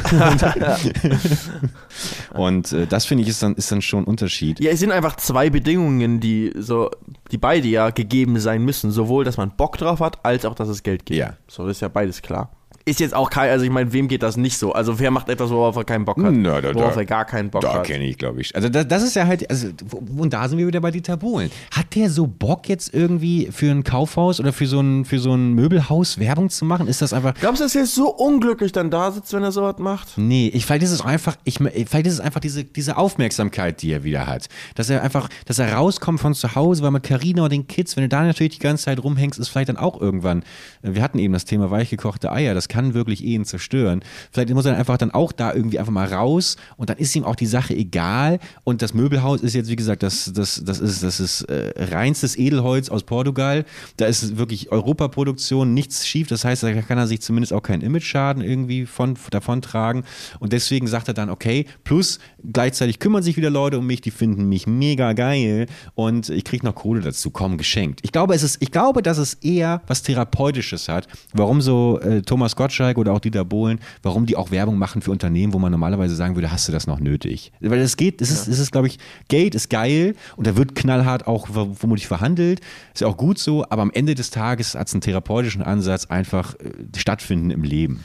und 2.35 2.73
äh, 2.73 2.87
das 2.87 3.07
finde 3.07 3.23
ich 3.23 3.29
ist 3.29 3.43
dann, 3.43 3.55
ist 3.55 3.71
dann 3.73 3.83
schon 3.83 4.05
ein 4.05 4.07
Unterschied. 4.07 4.61
Ja, 4.61 4.71
es 4.71 4.81
sind 4.81 4.93
einfach 4.93 5.17
zwei 5.17 5.51
Bedingungen, 5.51 6.21
die 6.21 6.53
so, 6.57 6.91
die 7.31 7.39
beide 7.39 7.69
ja 7.69 7.91
gegeben 7.91 8.39
sein 8.39 8.65
müssen. 8.65 8.91
Sowohl, 8.91 9.25
dass 9.25 9.37
man 9.37 9.57
Bock 9.57 9.79
drauf 9.79 10.01
hat, 10.01 10.25
als 10.25 10.45
auch, 10.45 10.55
dass 10.55 10.69
es 10.69 10.83
Geld 10.83 11.07
gibt. 11.07 11.19
Ja. 11.19 11.35
So, 11.47 11.67
das 11.67 11.79
ist 11.79 11.81
ja 11.81 11.89
beides 11.89 12.23
klar. 12.23 12.51
Ist 12.89 13.01
jetzt 13.01 13.15
auch 13.15 13.29
kein, 13.31 13.51
also 13.51 13.65
ich 13.65 13.71
meine, 13.71 13.93
wem 13.93 14.09
geht 14.09 14.23
das 14.23 14.37
nicht 14.37 14.57
so? 14.59 14.73
Also 14.73 14.99
wer 14.99 15.11
macht 15.11 15.29
etwas, 15.29 15.51
worauf 15.51 15.77
er 15.77 15.85
keinen 15.85 16.05
Bock 16.05 16.17
hat? 16.23 16.33
Na, 16.33 16.61
da- 16.61 16.75
worauf 16.75 16.95
da- 16.95 17.01
er 17.01 17.07
gar 17.07 17.25
keinen 17.25 17.51
Bock 17.51 17.61
Da 17.63 17.75
hat. 17.75 17.85
kenne 17.85 18.05
ich, 18.05 18.17
glaube 18.19 18.41
ich. 18.41 18.55
Also 18.57 18.69
das, 18.69 18.89
das 18.89 19.03
ist 19.03 19.15
ja 19.17 19.27
halt, 19.27 19.49
also 19.51 19.69
und 20.17 20.33
da 20.33 20.49
sind 20.49 20.59
wir 20.59 20.67
wieder 20.67 20.81
bei 20.81 20.91
Dieter 20.91 21.17
Bohlen. 21.17 21.51
Hat 21.73 21.95
der 21.95 22.09
so 22.11 22.27
Bock 22.27 22.69
jetzt 22.69 22.95
irgendwie 22.95 23.49
für 23.53 23.71
ein 23.71 23.85
Kaufhaus 23.85 24.41
oder 24.41 24.53
für 24.53 24.67
so 24.67 24.81
ein, 24.81 25.05
für 25.05 25.19
so 25.19 25.35
ein 25.35 25.53
Möbelhaus 25.53 26.19
Werbung 26.19 26.49
zu 26.51 26.65
machen? 26.65 26.89
Ist 26.89 27.03
das 27.03 27.13
einfach, 27.13 27.35
Glaubst 27.35 27.61
du, 27.61 27.65
dass 27.65 27.75
er 27.75 27.83
jetzt 27.83 27.95
so 27.95 28.09
unglücklich 28.15 28.73
dann 28.73 28.91
da 28.91 29.11
sitzt, 29.13 29.33
wenn 29.33 29.43
er 29.43 29.53
sowas 29.53 29.77
macht? 29.79 30.17
Nee, 30.17 30.49
ich, 30.55 30.65
vielleicht 30.65 30.83
ist 30.85 30.93
es 30.93 31.01
einfach, 31.03 31.37
ich, 31.45 31.59
vielleicht 31.59 32.07
ist 32.07 32.15
es 32.15 32.21
einfach 32.21 32.41
diese, 32.41 32.65
diese 32.65 32.97
Aufmerksamkeit, 32.97 33.83
die 33.83 33.93
er 33.93 34.05
wieder 34.05 34.27
hat. 34.27 34.49
Dass 34.77 34.89
er 34.89 35.03
einfach, 35.03 35.29
dass 35.45 35.59
er 35.59 35.73
rauskommt 35.75 36.21
von 36.21 36.33
zu 36.35 36.55
Hause, 36.55 36.83
weil 36.83 36.91
mit 36.93 37.03
Carina 37.03 37.43
und 37.45 37.53
den 37.53 37.67
Kids, 37.67 37.97
wenn 37.97 38.05
du 38.05 38.09
da 38.09 38.23
natürlich 38.23 38.55
die 38.55 38.61
ganze 38.61 38.85
Zeit 38.85 39.03
rumhängst, 39.03 39.39
ist 39.39 39.49
vielleicht 39.49 39.69
dann 39.69 39.77
auch 39.77 40.01
irgendwann, 40.01 40.41
äh, 40.83 40.95
wir 40.95 41.03
hatten 41.03 41.19
eben 41.19 41.33
das 41.33 41.45
Thema 41.45 41.71
weichgekochte 41.71 42.31
Eier, 42.33 42.55
das 42.55 42.69
kann 42.69 42.78
wirklich 42.95 43.25
Ehen 43.25 43.45
zerstören. 43.45 44.03
Vielleicht 44.33 44.51
muss 44.51 44.65
er 44.65 44.73
dann 44.73 44.81
einfach 44.81 44.99
dann 44.99 45.11
auch 45.11 45.33
da 45.33 45.53
irgendwie 45.53 45.79
einfach 45.79 45.93
mal 45.93 46.13
raus 46.13 46.57
und 46.77 46.91
dann 46.91 46.99
ist 46.99 47.15
ihm 47.17 47.25
auch 47.25 47.37
die 47.37 47.47
Sache 47.47 47.75
egal 47.75 48.39
und 48.65 48.83
das 48.83 48.95
Möbelhaus 48.95 49.41
ist 49.43 49.55
jetzt, 49.55 49.69
wie 49.69 49.77
gesagt, 49.77 50.03
das, 50.03 50.33
das, 50.35 50.63
das 50.65 50.81
ist, 50.81 51.03
das 51.03 51.21
ist 51.21 51.43
äh, 51.43 51.73
reinstes 51.77 52.37
Edelholz 52.39 52.89
aus 52.89 53.03
Portugal. 53.03 53.65
Da 53.97 54.07
ist 54.07 54.37
wirklich 54.37 54.71
Europaproduktion, 54.71 55.75
nichts 55.75 56.07
schief. 56.07 56.29
Das 56.29 56.45
heißt, 56.45 56.63
da 56.63 56.83
kann 56.83 56.99
er 56.99 57.07
sich 57.07 57.21
zumindest 57.21 57.53
auch 57.53 57.63
keinen 57.63 57.83
Image-Schaden 57.83 58.43
irgendwie 58.43 58.87
von, 58.87 59.17
davon 59.31 59.63
tragen. 59.63 60.05
Und 60.39 60.53
deswegen 60.53 60.87
sagt 60.87 61.09
er 61.09 61.15
dann, 61.15 61.31
okay, 61.31 61.67
plus 61.85 62.19
gleichzeitig 62.53 62.99
kümmern 62.99 63.23
sich 63.23 63.37
wieder 63.37 63.51
Leute 63.51 63.79
um 63.79 63.87
mich, 63.87 64.01
die 64.01 64.11
finden 64.11 64.49
mich 64.49 64.67
mega 64.67 65.13
geil 65.13 65.67
und 65.95 66.29
ich 66.29 66.45
kriege 66.45 66.65
noch 66.65 66.75
Kohle 66.75 67.01
dazu, 67.01 67.31
komm, 67.31 67.59
geschenkt. 67.59 68.01
Ich 68.03 68.13
glaube, 68.13 68.35
es 68.35 68.43
ist, 68.43 68.59
ich 68.61 68.71
glaube, 68.71 69.03
dass 69.03 69.19
es 69.19 69.35
eher 69.35 69.83
was 69.87 70.03
Therapeutisches 70.03 70.89
hat, 70.89 71.09
warum 71.33 71.61
so 71.61 71.99
äh, 72.01 72.23
Thomas 72.23 72.57
Gottschalk 72.69 72.99
oder 72.99 73.13
auch 73.15 73.19
Dieter 73.19 73.45
Bohlen, 73.47 73.81
warum 74.03 74.27
die 74.27 74.37
auch 74.37 74.51
Werbung 74.51 74.77
machen 74.79 75.01
für 75.01 75.11
Unternehmen, 75.11 75.55
wo 75.55 75.59
man 75.59 75.73
normalerweise 75.73 76.15
sagen 76.15 76.35
würde, 76.37 76.53
hast 76.53 76.69
du 76.69 76.73
das 76.73 76.87
noch 76.87 77.01
nötig? 77.01 77.51
Weil 77.61 77.79
es 77.81 77.97
geht, 77.97 78.21
es 78.21 78.31
ist, 78.31 78.47
es 78.47 78.59
ist, 78.59 78.73
glaube 78.73 78.89
ich, 78.89 78.99
Geld 79.29 79.55
ist 79.55 79.71
geil 79.71 80.15
und 80.37 80.47
da 80.47 80.55
wird 80.57 80.75
knallhart 80.75 81.27
auch 81.27 81.49
ver- 81.49 81.75
vermutlich 81.75 82.07
verhandelt, 82.07 82.61
ist 82.93 83.01
ja 83.01 83.07
auch 83.09 83.17
gut 83.17 83.39
so, 83.39 83.65
aber 83.71 83.81
am 83.83 83.91
Ende 83.91 84.15
des 84.15 84.29
Tages 84.31 84.75
hat 84.75 84.87
es 84.89 84.95
einen 84.95 85.01
therapeutischen 85.01 85.63
Ansatz 85.63 86.07
einfach 86.07 86.55
äh, 86.57 86.71
stattfinden 86.97 87.51
im 87.51 87.63
Leben. 87.65 88.05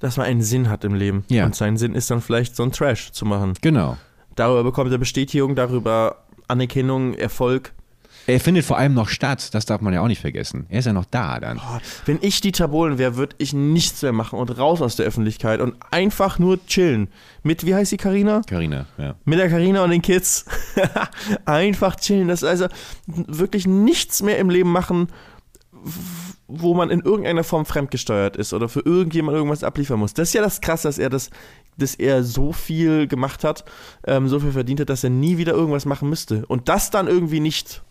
Dass 0.00 0.16
man 0.16 0.26
einen 0.26 0.42
Sinn 0.42 0.70
hat 0.70 0.84
im 0.84 0.94
Leben. 0.94 1.24
Ja. 1.28 1.44
Und 1.44 1.54
sein 1.54 1.76
Sinn 1.76 1.94
ist 1.94 2.10
dann 2.10 2.22
vielleicht 2.22 2.56
so 2.56 2.62
ein 2.62 2.72
Trash 2.72 3.12
zu 3.12 3.26
machen. 3.26 3.52
Genau. 3.60 3.98
Darüber 4.36 4.64
bekommt 4.64 4.90
er 4.90 4.98
Bestätigung, 4.98 5.54
darüber 5.54 6.24
Anerkennung, 6.46 7.14
Erfolg. 7.14 7.74
Er 8.28 8.40
findet 8.40 8.66
vor 8.66 8.76
allem 8.76 8.92
noch 8.92 9.08
statt, 9.08 9.54
das 9.54 9.64
darf 9.64 9.80
man 9.80 9.94
ja 9.94 10.02
auch 10.02 10.06
nicht 10.06 10.20
vergessen. 10.20 10.66
Er 10.68 10.80
ist 10.80 10.84
ja 10.84 10.92
noch 10.92 11.06
da 11.06 11.40
dann. 11.40 11.56
Boah, 11.56 11.80
Wenn 12.04 12.18
ich 12.20 12.42
Dieter 12.42 12.68
Bohlen 12.68 12.98
wäre, 12.98 13.16
würde 13.16 13.34
ich 13.38 13.54
nichts 13.54 14.02
mehr 14.02 14.12
machen 14.12 14.38
und 14.38 14.58
raus 14.58 14.82
aus 14.82 14.96
der 14.96 15.06
Öffentlichkeit 15.06 15.62
und 15.62 15.76
einfach 15.90 16.38
nur 16.38 16.62
chillen. 16.66 17.08
Mit, 17.42 17.64
wie 17.64 17.74
heißt 17.74 17.90
die 17.90 17.96
Karina? 17.96 18.42
Carina, 18.46 18.84
ja. 18.98 19.14
Mit 19.24 19.38
der 19.38 19.48
Karina 19.48 19.82
und 19.82 19.88
den 19.88 20.02
Kids. 20.02 20.44
einfach 21.46 21.96
chillen. 21.96 22.28
Das 22.28 22.42
ist 22.42 22.48
also 22.50 22.66
wirklich 23.06 23.66
nichts 23.66 24.22
mehr 24.22 24.36
im 24.36 24.50
Leben 24.50 24.72
machen, 24.72 25.08
wo 26.48 26.74
man 26.74 26.90
in 26.90 27.00
irgendeiner 27.00 27.44
Form 27.44 27.64
fremdgesteuert 27.64 28.36
ist 28.36 28.52
oder 28.52 28.68
für 28.68 28.80
irgendjemand 28.80 29.36
irgendwas 29.36 29.64
abliefern 29.64 29.98
muss. 29.98 30.12
Das 30.12 30.28
ist 30.28 30.34
ja 30.34 30.42
das 30.42 30.60
Krasse, 30.60 30.86
dass 30.88 30.98
er 30.98 31.08
das, 31.08 31.30
dass 31.78 31.94
er 31.94 32.22
so 32.24 32.52
viel 32.52 33.06
gemacht 33.06 33.42
hat, 33.42 33.64
ähm, 34.06 34.28
so 34.28 34.38
viel 34.38 34.52
verdient 34.52 34.80
hat, 34.80 34.90
dass 34.90 35.02
er 35.02 35.08
nie 35.08 35.38
wieder 35.38 35.54
irgendwas 35.54 35.86
machen 35.86 36.10
müsste. 36.10 36.44
Und 36.44 36.68
das 36.68 36.90
dann 36.90 37.06
irgendwie 37.08 37.40
nicht 37.40 37.82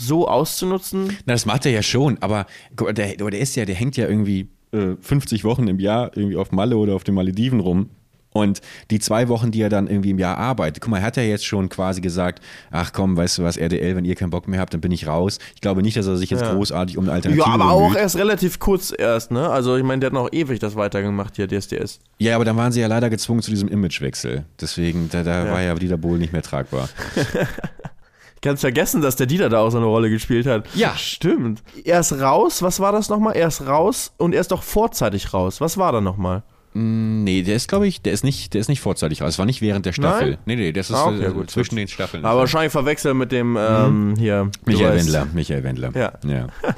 so 0.00 0.26
auszunutzen, 0.28 1.16
Na, 1.26 1.34
das 1.34 1.46
macht 1.46 1.66
er 1.66 1.72
ja 1.72 1.82
schon, 1.82 2.18
aber 2.20 2.46
guck 2.76 2.88
mal, 2.88 2.92
der, 2.94 3.14
aber 3.20 3.30
der 3.30 3.40
ist 3.40 3.54
ja, 3.56 3.64
der 3.64 3.74
hängt 3.74 3.96
ja 3.96 4.08
irgendwie 4.08 4.48
äh, 4.72 4.96
50 5.00 5.44
Wochen 5.44 5.68
im 5.68 5.78
Jahr 5.78 6.10
irgendwie 6.16 6.36
auf 6.36 6.52
Malle 6.52 6.76
oder 6.76 6.94
auf 6.94 7.04
den 7.04 7.14
Malediven 7.14 7.60
rum. 7.60 7.90
Und 8.32 8.60
die 8.92 9.00
zwei 9.00 9.26
Wochen, 9.26 9.50
die 9.50 9.60
er 9.60 9.70
dann 9.70 9.88
irgendwie 9.88 10.10
im 10.10 10.18
Jahr 10.20 10.38
arbeitet, 10.38 10.80
guck 10.80 10.92
mal, 10.92 10.98
er 10.98 11.02
hat 11.02 11.16
ja 11.16 11.24
jetzt 11.24 11.44
schon 11.44 11.68
quasi 11.68 12.00
gesagt, 12.00 12.40
ach 12.70 12.92
komm, 12.92 13.16
weißt 13.16 13.38
du 13.38 13.42
was, 13.42 13.56
RDL, 13.56 13.96
wenn 13.96 14.04
ihr 14.04 14.14
keinen 14.14 14.30
Bock 14.30 14.46
mehr 14.46 14.60
habt, 14.60 14.72
dann 14.72 14.80
bin 14.80 14.92
ich 14.92 15.08
raus. 15.08 15.40
Ich 15.56 15.60
glaube 15.60 15.82
nicht, 15.82 15.96
dass 15.96 16.06
er 16.06 16.16
sich 16.16 16.30
jetzt 16.30 16.42
Ja. 16.42 16.54
großartig 16.54 16.96
um 16.96 17.06
eine 17.06 17.12
Alternative 17.14 17.44
Ja, 17.44 17.52
aber 17.52 17.72
auch 17.72 17.88
bemüht. 17.88 17.98
erst 17.98 18.14
relativ 18.16 18.60
kurz 18.60 18.94
erst, 18.96 19.32
ne? 19.32 19.48
Also 19.50 19.74
ich 19.76 19.82
meine, 19.82 19.98
der 19.98 20.06
hat 20.06 20.14
noch 20.14 20.28
ewig 20.30 20.60
das 20.60 20.76
weitergemacht 20.76 21.34
hier, 21.34 21.48
DSDS. 21.48 21.98
Ja, 22.18 22.36
aber 22.36 22.44
dann 22.44 22.56
waren 22.56 22.70
sie 22.70 22.80
ja 22.80 22.86
leider 22.86 23.10
gezwungen 23.10 23.42
zu 23.42 23.50
diesem 23.50 23.66
Imagewechsel. 23.68 24.44
Deswegen, 24.60 25.08
da, 25.10 25.24
da 25.24 25.50
war 25.50 25.60
ja 25.62 25.74
Dieter 25.74 25.96
Bohlen 25.96 26.20
nicht 26.20 26.32
mehr 26.32 26.42
tragbar. 26.42 26.88
Ganz 28.42 28.60
vergessen, 28.60 29.02
dass 29.02 29.16
der 29.16 29.26
Dieter 29.26 29.48
da 29.50 29.60
auch 29.60 29.70
so 29.70 29.76
eine 29.76 29.86
Rolle 29.86 30.08
gespielt 30.08 30.46
hat. 30.46 30.66
Ja. 30.74 30.96
Stimmt. 30.96 31.62
Er 31.84 32.00
ist 32.00 32.12
raus, 32.12 32.62
was 32.62 32.80
war 32.80 32.92
das 32.92 33.08
nochmal? 33.10 33.36
Er 33.36 33.48
ist 33.48 33.66
raus 33.66 34.12
und 34.16 34.34
er 34.34 34.40
ist 34.40 34.50
doch 34.50 34.62
vorzeitig 34.62 35.34
raus. 35.34 35.60
Was 35.60 35.76
war 35.76 35.92
da 35.92 36.00
nochmal? 36.00 36.42
Nee, 36.72 37.42
der 37.42 37.56
ist, 37.56 37.68
glaube 37.68 37.88
ich, 37.88 38.00
der 38.00 38.12
ist 38.12 38.22
nicht, 38.22 38.54
der 38.54 38.60
ist 38.60 38.68
nicht 38.68 38.80
vorzeitig 38.80 39.22
raus. 39.22 39.30
Es 39.30 39.38
war 39.40 39.46
nicht 39.46 39.60
während 39.60 39.86
der 39.86 39.92
Staffel. 39.92 40.30
Nein? 40.30 40.38
Nee, 40.46 40.56
nee, 40.56 40.72
das 40.72 40.88
ist 40.88 40.96
Ah, 40.96 41.06
okay, 41.06 41.32
gut, 41.32 41.50
zwischen 41.50 41.70
gut. 41.70 41.78
den 41.78 41.88
Staffeln. 41.88 42.24
Aber 42.24 42.40
wahrscheinlich 42.40 42.70
verwechselt 42.70 43.16
mit 43.16 43.32
dem, 43.32 43.56
ähm, 43.58 44.14
hier. 44.16 44.50
Michael. 44.66 44.98
Wendler, 44.98 45.26
Michael 45.32 45.64
Wendler. 45.64 45.90
Ja. 45.96 46.12
ja. 46.28 46.46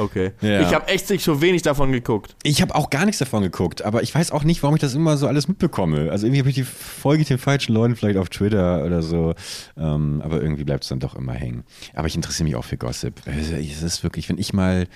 Okay. 0.00 0.30
Ja. 0.42 0.60
Ich 0.60 0.72
habe 0.72 0.86
echt 0.86 1.10
nicht 1.10 1.24
so 1.24 1.40
wenig 1.40 1.62
davon 1.62 1.90
geguckt. 1.90 2.36
Ich 2.44 2.62
habe 2.62 2.72
auch 2.76 2.88
gar 2.88 3.04
nichts 3.04 3.18
davon 3.18 3.42
geguckt, 3.42 3.82
aber 3.82 4.04
ich 4.04 4.14
weiß 4.14 4.30
auch 4.30 4.44
nicht, 4.44 4.62
warum 4.62 4.76
ich 4.76 4.80
das 4.80 4.94
immer 4.94 5.16
so 5.16 5.26
alles 5.26 5.48
mitbekomme. 5.48 6.12
Also 6.12 6.26
irgendwie 6.26 6.38
habe 6.38 6.48
ich 6.50 6.54
die 6.54 6.62
folge 6.62 7.24
den 7.24 7.38
falschen 7.38 7.72
Leuten 7.74 7.96
vielleicht 7.96 8.16
auf 8.16 8.28
Twitter 8.28 8.84
oder 8.84 9.02
so, 9.02 9.34
ähm, 9.76 10.22
aber 10.24 10.40
irgendwie 10.40 10.62
bleibt 10.62 10.84
es 10.84 10.88
dann 10.90 11.00
doch 11.00 11.16
immer 11.16 11.32
hängen. 11.32 11.64
Aber 11.94 12.06
ich 12.06 12.14
interessiere 12.14 12.44
mich 12.44 12.54
auch 12.54 12.64
für 12.64 12.76
Gossip. 12.76 13.20
Es 13.26 13.82
ist 13.82 14.04
wirklich, 14.04 14.28
wenn 14.28 14.38
ich 14.38 14.52
mal, 14.52 14.86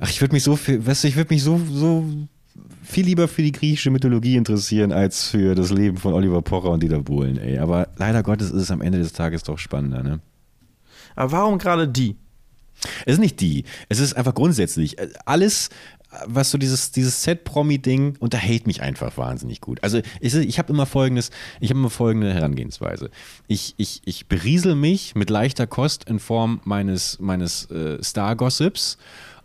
ach, 0.00 0.10
ich 0.10 0.20
würde 0.20 0.34
mich 0.34 0.42
so 0.42 0.56
für, 0.56 0.84
weißt 0.84 1.04
du, 1.04 1.08
ich 1.08 1.14
würde 1.16 1.32
mich 1.32 1.44
so 1.44 1.60
so 1.72 2.04
viel 2.82 3.04
lieber 3.04 3.28
für 3.28 3.42
die 3.42 3.52
griechische 3.52 3.90
Mythologie 3.90 4.36
interessieren 4.36 4.92
als 4.92 5.28
für 5.28 5.54
das 5.54 5.70
Leben 5.70 5.96
von 5.96 6.12
Oliver 6.14 6.42
Pocher 6.42 6.70
und 6.70 6.82
Dieter 6.82 7.00
Bohlen, 7.00 7.38
ey. 7.38 7.58
Aber 7.58 7.88
leider 7.96 8.22
Gottes 8.22 8.50
ist 8.50 8.62
es 8.62 8.70
am 8.70 8.80
Ende 8.80 8.98
des 8.98 9.12
Tages 9.12 9.42
doch 9.42 9.58
spannender, 9.58 10.02
ne? 10.02 10.20
Aber 11.16 11.32
warum 11.32 11.58
gerade 11.58 11.88
die? 11.88 12.16
Es 13.04 13.14
ist 13.14 13.18
nicht 13.18 13.40
die. 13.40 13.64
Es 13.88 13.98
ist 13.98 14.14
einfach 14.14 14.34
grundsätzlich. 14.34 14.98
äh, 14.98 15.08
Alles, 15.26 15.68
was 16.26 16.50
so 16.50 16.58
dieses, 16.58 16.92
dieses 16.92 17.22
Set-Promi-Ding 17.22 18.16
unterhält 18.18 18.66
mich 18.66 18.82
einfach 18.82 19.16
wahnsinnig 19.16 19.60
gut. 19.60 19.82
Also 19.82 20.00
ich, 20.20 20.34
ich 20.34 20.58
habe 20.58 20.72
immer 20.72 20.86
folgendes, 20.86 21.30
ich 21.60 21.70
habe 21.70 21.78
immer 21.78 21.90
folgende 21.90 22.32
Herangehensweise. 22.32 23.10
Ich, 23.46 23.74
ich, 23.76 24.02
ich 24.04 24.26
beriesel 24.26 24.74
mich 24.74 25.14
mit 25.14 25.30
leichter 25.30 25.66
Kost 25.66 26.04
in 26.04 26.18
Form 26.18 26.60
meines, 26.64 27.18
meines 27.20 27.70
äh, 27.70 28.02
Star-Gossips. 28.02 28.98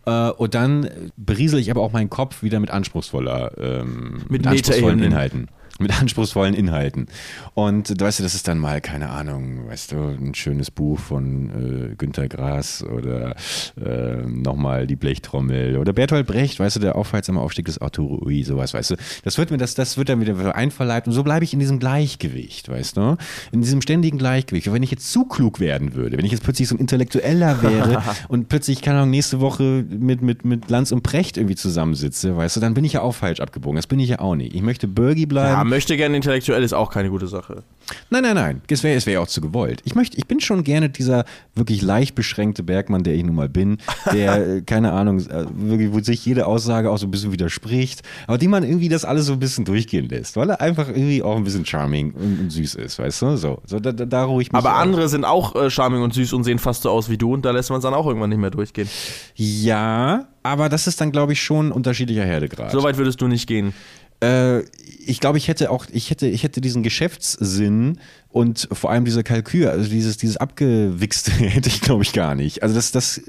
Äh, 0.06 0.30
und 0.30 0.54
dann 0.54 0.88
beriesel 1.16 1.58
ich 1.58 1.70
aber 1.70 1.82
auch 1.82 1.92
meinen 1.92 2.10
Kopf 2.10 2.42
wieder 2.42 2.60
mit 2.60 2.70
anspruchsvoller, 2.70 3.52
ähm, 3.58 4.24
mit, 4.28 4.46
anspruchsvollen 4.46 5.00
Metaebenen. 5.00 5.04
Inhalten. 5.04 5.48
Mit 5.78 6.00
anspruchsvollen 6.00 6.54
Inhalten. 6.54 7.06
Und 7.54 8.00
weißt 8.00 8.18
du, 8.18 8.22
das 8.22 8.34
ist 8.34 8.48
dann 8.48 8.58
mal, 8.58 8.80
keine 8.80 9.10
Ahnung, 9.10 9.68
weißt 9.68 9.92
du, 9.92 9.96
ein 9.96 10.34
schönes 10.34 10.70
Buch 10.70 10.98
von 10.98 11.90
äh, 11.90 11.94
Günter 11.96 12.28
Grass 12.28 12.82
oder 12.82 13.36
äh, 13.80 14.26
nochmal 14.26 14.86
die 14.86 14.96
Blechtrommel 14.96 15.78
oder 15.78 15.92
Bertolt 15.92 16.26
Brecht, 16.26 16.58
weißt 16.58 16.76
du, 16.76 16.80
der 16.80 16.96
aufhaltsame 16.96 17.40
Aufstieg 17.40 17.66
des 17.66 17.78
Arturo 17.78 18.24
Ui, 18.24 18.42
sowas, 18.42 18.74
weißt 18.74 18.92
du. 18.92 18.96
Das 19.24 19.38
wird 19.38 19.50
mir, 19.50 19.58
das, 19.58 19.74
das 19.74 19.96
wird 19.96 20.08
dann 20.08 20.20
wieder 20.20 20.54
einverleibt 20.54 21.06
und 21.06 21.12
so 21.12 21.22
bleibe 21.22 21.44
ich 21.44 21.52
in 21.52 21.58
diesem 21.58 21.78
Gleichgewicht, 21.78 22.68
weißt 22.68 22.96
du? 22.96 23.16
In 23.52 23.60
diesem 23.60 23.82
ständigen 23.82 24.18
Gleichgewicht. 24.18 24.68
Und 24.68 24.74
wenn 24.74 24.82
ich 24.82 24.90
jetzt 24.90 25.12
zu 25.12 25.24
klug 25.24 25.60
werden 25.60 25.94
würde, 25.94 26.16
wenn 26.16 26.24
ich 26.24 26.32
jetzt 26.32 26.42
plötzlich 26.42 26.68
so 26.68 26.74
ein 26.74 26.78
Intellektueller 26.78 27.62
wäre 27.62 28.02
und 28.28 28.48
plötzlich, 28.48 28.82
keine 28.82 28.98
Ahnung, 28.98 29.10
nächste 29.10 29.40
Woche 29.40 29.84
mit, 29.88 30.22
mit, 30.22 30.44
mit 30.44 30.70
Lanz 30.70 30.92
und 30.92 31.02
Precht 31.02 31.36
irgendwie 31.36 31.56
zusammensitze, 31.56 32.36
weißt 32.36 32.56
du, 32.56 32.60
dann 32.60 32.74
bin 32.74 32.84
ich 32.84 32.94
ja 32.94 33.02
auch 33.02 33.14
falsch 33.14 33.40
abgebogen. 33.40 33.76
Das 33.76 33.86
bin 33.86 33.98
ich 33.98 34.08
ja 34.08 34.20
auch 34.20 34.34
nicht. 34.34 34.54
Ich 34.54 34.62
möchte 34.62 34.88
Bergi 34.88 35.26
bleiben. 35.26 35.52
Ja, 35.52 35.64
möchte 35.66 35.96
gerne 35.96 36.16
intellektuell 36.16 36.62
ist 36.62 36.72
auch 36.72 36.90
keine 36.90 37.10
gute 37.10 37.26
Sache. 37.26 37.62
Nein, 38.10 38.22
nein, 38.22 38.34
nein. 38.34 38.62
Es 38.68 38.82
wäre 38.82 38.96
es 38.96 39.06
wär 39.06 39.20
auch 39.20 39.28
zu 39.28 39.40
gewollt. 39.40 39.80
Ich 39.84 39.94
möchte, 39.94 40.16
ich 40.16 40.26
bin 40.26 40.40
schon 40.40 40.64
gerne 40.64 40.88
dieser 40.88 41.24
wirklich 41.54 41.82
leicht 41.82 42.14
beschränkte 42.14 42.62
Bergmann, 42.62 43.02
der 43.04 43.14
ich 43.14 43.24
nun 43.24 43.34
mal 43.34 43.48
bin, 43.48 43.78
der, 44.12 44.48
äh, 44.56 44.62
keine 44.62 44.92
Ahnung, 44.92 45.20
äh, 45.20 45.46
wirklich, 45.54 45.92
wo 45.92 46.00
sich 46.00 46.24
jede 46.26 46.46
Aussage 46.46 46.90
auch 46.90 46.98
so 46.98 47.06
ein 47.06 47.10
bisschen 47.10 47.32
widerspricht, 47.32 48.02
aber 48.26 48.38
die 48.38 48.48
man 48.48 48.64
irgendwie 48.64 48.88
das 48.88 49.04
alles 49.04 49.26
so 49.26 49.34
ein 49.34 49.38
bisschen 49.38 49.64
durchgehen 49.64 50.08
lässt, 50.08 50.36
weil 50.36 50.50
er 50.50 50.60
einfach 50.60 50.88
irgendwie 50.88 51.22
auch 51.22 51.36
ein 51.36 51.44
bisschen 51.44 51.66
charming 51.66 52.12
und, 52.12 52.50
süß 52.50 52.74
ist, 52.74 52.98
weißt 52.98 53.22
du? 53.22 53.36
So, 53.36 53.58
so 53.64 53.78
da, 53.78 53.92
da, 53.92 54.04
da 54.04 54.24
ruhe 54.24 54.42
ich 54.42 54.50
mich 54.52 54.58
Aber 54.58 54.74
auch. 54.74 54.80
andere 54.80 55.08
sind 55.08 55.24
auch 55.24 55.54
äh, 55.54 55.70
charming 55.70 56.02
und 56.02 56.14
süß 56.14 56.32
und 56.32 56.44
sehen 56.44 56.58
fast 56.58 56.82
so 56.82 56.90
aus 56.90 57.08
wie 57.08 57.18
du 57.18 57.34
und 57.34 57.44
da 57.44 57.50
lässt 57.50 57.70
man 57.70 57.78
es 57.78 57.82
dann 57.82 57.94
auch 57.94 58.06
irgendwann 58.06 58.30
nicht 58.30 58.40
mehr 58.40 58.50
durchgehen. 58.50 58.88
Ja, 59.34 60.26
aber 60.42 60.68
das 60.68 60.86
ist 60.86 61.00
dann, 61.00 61.12
glaube 61.12 61.32
ich, 61.32 61.42
schon 61.42 61.68
ein 61.68 61.72
unterschiedlicher 61.72 62.24
Herdegrad. 62.24 62.70
So 62.70 62.82
weit 62.82 62.96
würdest 62.98 63.20
du 63.20 63.28
nicht 63.28 63.46
gehen. 63.46 63.72
Äh, 64.20 64.62
ich 65.08 65.20
glaube, 65.20 65.38
ich 65.38 65.46
hätte 65.46 65.70
auch, 65.70 65.86
ich 65.92 66.10
hätte, 66.10 66.26
ich 66.26 66.42
hätte 66.42 66.60
diesen 66.60 66.82
Geschäftssinn 66.82 67.98
und 68.28 68.68
vor 68.72 68.90
allem 68.90 69.04
dieser 69.04 69.22
Kalkül, 69.22 69.68
also 69.68 69.88
dieses, 69.88 70.16
dieses 70.16 70.36
Abgewichste 70.36 71.30
hätte 71.38 71.68
ich, 71.68 71.80
glaube 71.80 72.02
ich, 72.02 72.12
gar 72.12 72.34
nicht. 72.34 72.62
Also 72.62 72.74
das, 72.74 72.92
das 72.92 73.20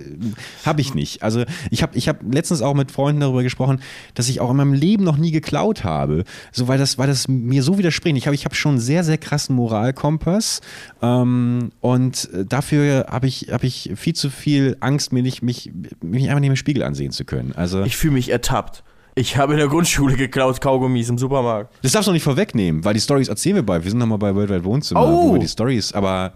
habe 0.66 0.82
ich 0.82 0.96
nicht. 0.96 1.24
Also 1.24 1.44
ich 1.70 1.84
habe, 1.84 1.96
ich 1.96 2.08
habe 2.10 2.20
letztens 2.30 2.62
auch 2.62 2.74
mit 2.74 2.92
Freunden 2.92 3.22
darüber 3.22 3.44
gesprochen, 3.44 3.80
dass 4.16 4.28
ich 4.28 4.42
auch 4.42 4.50
in 4.50 4.58
meinem 4.58 4.74
Leben 4.74 5.04
noch 5.04 5.18
nie 5.18 5.32
geklaut 5.32 5.84
habe. 5.84 6.24
So, 6.52 6.68
weil 6.68 6.80
das, 6.80 6.98
weil 6.98 7.08
das 7.08 7.28
mir 7.28 7.62
so 7.64 7.78
widerspricht. 7.78 8.18
Ich 8.18 8.26
habe, 8.26 8.36
ich 8.36 8.46
habe 8.46 8.56
schon 8.56 8.72
einen 8.72 8.80
sehr, 8.80 9.04
sehr 9.04 9.18
krassen 9.18 9.56
Moralkompass 9.56 10.62
ähm, 11.02 11.72
und 11.80 12.30
dafür 12.34 13.06
habe 13.10 13.28
ich, 13.28 13.50
habe 13.52 13.68
ich 13.68 13.92
viel 13.96 14.16
zu 14.16 14.30
viel 14.30 14.78
Angst, 14.80 15.14
mir 15.14 15.22
nicht, 15.22 15.42
mich, 15.44 15.72
mich 16.02 16.28
einfach 16.28 16.40
nicht 16.40 16.50
im 16.50 16.56
Spiegel 16.56 16.84
ansehen 16.84 17.12
zu 17.12 17.24
können. 17.24 17.54
Also 17.54 17.84
Ich 17.84 17.98
fühle 17.98 18.14
mich 18.14 18.30
ertappt. 18.30 18.84
Ich 19.20 19.36
habe 19.36 19.54
in 19.54 19.58
der 19.60 19.68
Grundschule 19.68 20.16
geklaut 20.16 20.62
Kaugummis 20.62 21.10
im 21.10 21.18
Supermarkt. 21.18 21.74
Das 21.82 21.92
darfst 21.92 22.06
du 22.08 22.12
noch 22.12 22.14
nicht 22.14 22.24
vorwegnehmen, 22.24 22.86
weil 22.86 22.94
die 22.94 23.00
Stories 23.02 23.30
erzählen 23.30 23.56
wir 23.56 23.64
bald. 23.64 23.84
Wir 23.84 23.90
sind 23.90 23.98
nochmal 24.00 24.20
bei 24.20 24.36
World 24.36 24.52
Wide 24.52 24.64
Wohnzimmer, 24.64 25.02
Oh. 25.04 25.30
wo 25.30 25.34
wir 25.34 25.40
die 25.40 25.48
Stories, 25.48 25.92
aber. 25.94 26.34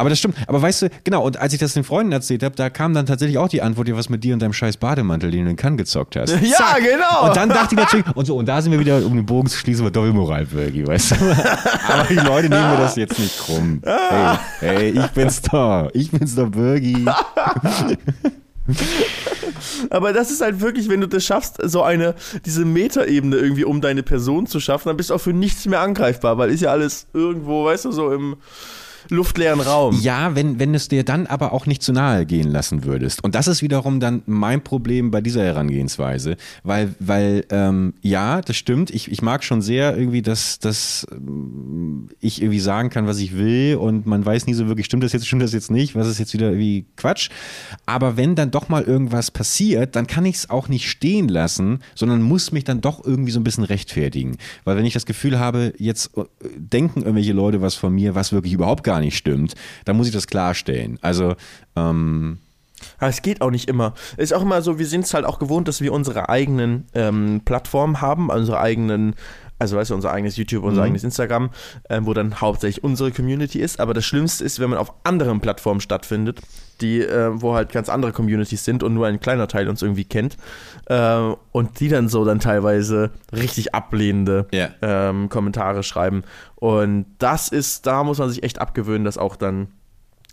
Aber 0.00 0.10
das 0.10 0.18
stimmt. 0.18 0.36
Aber 0.48 0.60
weißt 0.60 0.82
du, 0.82 0.88
genau, 1.04 1.24
und 1.24 1.36
als 1.36 1.52
ich 1.52 1.58
das 1.60 1.74
den 1.74 1.82
Freunden 1.84 2.10
erzählt 2.12 2.42
habe, 2.44 2.54
da 2.56 2.70
kam 2.70 2.92
dann 2.94 3.06
tatsächlich 3.06 3.36
auch 3.38 3.48
die 3.48 3.62
Antwort, 3.62 3.86
ja, 3.88 3.96
was 3.96 4.08
mit 4.08 4.22
dir 4.24 4.32
und 4.34 4.40
deinem 4.40 4.52
scheiß 4.52 4.76
Bademantel, 4.78 5.30
den 5.32 5.44
du 5.44 5.50
in 5.50 5.56
Cannes 5.56 5.76
gezockt 5.78 6.16
hast. 6.16 6.30
Ja, 6.42 6.56
Zack. 6.56 6.78
genau. 6.78 7.28
Und 7.28 7.36
dann 7.36 7.48
dachte 7.48 7.74
ich 7.76 7.80
natürlich, 7.80 8.06
und 8.16 8.24
so, 8.26 8.36
und 8.36 8.46
da 8.46 8.62
sind 8.62 8.70
wir 8.72 8.78
wieder, 8.80 8.96
um 9.04 9.14
den 9.16 9.26
Bogen 9.26 9.48
zu 9.48 9.56
schließen, 9.58 9.84
bei 9.84 9.90
Doppelmoral, 9.90 10.46
Birgi, 10.46 10.86
weißt 10.86 11.12
du. 11.12 11.14
Aber 11.88 12.04
die 12.08 12.14
Leute 12.14 12.48
nehmen 12.48 12.70
mir 12.70 12.76
das 12.78 12.94
jetzt 12.96 13.18
nicht 13.18 13.38
krumm. 13.38 13.80
Hey, 14.60 14.92
hey, 14.92 15.04
ich 15.04 15.06
bin's 15.12 15.40
da. 15.42 15.88
Ich 15.92 16.10
bin's 16.12 16.34
da, 16.34 16.44
Birgi. 16.44 17.04
Aber 19.90 20.12
das 20.12 20.30
ist 20.30 20.40
halt 20.40 20.60
wirklich, 20.60 20.88
wenn 20.88 21.00
du 21.00 21.08
das 21.08 21.24
schaffst, 21.24 21.58
so 21.62 21.82
eine, 21.82 22.14
diese 22.44 22.64
Metaebene 22.64 23.36
irgendwie 23.36 23.64
um 23.64 23.80
deine 23.80 24.02
Person 24.02 24.46
zu 24.46 24.60
schaffen, 24.60 24.88
dann 24.88 24.96
bist 24.96 25.10
du 25.10 25.14
auch 25.14 25.20
für 25.20 25.32
nichts 25.32 25.66
mehr 25.66 25.80
angreifbar, 25.80 26.38
weil 26.38 26.50
ist 26.50 26.60
ja 26.60 26.70
alles 26.70 27.06
irgendwo, 27.12 27.64
weißt 27.64 27.86
du, 27.86 27.92
so 27.92 28.12
im 28.12 28.36
luftleeren 29.10 29.60
Raum. 29.60 29.98
Ja, 30.00 30.34
wenn, 30.34 30.58
wenn 30.58 30.74
es 30.74 30.88
dir 30.88 31.04
dann 31.04 31.26
aber 31.26 31.52
auch 31.52 31.66
nicht 31.66 31.82
zu 31.82 31.92
nahe 31.92 32.26
gehen 32.26 32.50
lassen 32.50 32.84
würdest. 32.84 33.24
Und 33.24 33.34
das 33.34 33.48
ist 33.48 33.62
wiederum 33.62 34.00
dann 34.00 34.22
mein 34.26 34.62
Problem 34.62 35.10
bei 35.10 35.20
dieser 35.20 35.44
Herangehensweise, 35.44 36.36
weil, 36.62 36.94
weil 36.98 37.44
ähm, 37.50 37.94
ja, 38.02 38.40
das 38.40 38.56
stimmt, 38.56 38.90
ich, 38.90 39.10
ich 39.10 39.22
mag 39.22 39.44
schon 39.44 39.62
sehr 39.62 39.96
irgendwie, 39.96 40.22
dass, 40.22 40.58
dass 40.58 41.06
ähm, 41.12 42.08
ich 42.20 42.42
irgendwie 42.42 42.60
sagen 42.60 42.90
kann, 42.90 43.06
was 43.06 43.18
ich 43.18 43.36
will 43.36 43.76
und 43.76 44.06
man 44.06 44.24
weiß 44.24 44.46
nie 44.46 44.54
so 44.54 44.68
wirklich, 44.68 44.86
stimmt 44.86 45.04
das 45.04 45.12
jetzt, 45.12 45.26
stimmt 45.26 45.42
das 45.42 45.52
jetzt 45.52 45.70
nicht, 45.70 45.94
was 45.94 46.08
ist 46.08 46.18
jetzt 46.18 46.34
wieder 46.34 46.50
irgendwie 46.50 46.86
Quatsch. 46.96 47.30
Aber 47.86 48.16
wenn 48.16 48.34
dann 48.34 48.50
doch 48.50 48.68
mal 48.68 48.82
irgendwas 48.82 49.30
passiert, 49.30 49.96
dann 49.96 50.06
kann 50.06 50.24
ich 50.24 50.36
es 50.36 50.50
auch 50.50 50.68
nicht 50.68 50.88
stehen 50.88 51.28
lassen, 51.28 51.80
sondern 51.94 52.22
muss 52.22 52.52
mich 52.52 52.64
dann 52.64 52.80
doch 52.80 53.04
irgendwie 53.04 53.32
so 53.32 53.40
ein 53.40 53.44
bisschen 53.44 53.64
rechtfertigen. 53.64 54.36
Weil 54.64 54.76
wenn 54.76 54.84
ich 54.84 54.94
das 54.94 55.06
Gefühl 55.06 55.38
habe, 55.38 55.72
jetzt 55.78 56.16
äh, 56.16 56.24
denken 56.56 57.00
irgendwelche 57.00 57.32
Leute 57.32 57.62
was 57.62 57.74
von 57.74 57.94
mir, 57.94 58.14
was 58.14 58.32
wirklich 58.32 58.52
überhaupt 58.52 58.84
gar 58.84 58.97
nicht 59.00 59.16
stimmt, 59.16 59.54
dann 59.84 59.96
muss 59.96 60.06
ich 60.06 60.12
das 60.12 60.26
klarstellen. 60.26 60.98
Also, 61.02 61.34
ähm, 61.76 62.38
Aber 62.98 63.08
es 63.08 63.22
geht 63.22 63.40
auch 63.40 63.50
nicht 63.50 63.68
immer. 63.68 63.94
Es 64.16 64.30
ist 64.30 64.32
auch 64.32 64.42
immer 64.42 64.62
so, 64.62 64.78
wir 64.78 64.86
sind 64.86 65.04
es 65.04 65.14
halt 65.14 65.24
auch 65.24 65.38
gewohnt, 65.38 65.68
dass 65.68 65.80
wir 65.80 65.92
unsere 65.92 66.28
eigenen 66.28 66.86
ähm, 66.94 67.42
Plattformen 67.44 68.00
haben, 68.00 68.30
unsere 68.30 68.60
eigenen, 68.60 69.14
also 69.58 69.76
weißt 69.76 69.90
du, 69.90 69.94
unser 69.94 70.12
eigenes 70.12 70.36
YouTube, 70.36 70.64
unser 70.64 70.82
eigenes 70.82 71.04
Instagram, 71.04 71.50
ähm, 71.90 72.06
wo 72.06 72.14
dann 72.14 72.40
hauptsächlich 72.40 72.84
unsere 72.84 73.10
Community 73.10 73.58
ist. 73.60 73.80
Aber 73.80 73.94
das 73.94 74.04
Schlimmste 74.04 74.44
ist, 74.44 74.60
wenn 74.60 74.70
man 74.70 74.78
auf 74.78 74.92
anderen 75.04 75.40
Plattformen 75.40 75.80
stattfindet, 75.80 76.40
die, 76.80 77.00
äh, 77.00 77.30
wo 77.32 77.54
halt 77.54 77.72
ganz 77.72 77.88
andere 77.88 78.12
Communities 78.12 78.64
sind 78.64 78.82
und 78.82 78.94
nur 78.94 79.06
ein 79.06 79.20
kleiner 79.20 79.48
Teil 79.48 79.68
uns 79.68 79.82
irgendwie 79.82 80.04
kennt. 80.04 80.36
Äh, 80.86 81.32
und 81.52 81.80
die 81.80 81.88
dann 81.88 82.08
so 82.08 82.24
dann 82.24 82.40
teilweise 82.40 83.10
richtig 83.32 83.74
ablehnende 83.74 84.46
Ja. 84.52 84.70
ähm, 84.82 85.28
Kommentare 85.28 85.82
schreiben. 85.82 86.22
Und 86.56 87.06
das 87.18 87.48
ist, 87.48 87.86
da 87.86 88.04
muss 88.04 88.18
man 88.18 88.30
sich 88.30 88.42
echt 88.42 88.60
abgewöhnen, 88.60 89.04
das 89.04 89.18
auch 89.18 89.36
dann 89.36 89.68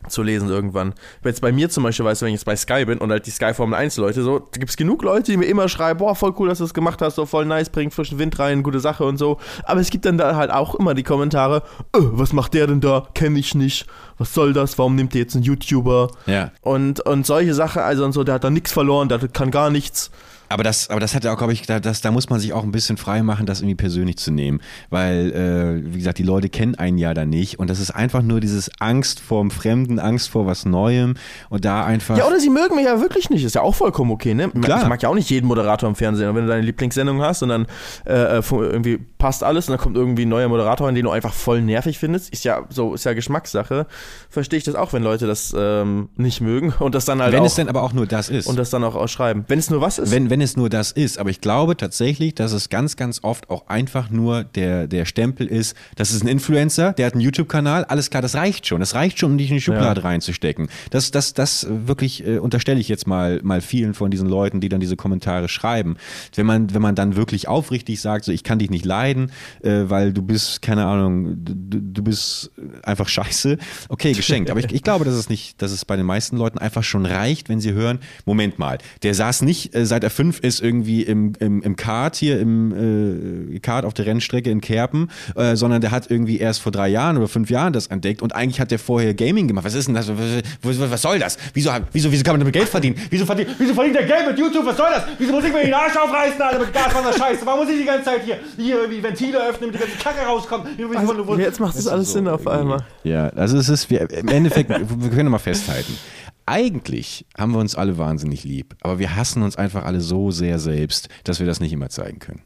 zu 0.08 0.24
lesen 0.24 0.49
irgendwann. 0.49 0.93
Jetzt 1.24 1.41
bei 1.41 1.51
mir 1.51 1.70
zum 1.70 1.84
Beispiel, 1.84 2.06
weißt 2.06 2.22
du, 2.22 2.26
wenn 2.26 2.34
ich 2.34 2.39
jetzt 2.39 2.45
bei 2.45 2.56
Sky 2.56 2.86
bin 2.86 2.99
und 2.99 3.12
halt 3.12 3.26
die 3.26 3.32
Sky 3.32 3.53
Formel 3.53 3.78
1 3.78 3.97
Leute, 3.97 4.24
so, 4.24 4.39
da 4.39 4.60
gibt 4.60 4.70
es 4.70 4.78
genug 4.78 5.03
Leute, 5.03 5.32
die 5.32 5.38
mir 5.38 5.45
immer 5.45 5.70
schreiben, 5.70 5.99
boah, 5.99 6.16
voll 6.16 6.34
cool, 6.39 6.49
dass 6.49 6.60
du 6.60 6.64
das 6.64 6.74
gemacht 6.74 7.01
hast, 7.01 7.16
so 7.16 7.26
voll 7.26 7.45
nice, 7.45 7.70
bringt 7.70 7.93
frischen 7.93 8.20
Wind 8.20 8.38
rein, 8.39 8.64
gute 8.64 8.80
Sache 8.80 9.03
und 9.03 9.18
so. 9.18 9.39
Aber 9.64 9.80
es 9.80 9.89
gibt 9.89 10.06
dann 10.06 10.18
da 10.18 10.36
halt 10.36 10.51
auch 10.51 10.76
immer 10.76 10.93
die 10.93 11.03
Kommentare, 11.03 11.64
äh, 11.93 11.99
was 12.01 12.34
macht 12.34 12.53
der 12.53 12.68
denn 12.68 12.82
da? 12.82 13.08
Kenn 13.14 13.36
ich 13.36 13.56
nicht. 13.56 13.86
Was 14.18 14.34
soll 14.34 14.53
das? 14.53 14.78
Warum 14.78 14.95
nimmt 14.95 15.14
der 15.14 15.22
jetzt 15.22 15.36
einen 15.36 15.43
YouTuber? 15.43 16.10
Ja. 16.26 16.51
Und, 16.62 17.01
und 17.01 17.26
solche 17.26 17.53
Sachen, 17.53 17.82
also 17.82 18.06
und 18.06 18.14
so, 18.14 18.24
der 18.24 18.36
hat 18.36 18.43
da 18.43 18.49
nichts 18.49 18.72
verloren, 18.72 19.10
der 19.10 19.20
kann 19.28 19.51
gar 19.51 19.70
nichts. 19.70 20.12
Aber 20.50 20.64
das, 20.64 20.89
aber 20.89 21.00
das 21.00 21.16
hat 21.16 21.24
ja 21.24 21.34
auch, 21.34 21.38
glaube 21.38 21.54
ich, 21.54 21.64
da, 21.64 21.80
das, 21.80 22.02
da 22.02 22.12
muss 22.12 22.30
man 22.30 22.39
sich 22.39 22.54
auch 22.54 22.64
ein 22.64 22.72
bisschen 22.72 22.98
frei 22.98 23.24
machen, 23.24 23.46
das 23.46 23.62
irgendwie 23.62 23.76
persönlich 23.76 24.18
zu 24.18 24.32
nehmen. 24.32 24.62
Weil, 24.89 25.32
äh, 25.32 25.93
wie 25.93 25.98
gesagt, 25.98 26.18
die 26.18 26.24
Leute 26.24 26.50
kennen 26.50 26.76
einen 26.76 26.98
ja 26.98 27.14
da 27.14 27.26
nicht. 27.26 27.60
Und 27.60 27.70
das 27.70 27.80
ist 27.80 27.91
einfach 27.91 28.22
nur 28.22 28.39
dieses 28.39 28.70
Angst 28.80 29.20
vor 29.20 29.41
dem 29.41 29.52
Fremden, 29.52 30.00
Angst 30.00 30.30
vor 30.30 30.46
was 30.46 30.66
Neuem. 30.66 31.16
Und 31.50 31.66
da 31.66 31.86
einfach. 31.86 32.18
Ja, 32.18 32.28
oder 32.28 32.39
sie 32.39 32.50
mögen 32.50 32.76
mich 32.76 32.86
ja 32.86 33.00
wirklich 33.00 33.30
nicht. 33.30 33.43
Ist 33.43 33.56
ja 33.56 33.62
auch 33.62 33.76
vollkommen 33.76 34.12
okay, 34.12 34.34
ne? 34.34 34.50
Klar. 34.50 34.84
Ich 34.84 34.88
mag 34.88 35.02
ja 35.02 35.10
auch 35.10 35.16
nicht 35.16 35.30
jeden 35.30 35.48
Moderator 35.48 35.89
im 35.89 35.96
Fernsehen. 35.96 36.30
Und 36.30 36.36
wenn 36.36 36.43
du 36.43 36.50
deine 36.50 36.64
Lieblingssendung 36.64 37.22
hast 37.22 37.43
und 37.43 37.50
dann 37.50 37.66
äh, 38.06 38.41
irgendwie 38.52 38.98
passt 39.18 39.43
alles 39.43 39.68
und 39.68 39.74
dann 39.74 39.82
kommt 39.82 39.96
irgendwie 39.96 40.26
ein 40.26 40.30
neuer 40.30 40.48
Moderator, 40.48 40.91
den 40.91 41.04
du 41.04 41.12
einfach 41.12 41.34
voll 41.34 41.62
nervig 41.62 41.98
findest, 41.98 42.32
ist 42.32 42.43
ja 42.43 42.64
so, 42.70 42.93
ist 42.93 43.06
ja 43.06 43.14
Geschmackssache. 43.14 43.88
Verstehe 44.30 44.58
ich 44.58 44.64
das 44.64 44.76
auch, 44.76 44.93
wenn 44.93 45.04
Leute 45.04 45.28
das 45.28 45.54
ähm, 45.58 46.10
nicht 46.16 46.41
mögen 46.41 46.74
und 46.80 46.96
das 46.96 47.06
dann 47.06 47.22
halt 47.22 47.34
wenn 47.34 47.41
auch. 47.41 47.46
es 47.46 47.56
denn 47.56 47.70
aber 47.70 47.84
auch 47.84 47.93
nur 47.93 48.06
das 48.06 48.30
ist. 48.30 48.48
und 48.48 48.58
das 48.58 48.70
dann 48.70 48.84
auch 48.84 48.96
ausschreiben. 48.96 49.46
Wenn 49.48 49.60
es 49.60 49.70
nur 49.70 49.82
was 49.82 50.00
ist. 50.00 50.12
wenn, 50.12 50.30
wenn 50.30 50.41
es 50.46 50.56
nur 50.56 50.70
das 50.70 50.91
ist. 50.91 51.20
Aber 51.20 51.30
ich 51.30 51.41
glaube 51.41 51.76
tatsächlich, 51.76 52.36
dass 52.36 52.54
es 52.54 52.70
ganz, 52.70 52.96
ganz 52.96 53.20
oft 53.24 53.50
auch 53.50 53.68
einfach 53.68 54.10
nur 54.10 54.43
der, 54.43 54.88
der 54.88 55.06
Stempel 55.06 55.48
ist, 55.48 55.76
das 55.96 56.12
ist 56.12 56.24
ein 56.24 56.28
Influencer, 56.28 56.93
der 56.93 57.08
hat 57.08 57.14
einen 57.14 57.22
YouTube-Kanal, 57.22 57.84
alles 57.86 58.10
klar, 58.10 58.22
das 58.22 58.36
reicht 58.36 58.68
schon. 58.68 58.80
Das 58.80 58.96
reicht 58.96 59.20
schon, 59.20 59.32
um 59.32 59.38
dich 59.38 59.50
in 59.50 59.56
die 59.56 59.62
Schublade 59.62 60.04
reinzustecken. 60.04 60.70
Das, 60.91 61.12
das, 61.12 61.34
das 61.34 61.68
wirklich 61.70 62.26
äh, 62.26 62.38
unterstelle 62.38 62.80
ich 62.80 62.88
jetzt 62.88 63.08
mal, 63.08 63.41
mal 63.43 63.62
vielen 63.62 63.93
von 63.93 64.10
diesen 64.12 64.30
Leuten, 64.30 64.62
die 64.62 64.70
dann 64.70 64.80
diese 64.80 64.96
Kommentare 64.96 65.50
schreiben. 65.50 65.98
Wenn 66.36 66.46
man, 66.46 66.74
wenn 66.74 66.82
man 66.82 66.96
dann 66.96 67.16
wirklich 67.16 67.48
aufrichtig 67.48 68.00
sagt, 68.00 68.26
so 68.26 68.32
ich 68.32 68.43
kann 68.43 68.60
dich 68.60 68.70
nicht 68.70 68.86
leiden, 68.86 69.32
äh, 69.62 69.84
weil 69.88 70.14
du 70.14 70.22
bist, 70.22 70.62
keine 70.62 70.86
Ahnung, 70.86 71.43
du, 71.43 71.82
du 71.82 72.04
bist 72.04 72.52
einfach 72.84 73.08
scheiße, 73.08 73.58
okay, 73.89 74.14
geschenkt. 74.14 74.50
Aber 74.50 74.60
ich, 74.60 74.72
ich 74.72 74.84
glaube, 74.84 75.06
dass 75.06 75.16
es 75.16 75.30
nicht, 75.30 75.62
dass 75.62 75.72
es 75.72 75.86
bei 75.86 75.96
den 75.96 76.06
meisten 76.06 76.38
Leuten 76.38 76.58
einfach 76.58 76.84
schon 76.84 77.06
reicht, 77.06 77.50
wenn 77.50 77.60
sie 77.60 77.74
hören, 77.74 78.00
Moment 78.26 78.60
mal, 78.60 78.78
der 79.04 79.14
saß 79.14 79.41
nicht, 79.41 79.76
äh, 79.76 79.86
seit 79.86 80.04
er 80.04 80.10
fünf 80.10 80.24
ist, 80.32 80.61
irgendwie 80.61 81.03
im, 81.03 81.34
im, 81.39 81.61
im 81.61 81.76
Kart 81.76 82.15
hier, 82.15 82.39
im 82.39 83.53
äh, 83.53 83.59
Kart 83.59 83.86
auf 83.86 83.93
der 83.93 84.05
Rennstrecke 84.05 84.49
in 84.49 84.61
Kerpen, 84.61 85.09
äh, 85.36 85.55
sondern 85.55 85.82
der 85.82 85.91
hat 85.91 86.09
irgendwie 86.09 86.39
erst 86.39 86.61
vor 86.61 86.71
drei 86.71 86.88
Jahren 86.88 87.17
oder 87.17 87.28
fünf 87.28 87.49
Jahren 87.49 87.73
das 87.73 87.88
entdeckt 87.88 88.21
und 88.21 88.36
eigentlich 88.36 88.59
hat 88.59 88.71
der 88.71 88.80
vorher 88.80 89.13
Gaming 89.13 89.47
gemacht. 89.47 89.65
Was 89.65 89.73
ist 89.73 89.88
denn 89.88 89.95
das? 89.95 90.07
Was, 90.09 90.80
was, 90.80 90.91
was 90.91 91.01
soll 91.01 91.19
das? 91.19 91.38
Wieso, 91.53 91.71
wieso, 91.91 92.11
wieso 92.11 92.23
kann 92.23 92.34
man 92.34 92.41
damit 92.41 92.53
Geld 92.53 92.69
verdienen? 92.69 92.95
Wieso 93.09 93.26
verdient, 93.26 93.49
wieso 93.57 93.73
verdient 93.73 93.95
der 93.95 94.05
Geld 94.05 94.28
mit 94.28 94.39
YouTube? 94.39 94.65
Was 94.65 94.78
soll 94.78 94.89
das? 94.93 95.03
Wieso 95.17 95.32
muss 95.32 95.43
ich 95.43 95.53
mir 95.53 95.63
den 95.63 95.73
Arsch 95.73 95.95
aufreißen, 95.95 96.41
Alter, 96.41 96.59
mit 96.59 96.73
Gaswasser 96.73 97.13
Scheiße? 97.17 97.45
Warum 97.45 97.61
muss 97.61 97.73
ich 97.73 97.80
die 97.80 97.86
ganze 97.86 98.05
Zeit 98.05 98.21
hier, 98.23 98.39
hier 98.57 98.82
irgendwie 98.82 99.03
Ventile 99.03 99.38
öffnen, 99.49 99.71
damit 99.71 99.76
die 99.76 99.80
ganze 99.80 99.97
Kacke 100.03 100.26
rauskommt? 100.26 100.67
Also, 100.95 101.38
jetzt 101.38 101.59
macht 101.59 101.78
das 101.78 101.88
alles 101.88 102.13
Sinn 102.13 102.28
auf 102.28 102.47
einmal. 102.47 102.86
Ja, 103.03 103.30
also 103.30 103.57
es 103.57 103.69
ist, 103.69 103.89
wir, 103.89 104.09
im 104.09 104.28
Endeffekt, 104.28 104.69
wir 104.69 105.09
können 105.09 105.30
mal 105.30 105.39
festhalten. 105.39 105.97
Eigentlich 106.46 107.26
haben 107.38 107.54
wir 107.54 107.60
uns 107.60 107.76
alle 107.76 107.98
wahnsinnig 107.98 108.43
lieb, 108.43 108.76
aber 108.82 109.00
wir 109.00 109.16
hassen 109.16 109.41
uns 109.41 109.56
einfach 109.56 109.84
alle 109.84 110.02
so 110.02 110.30
sehr 110.32 110.60
selbst, 110.60 111.10
dass 111.24 111.39
wir 111.39 111.48
das 111.48 111.60
nicht 111.60 111.74
immer 111.74 111.89
zeigen 111.89 112.20
können. 112.20 112.43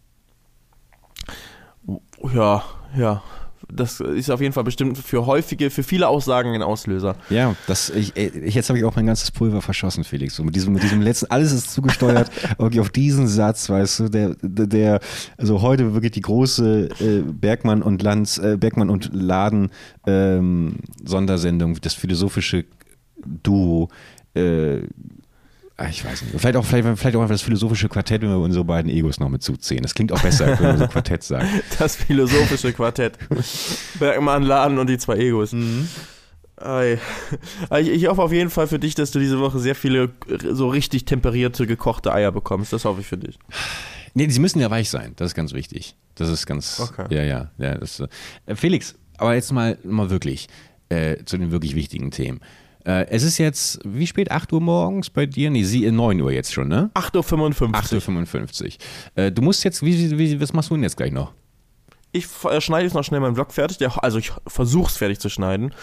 Ja, 2.33 2.63
ja. 2.95 3.21
Das 3.71 3.99
ist 3.99 4.31
auf 4.31 4.41
jeden 4.41 4.53
Fall 4.53 4.63
bestimmt 4.63 4.97
für 4.97 5.27
häufige, 5.27 5.69
für 5.69 5.83
viele 5.83 6.07
Aussagen 6.07 6.55
ein 6.55 6.63
Auslöser. 6.63 7.15
Ja, 7.29 7.55
das, 7.67 7.91
ich, 7.91 8.13
jetzt 8.15 8.69
habe 8.69 8.79
ich 8.79 8.85
auch 8.85 8.95
mein 8.95 9.05
ganzes 9.05 9.29
Pulver 9.29 9.61
verschossen, 9.61 10.03
Felix. 10.03 10.35
So 10.35 10.43
mit 10.43 10.55
diesem, 10.55 10.73
mit 10.73 10.81
diesem 10.81 11.01
letzten, 11.01 11.29
alles 11.29 11.51
ist 11.51 11.71
zugesteuert 11.71 12.31
okay, 12.57 12.79
auf 12.79 12.89
diesen 12.89 13.27
Satz, 13.27 13.69
weißt 13.69 13.99
du, 13.99 14.09
der, 14.09 14.35
der, 14.41 14.99
also 15.37 15.61
heute 15.61 15.93
wirklich 15.93 16.13
die 16.13 16.21
große 16.21 16.89
äh, 16.99 17.21
Bergmann 17.21 17.83
und 17.83 18.01
Lanz, 18.01 18.39
äh, 18.39 18.57
Bergmann 18.57 18.89
und 18.89 19.11
Laden 19.13 19.69
ähm, 20.07 20.77
Sondersendung, 21.05 21.79
das 21.79 21.93
philosophische 21.93 22.65
Duo. 23.25 23.89
Äh, 24.35 24.79
ich 25.89 26.03
weiß 26.03 26.23
nicht. 26.23 26.39
Vielleicht 26.39 26.57
auch, 26.57 26.65
vielleicht, 26.65 26.99
vielleicht 26.99 27.15
auch 27.15 27.21
einfach 27.21 27.35
das 27.35 27.41
philosophische 27.41 27.87
Quartett, 27.87 28.21
wenn 28.21 28.29
wir 28.29 28.37
unsere 28.37 28.65
beiden 28.65 28.91
Egos 28.91 29.19
noch 29.19 29.29
mit 29.29 29.41
zuziehen. 29.41 29.81
Das 29.81 29.95
klingt 29.95 30.11
auch 30.11 30.21
besser, 30.21 30.47
wenn 30.59 30.59
wir 30.59 30.77
so 30.77 30.87
Quartett 30.91 31.23
sagen. 31.23 31.47
Das 31.77 31.95
philosophische 31.95 32.73
Quartett. 32.73 33.17
Bergmann, 33.97 34.43
Laden 34.43 34.77
und 34.77 34.87
die 34.87 34.97
zwei 34.97 35.17
Egos. 35.17 35.55
Ei. 36.57 36.99
Ich, 37.79 37.89
ich 37.89 38.07
hoffe 38.07 38.21
auf 38.21 38.33
jeden 38.33 38.49
Fall 38.49 38.67
für 38.67 38.79
dich, 38.79 38.95
dass 38.95 39.11
du 39.11 39.19
diese 39.19 39.39
Woche 39.39 39.59
sehr 39.59 39.75
viele 39.75 40.11
so 40.51 40.67
richtig 40.67 41.05
temperierte, 41.05 41.65
gekochte 41.65 42.13
Eier 42.13 42.33
bekommst. 42.33 42.73
Das 42.73 42.83
hoffe 42.83 42.99
ich 42.99 43.07
für 43.07 43.17
dich. 43.17 43.39
Nee, 44.13 44.27
sie 44.27 44.39
müssen 44.39 44.59
ja 44.59 44.69
weich 44.69 44.89
sein. 44.89 45.13
Das 45.15 45.27
ist 45.27 45.35
ganz 45.35 45.53
wichtig. 45.53 45.95
Das 46.15 46.29
ist 46.29 46.45
ganz. 46.45 46.79
Okay. 46.79 47.05
Ja, 47.15 47.23
ja. 47.23 47.51
ja 47.57 47.77
das, 47.77 48.01
äh, 48.45 48.55
Felix, 48.55 48.95
aber 49.17 49.35
jetzt 49.35 49.53
mal, 49.53 49.77
mal 49.83 50.09
wirklich 50.09 50.49
äh, 50.89 51.23
zu 51.23 51.37
den 51.37 51.51
wirklich 51.51 51.75
wichtigen 51.75 52.11
Themen. 52.11 52.41
Äh, 52.85 53.07
es 53.09 53.23
ist 53.23 53.37
jetzt, 53.37 53.79
wie 53.83 54.07
spät? 54.07 54.31
8 54.31 54.53
Uhr 54.53 54.61
morgens 54.61 55.09
bei 55.09 55.25
dir? 55.25 55.49
Nee, 55.49 55.63
sie, 55.63 55.89
9 55.89 56.21
Uhr 56.21 56.31
jetzt 56.31 56.53
schon, 56.53 56.67
ne? 56.67 56.89
8.55 56.93 57.61
Uhr. 57.61 57.69
8.55 57.75 58.65
Uhr. 58.65 59.23
Äh, 59.23 59.31
du 59.31 59.41
musst 59.41 59.63
jetzt, 59.63 59.83
wie, 59.83 60.17
wie, 60.17 60.39
was 60.39 60.53
machst 60.53 60.69
du 60.69 60.75
denn 60.75 60.83
jetzt 60.83 60.97
gleich 60.97 61.11
noch? 61.11 61.33
Ich 62.11 62.27
äh, 62.45 62.61
schneide 62.61 62.85
jetzt 62.85 62.93
noch 62.93 63.03
schnell 63.03 63.19
meinen 63.19 63.35
Vlog 63.35 63.51
fertig. 63.51 63.85
Also 63.97 64.17
ich 64.17 64.31
versuche 64.47 64.89
es 64.89 64.97
fertig 64.97 65.19
zu 65.19 65.29
schneiden. 65.29 65.73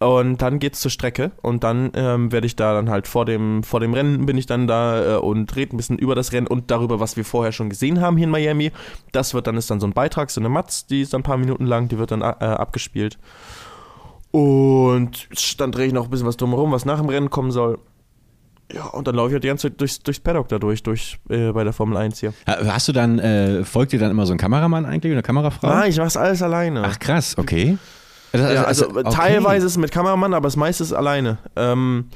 Und 0.00 0.42
dann 0.42 0.58
geht's 0.58 0.80
zur 0.80 0.90
Strecke 0.90 1.30
und 1.40 1.64
dann 1.64 1.92
ähm, 1.94 2.32
werde 2.32 2.46
ich 2.46 2.56
da 2.56 2.74
dann 2.74 2.90
halt 2.90 3.06
vor 3.06 3.24
dem, 3.24 3.62
vor 3.62 3.80
dem 3.80 3.94
Rennen 3.94 4.26
bin 4.26 4.36
ich 4.36 4.44
dann 4.44 4.66
da 4.66 5.14
äh, 5.14 5.18
und 5.18 5.54
rede 5.54 5.74
ein 5.74 5.76
bisschen 5.76 5.98
über 5.98 6.14
das 6.14 6.32
Rennen 6.32 6.48
und 6.48 6.70
darüber, 6.70 6.98
was 7.00 7.16
wir 7.16 7.24
vorher 7.24 7.52
schon 7.52 7.70
gesehen 7.70 8.00
haben 8.00 8.16
hier 8.16 8.24
in 8.24 8.30
Miami. 8.30 8.72
Das 9.12 9.34
wird 9.34 9.46
dann 9.46 9.56
ist 9.56 9.70
dann 9.70 9.80
so 9.80 9.86
ein 9.86 9.92
Beitrag, 9.92 10.30
so 10.30 10.40
eine 10.40 10.48
Matz, 10.48 10.86
die 10.86 11.00
ist 11.00 11.14
dann 11.14 11.20
ein 11.20 11.24
paar 11.24 11.38
Minuten 11.38 11.64
lang, 11.64 11.88
die 11.88 11.96
wird 11.96 12.10
dann 12.10 12.22
äh, 12.22 12.24
abgespielt. 12.24 13.18
Und 14.38 15.28
dann 15.60 15.70
drehe 15.70 15.86
ich 15.86 15.92
noch 15.92 16.06
ein 16.06 16.10
bisschen 16.10 16.26
was 16.26 16.36
drumherum, 16.36 16.72
was 16.72 16.84
nach 16.84 16.98
dem 16.98 17.08
Rennen 17.08 17.30
kommen 17.30 17.52
soll. 17.52 17.78
Ja, 18.72 18.86
und 18.86 19.06
dann 19.06 19.14
laufe 19.14 19.28
ich 19.28 19.32
halt 19.34 19.44
die 19.44 19.48
ganze 19.48 19.68
Zeit 19.70 19.80
durchs, 19.80 20.00
durchs 20.00 20.18
Paddock 20.18 20.48
da 20.48 20.58
durch, 20.58 20.82
durch 20.82 21.20
äh, 21.28 21.52
bei 21.52 21.62
der 21.62 21.72
Formel 21.72 21.96
1 21.96 22.18
hier. 22.18 22.32
Ha- 22.48 22.56
Hast 22.66 22.88
du 22.88 22.92
dann, 22.92 23.20
äh, 23.20 23.62
folgt 23.62 23.92
dir 23.92 24.00
dann 24.00 24.10
immer 24.10 24.26
so 24.26 24.32
ein 24.32 24.38
Kameramann 24.38 24.86
eigentlich 24.86 25.10
oder 25.12 25.18
eine 25.18 25.22
Kamerafrau? 25.22 25.68
Ah, 25.68 25.86
ich 25.86 25.98
mach's 25.98 26.16
alles 26.16 26.42
alleine. 26.42 26.82
Ach 26.84 26.98
krass, 26.98 27.38
okay. 27.38 27.78
Also, 28.32 28.46
ja, 28.48 28.64
also, 28.64 28.88
okay. 28.90 29.04
teilweise 29.12 29.66
ist 29.66 29.72
es 29.72 29.78
mit 29.78 29.92
Kameramann, 29.92 30.34
aber 30.34 30.48
das 30.48 30.56
meiste 30.56 30.82
ist 30.82 30.92
alleine. 30.92 31.38
Ähm, 31.54 32.06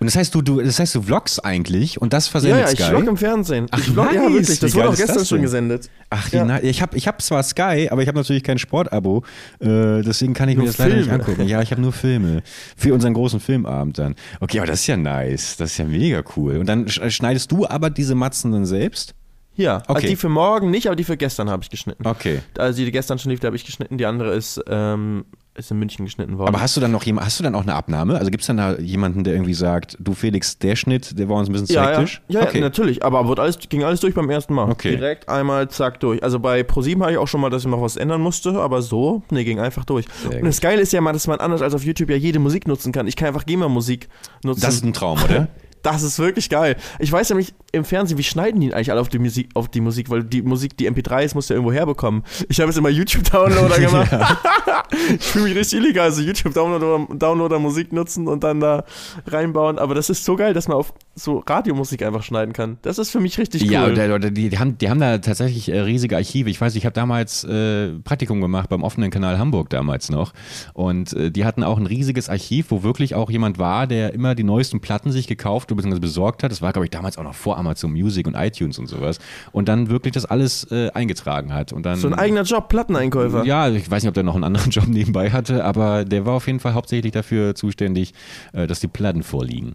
Und 0.00 0.06
das 0.06 0.16
heißt, 0.16 0.34
du, 0.34 0.40
du, 0.40 0.60
das 0.62 0.78
heißt, 0.78 0.94
du 0.94 1.02
vloggst 1.02 1.44
eigentlich 1.44 2.00
und 2.00 2.12
das 2.14 2.26
ja, 2.26 2.30
versendet 2.32 2.60
ja, 2.66 2.72
ich 2.72 2.78
Sky? 2.80 2.88
vlog 2.88 3.06
im 3.06 3.16
Fernsehen. 3.18 3.66
Ach, 3.70 3.78
ich 3.78 3.84
vlog, 3.84 4.12
ja, 4.14 4.22
nice. 4.22 4.32
wirklich. 4.32 4.58
Das 4.60 4.74
wurde 4.74 4.88
auch 4.88 4.96
gestern 4.96 5.24
schon 5.26 5.42
gesendet. 5.42 5.90
Ach, 6.08 6.32
Ja. 6.32 6.44
nice. 6.46 6.62
ich 6.64 6.80
habe 6.80 6.96
ich 6.96 7.06
hab 7.06 7.20
zwar 7.20 7.42
Sky, 7.42 7.88
aber 7.90 8.00
ich 8.00 8.08
habe 8.08 8.16
natürlich 8.18 8.42
kein 8.42 8.56
Sportabo, 8.58 9.24
äh, 9.60 10.00
deswegen 10.02 10.32
kann 10.32 10.48
ich 10.48 10.56
mir 10.56 10.62
Nur 10.62 10.68
das 10.68 10.78
leider 10.78 10.94
nicht 10.96 11.04
Filme. 11.08 11.22
angucken. 11.22 11.46
Ja, 11.46 11.60
ich 11.60 11.70
habe 11.70 11.82
nur 11.82 11.92
Filme. 11.92 12.42
Für 12.76 12.94
unseren 12.94 13.12
großen 13.14 13.40
Filmabend 13.40 13.98
dann. 13.98 14.14
Okay, 14.40 14.58
aber 14.58 14.66
das 14.68 14.80
ist 14.80 14.86
ja 14.86 14.96
nice. 14.96 15.56
Das 15.58 15.72
ist 15.72 15.78
ja 15.78 15.84
mega 15.84 16.22
cool. 16.34 16.56
Und 16.56 16.66
dann 16.66 16.86
sch- 16.86 17.10
schneidest 17.10 17.52
du 17.52 17.66
aber 17.66 17.90
diese 17.90 18.14
Matzen 18.14 18.52
dann 18.52 18.64
selbst? 18.64 19.14
Ja, 19.56 19.78
Okay. 19.82 19.92
also 19.94 20.06
die 20.08 20.16
für 20.16 20.28
morgen 20.30 20.70
nicht, 20.70 20.86
aber 20.86 20.96
die 20.96 21.04
für 21.04 21.18
gestern 21.18 21.50
habe 21.50 21.62
ich 21.62 21.68
geschnitten. 21.68 22.06
Okay. 22.06 22.40
Also 22.56 22.78
die, 22.78 22.86
die 22.86 22.92
gestern 22.92 23.18
schon 23.18 23.30
lief, 23.30 23.40
die 23.40 23.46
habe 23.46 23.56
ich 23.56 23.66
geschnitten. 23.66 23.98
Die 23.98 24.06
andere 24.06 24.34
ist, 24.34 24.58
ähm, 24.66 25.26
ist 25.60 25.70
in 25.70 25.78
München 25.78 26.04
geschnitten 26.04 26.38
worden. 26.38 26.48
Aber 26.48 26.60
hast 26.60 26.76
du 26.76 26.80
dann 26.80 26.90
noch 26.90 27.04
jemand, 27.04 27.26
hast 27.26 27.38
du 27.38 27.44
dann 27.44 27.54
auch 27.54 27.62
eine 27.62 27.74
Abnahme? 27.74 28.18
Also 28.18 28.30
gibt 28.30 28.42
es 28.42 28.46
dann 28.48 28.56
da 28.56 28.76
jemanden, 28.78 29.24
der 29.24 29.34
irgendwie 29.34 29.54
sagt, 29.54 29.96
du 30.00 30.14
Felix, 30.14 30.58
der 30.58 30.76
Schnitt, 30.76 31.18
der 31.18 31.28
war 31.28 31.36
uns 31.36 31.48
ein 31.48 31.52
bisschen 31.52 31.68
zu 31.68 31.74
ja, 31.74 31.84
ja, 31.84 31.98
hektisch? 31.98 32.22
ja, 32.28 32.42
okay. 32.42 32.58
ja, 32.58 32.64
natürlich. 32.64 33.04
Aber 33.04 33.28
wird 33.28 33.38
alles, 33.38 33.58
ging 33.68 33.84
alles 33.84 34.00
durch 34.00 34.14
beim 34.14 34.28
ersten 34.28 34.54
Mal. 34.54 34.70
Okay. 34.70 34.96
Direkt 34.96 35.28
einmal, 35.28 35.68
zack, 35.68 36.00
durch. 36.00 36.22
Also 36.22 36.38
bei 36.38 36.62
ProSieben 36.62 37.02
hatte 37.02 37.12
ich 37.12 37.18
auch 37.18 37.28
schon 37.28 37.40
mal, 37.40 37.50
dass 37.50 37.62
ich 37.62 37.68
noch 37.68 37.82
was 37.82 37.96
ändern 37.96 38.20
musste, 38.20 38.60
aber 38.60 38.82
so, 38.82 39.22
nee, 39.30 39.44
ging 39.44 39.60
einfach 39.60 39.84
durch. 39.84 40.06
Sehr 40.22 40.40
Und 40.40 40.46
das 40.46 40.60
Geile 40.60 40.80
ist 40.80 40.92
ja 40.92 41.00
mal, 41.00 41.12
dass 41.12 41.26
man 41.26 41.38
anders 41.38 41.62
als 41.62 41.74
auf 41.74 41.84
YouTube 41.84 42.10
ja 42.10 42.16
jede 42.16 42.38
Musik 42.38 42.66
nutzen 42.66 42.92
kann. 42.92 43.06
Ich 43.06 43.16
kann 43.16 43.28
einfach 43.28 43.46
GEMA-Musik 43.46 44.08
nutzen. 44.44 44.62
das 44.62 44.74
ist 44.74 44.84
ein 44.84 44.92
Traum, 44.92 45.22
oder? 45.22 45.48
Das 45.82 46.02
ist 46.02 46.18
wirklich 46.18 46.50
geil. 46.50 46.76
Ich 46.98 47.10
weiß 47.10 47.30
nämlich 47.30 47.54
im 47.72 47.84
Fernsehen, 47.84 48.18
wie 48.18 48.22
schneiden 48.22 48.60
die 48.60 48.74
eigentlich 48.74 48.90
alle 48.90 49.00
auf 49.00 49.08
die 49.08 49.18
Musik, 49.18 49.50
auf 49.54 49.68
die 49.68 49.80
Musik, 49.80 50.10
weil 50.10 50.24
die 50.24 50.42
Musik, 50.42 50.76
die 50.76 50.90
MP3s, 50.90 51.34
musst 51.34 51.50
du 51.50 51.54
ja 51.54 51.56
irgendwo 51.58 51.72
herbekommen. 51.72 52.22
Ich 52.48 52.60
habe 52.60 52.70
jetzt 52.70 52.78
immer 52.78 52.90
YouTube-Downloader 52.90 53.78
gemacht. 53.80 54.10
ich 55.18 55.24
fühle 55.24 55.44
mich 55.44 55.56
richtig 55.56 55.78
illegal, 55.78 56.06
also 56.06 56.22
YouTube-Downloader 56.22 57.14
Downloader 57.14 57.58
Musik 57.58 57.92
nutzen 57.92 58.28
und 58.28 58.44
dann 58.44 58.60
da 58.60 58.84
reinbauen. 59.26 59.78
Aber 59.78 59.94
das 59.94 60.10
ist 60.10 60.24
so 60.24 60.36
geil, 60.36 60.54
dass 60.54 60.68
man 60.68 60.76
auf 60.76 60.92
so 61.14 61.42
Radiomusik 61.46 62.02
einfach 62.02 62.22
schneiden 62.22 62.52
kann. 62.52 62.78
Das 62.82 62.98
ist 62.98 63.10
für 63.10 63.20
mich 63.20 63.36
richtig 63.38 63.62
cool. 63.62 63.70
Ja, 63.72 63.86
oder 63.86 64.30
die, 64.30 64.48
die, 64.48 64.58
haben, 64.58 64.78
die 64.78 64.88
haben 64.88 65.00
da 65.00 65.18
tatsächlich 65.18 65.68
äh, 65.68 65.80
riesige 65.80 66.16
Archive. 66.16 66.48
Ich 66.48 66.60
weiß, 66.60 66.76
ich 66.76 66.86
habe 66.86 66.92
damals 66.92 67.44
äh, 67.44 67.90
Praktikum 68.04 68.40
gemacht 68.40 68.68
beim 68.68 68.82
offenen 68.82 69.10
Kanal 69.10 69.38
Hamburg 69.38 69.70
damals 69.70 70.10
noch. 70.10 70.32
Und 70.72 71.12
äh, 71.12 71.30
die 71.30 71.44
hatten 71.44 71.64
auch 71.64 71.78
ein 71.78 71.86
riesiges 71.86 72.28
Archiv, 72.28 72.70
wo 72.70 72.82
wirklich 72.82 73.14
auch 73.14 73.30
jemand 73.30 73.58
war, 73.58 73.86
der 73.86 74.14
immer 74.14 74.34
die 74.34 74.44
neuesten 74.44 74.80
Platten 74.80 75.10
sich 75.10 75.26
gekauft 75.26 75.68
bzw. 75.74 75.98
besorgt 75.98 76.42
hat. 76.42 76.52
Das 76.52 76.62
war, 76.62 76.72
glaube 76.72 76.86
ich, 76.86 76.90
damals 76.90 77.18
auch 77.18 77.24
noch 77.24 77.34
vor 77.34 77.58
Amazon 77.58 77.92
Music 77.92 78.26
und 78.26 78.34
iTunes 78.34 78.78
und 78.78 78.86
sowas. 78.86 79.18
Und 79.52 79.68
dann 79.68 79.90
wirklich 79.90 80.14
das 80.14 80.26
alles 80.26 80.70
äh, 80.70 80.90
eingetragen 80.90 81.52
hat. 81.52 81.72
Und 81.72 81.84
dann, 81.84 81.98
so 81.98 82.08
ein 82.08 82.14
eigener 82.14 82.42
Job, 82.42 82.68
Platteneinkäufer. 82.68 83.44
Ja, 83.44 83.68
ich 83.68 83.90
weiß 83.90 84.02
nicht, 84.02 84.08
ob 84.08 84.14
der 84.14 84.22
noch 84.22 84.36
einen 84.36 84.44
anderen 84.44 84.70
Job 84.70 84.86
nebenbei 84.86 85.30
hatte, 85.30 85.64
aber 85.64 86.04
der 86.04 86.24
war 86.24 86.34
auf 86.34 86.46
jeden 86.46 86.60
Fall 86.60 86.74
hauptsächlich 86.74 87.12
dafür 87.12 87.54
zuständig, 87.54 88.14
äh, 88.52 88.66
dass 88.66 88.80
die 88.80 88.88
Platten 88.88 89.22
vorliegen. 89.22 89.74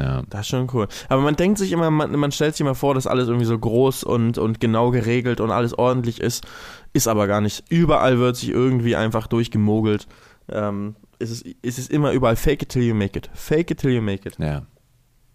Ja. 0.00 0.22
Das 0.30 0.42
ist 0.42 0.48
schon 0.48 0.68
cool. 0.72 0.88
Aber 1.08 1.22
man 1.22 1.36
denkt 1.36 1.58
sich 1.58 1.72
immer, 1.72 1.90
man, 1.90 2.10
man 2.16 2.32
stellt 2.32 2.54
sich 2.54 2.62
immer 2.62 2.74
vor, 2.74 2.94
dass 2.94 3.06
alles 3.06 3.28
irgendwie 3.28 3.46
so 3.46 3.58
groß 3.58 4.04
und, 4.04 4.38
und 4.38 4.60
genau 4.60 4.90
geregelt 4.90 5.40
und 5.40 5.50
alles 5.50 5.78
ordentlich 5.78 6.20
ist. 6.20 6.46
Ist 6.92 7.08
aber 7.08 7.26
gar 7.26 7.40
nicht. 7.40 7.64
Überall 7.68 8.18
wird 8.18 8.36
sich 8.36 8.50
irgendwie 8.50 8.96
einfach 8.96 9.26
durchgemogelt. 9.26 10.06
Ähm, 10.50 10.96
es, 11.18 11.30
ist, 11.30 11.46
es 11.62 11.78
ist 11.78 11.90
immer 11.90 12.12
überall 12.12 12.36
fake 12.36 12.62
it 12.62 12.68
till 12.70 12.82
you 12.82 12.94
make 12.94 13.16
it. 13.16 13.30
Fake 13.34 13.70
it 13.70 13.78
till 13.78 13.92
you 13.92 14.02
make 14.02 14.26
it. 14.28 14.38
Ja. 14.38 14.62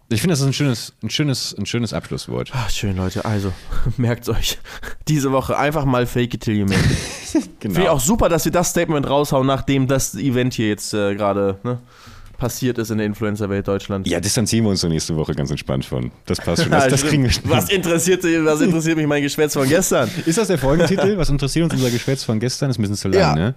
Ich 0.10 0.22
finde, 0.22 0.34
das 0.34 0.42
ist 0.42 0.46
ein 0.46 0.54
schönes, 0.54 0.94
ein 1.02 1.10
schönes, 1.10 1.56
ein 1.58 1.66
schönes 1.66 1.92
Abschlusswort. 1.92 2.52
Ach, 2.54 2.70
schön, 2.70 2.96
Leute. 2.96 3.26
Also, 3.26 3.52
merkt 3.98 4.30
euch. 4.30 4.60
Diese 5.08 5.32
Woche 5.32 5.58
einfach 5.58 5.86
mal 5.86 6.06
fake 6.06 6.36
it 6.36 6.42
till 6.42 6.56
you 6.56 6.66
make 6.66 6.80
it. 6.80 6.98
Genau. 7.60 7.74
Finde 7.74 7.82
ich 7.82 7.90
auch 7.90 8.00
super, 8.00 8.30
dass 8.30 8.46
wir 8.46 8.52
das 8.54 8.70
Statement 8.70 9.10
raushauen, 9.10 9.46
nachdem 9.46 9.88
das 9.88 10.16
Event 10.16 10.54
hier 10.54 10.70
jetzt 10.70 10.94
äh, 10.94 11.16
gerade 11.16 11.60
ne, 11.64 11.80
passiert 12.38 12.78
ist 12.78 12.92
in 12.92 12.98
der 12.98 13.08
Influencer-Welt 13.08 13.68
Deutschland. 13.68 14.08
Ja, 14.08 14.20
distanzieren 14.20 14.66
wir 14.66 14.72
uns 14.72 14.82
so 14.82 14.88
nächste 14.88 15.16
Woche 15.16 15.34
ganz 15.34 15.50
entspannt 15.52 15.86
von. 15.86 16.12
Das 16.26 16.40
passt 16.40 16.64
schon. 16.64 16.72
Das, 16.76 16.88
das 16.88 17.04
kriegen 17.06 17.24
wir 17.24 17.32
schon. 17.32 17.50
was, 17.50 17.70
interessiert, 17.70 18.24
was 18.24 18.62
interessiert 18.62 18.98
mich 18.98 19.08
mein 19.08 19.22
Geschwätz 19.24 19.54
von 19.54 19.68
gestern? 19.68 20.10
Ist 20.26 20.38
das 20.38 20.48
der 20.48 20.58
Folgentitel? 20.58 21.18
Was 21.18 21.30
interessiert 21.30 21.66
uns 21.66 21.74
unser 21.74 21.92
Geschwätz 21.92 22.24
von 22.24 22.40
gestern? 22.40 22.70
ist 22.70 22.80
ein 22.80 22.82
bisschen 22.82 22.98
zu 22.98 23.08
lang, 23.08 23.20
Ja. 23.20 23.36
ne? 23.36 23.56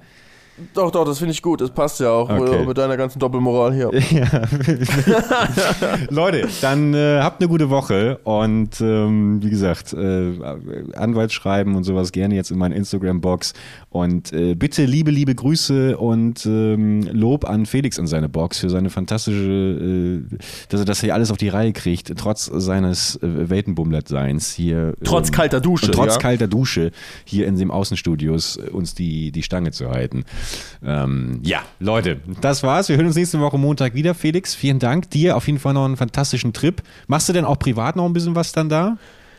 Doch, 0.74 0.90
doch, 0.90 1.04
das 1.04 1.18
finde 1.18 1.32
ich 1.32 1.40
gut. 1.40 1.60
Das 1.60 1.70
passt 1.70 2.00
ja 2.00 2.10
auch 2.10 2.28
Okay. 2.28 2.62
äh, 2.62 2.66
mit 2.66 2.76
deiner 2.76 2.96
ganzen 2.96 3.20
Doppelmoral 3.20 3.72
hier. 3.72 3.90
Leute, 6.10 6.48
dann 6.60 6.94
äh, 6.94 7.20
habt 7.22 7.40
eine 7.40 7.48
gute 7.48 7.70
Woche 7.70 8.18
und 8.24 8.80
ähm, 8.80 9.42
wie 9.42 9.50
gesagt, 9.50 9.92
äh, 9.92 10.32
Anwaltsschreiben 10.96 11.74
und 11.76 11.84
sowas 11.84 12.12
gerne 12.12 12.34
jetzt 12.34 12.50
in 12.50 12.58
meine 12.58 12.74
Instagram-Box 12.74 13.54
und 13.90 14.32
äh, 14.34 14.54
bitte 14.54 14.84
liebe, 14.84 15.10
liebe 15.10 15.34
Grüße 15.34 15.96
und 15.96 16.44
ähm, 16.44 17.02
Lob 17.10 17.48
an 17.48 17.64
Felix 17.64 17.96
in 17.96 18.06
seine 18.06 18.28
Box 18.28 18.58
für 18.58 18.68
seine 18.68 18.90
fantastische, 18.90 20.20
äh, 20.30 20.36
dass 20.68 20.80
er 20.80 20.86
das 20.86 21.00
hier 21.00 21.14
alles 21.14 21.30
auf 21.30 21.38
die 21.38 21.48
Reihe 21.48 21.72
kriegt, 21.72 22.12
trotz 22.18 22.50
seines 22.52 23.16
äh, 23.16 23.48
Weltenbummler-Seins 23.48 24.52
hier. 24.52 24.94
Trotz 25.04 25.28
ähm, 25.28 25.34
kalter 25.34 25.60
Dusche, 25.60 25.86
Und 25.86 25.92
trotz 25.92 26.14
ja. 26.14 26.20
kalter 26.20 26.48
Dusche 26.48 26.90
hier 27.24 27.46
in 27.46 27.56
dem 27.56 27.70
Außenstudios 27.70 28.58
uns 28.58 28.94
die, 28.94 29.32
die 29.32 29.42
Stange 29.42 29.70
zu 29.70 29.88
halten. 29.88 30.24
Ähm, 30.84 31.40
ja, 31.42 31.60
Leute, 31.80 32.18
das 32.42 32.62
war's. 32.62 32.90
Wir 32.90 32.96
hören 32.96 33.06
uns 33.06 33.16
nächste 33.16 33.40
Woche 33.40 33.56
Montag 33.56 33.94
wieder. 33.94 34.14
Felix, 34.14 34.54
vielen 34.54 34.80
Dank. 34.80 35.08
Dir 35.10 35.34
auf 35.34 35.46
jeden 35.46 35.58
Fall 35.58 35.72
noch 35.72 35.86
einen 35.86 35.96
fantastischen 35.96 36.52
Trip. 36.52 36.82
Machst 37.06 37.30
du 37.30 37.32
denn 37.32 37.46
auch 37.46 37.58
privat 37.58 37.96
noch 37.96 38.04
ein 38.04 38.12
bisschen 38.12 38.34
was 38.34 38.52
dann 38.52 38.68
da? 38.68 38.98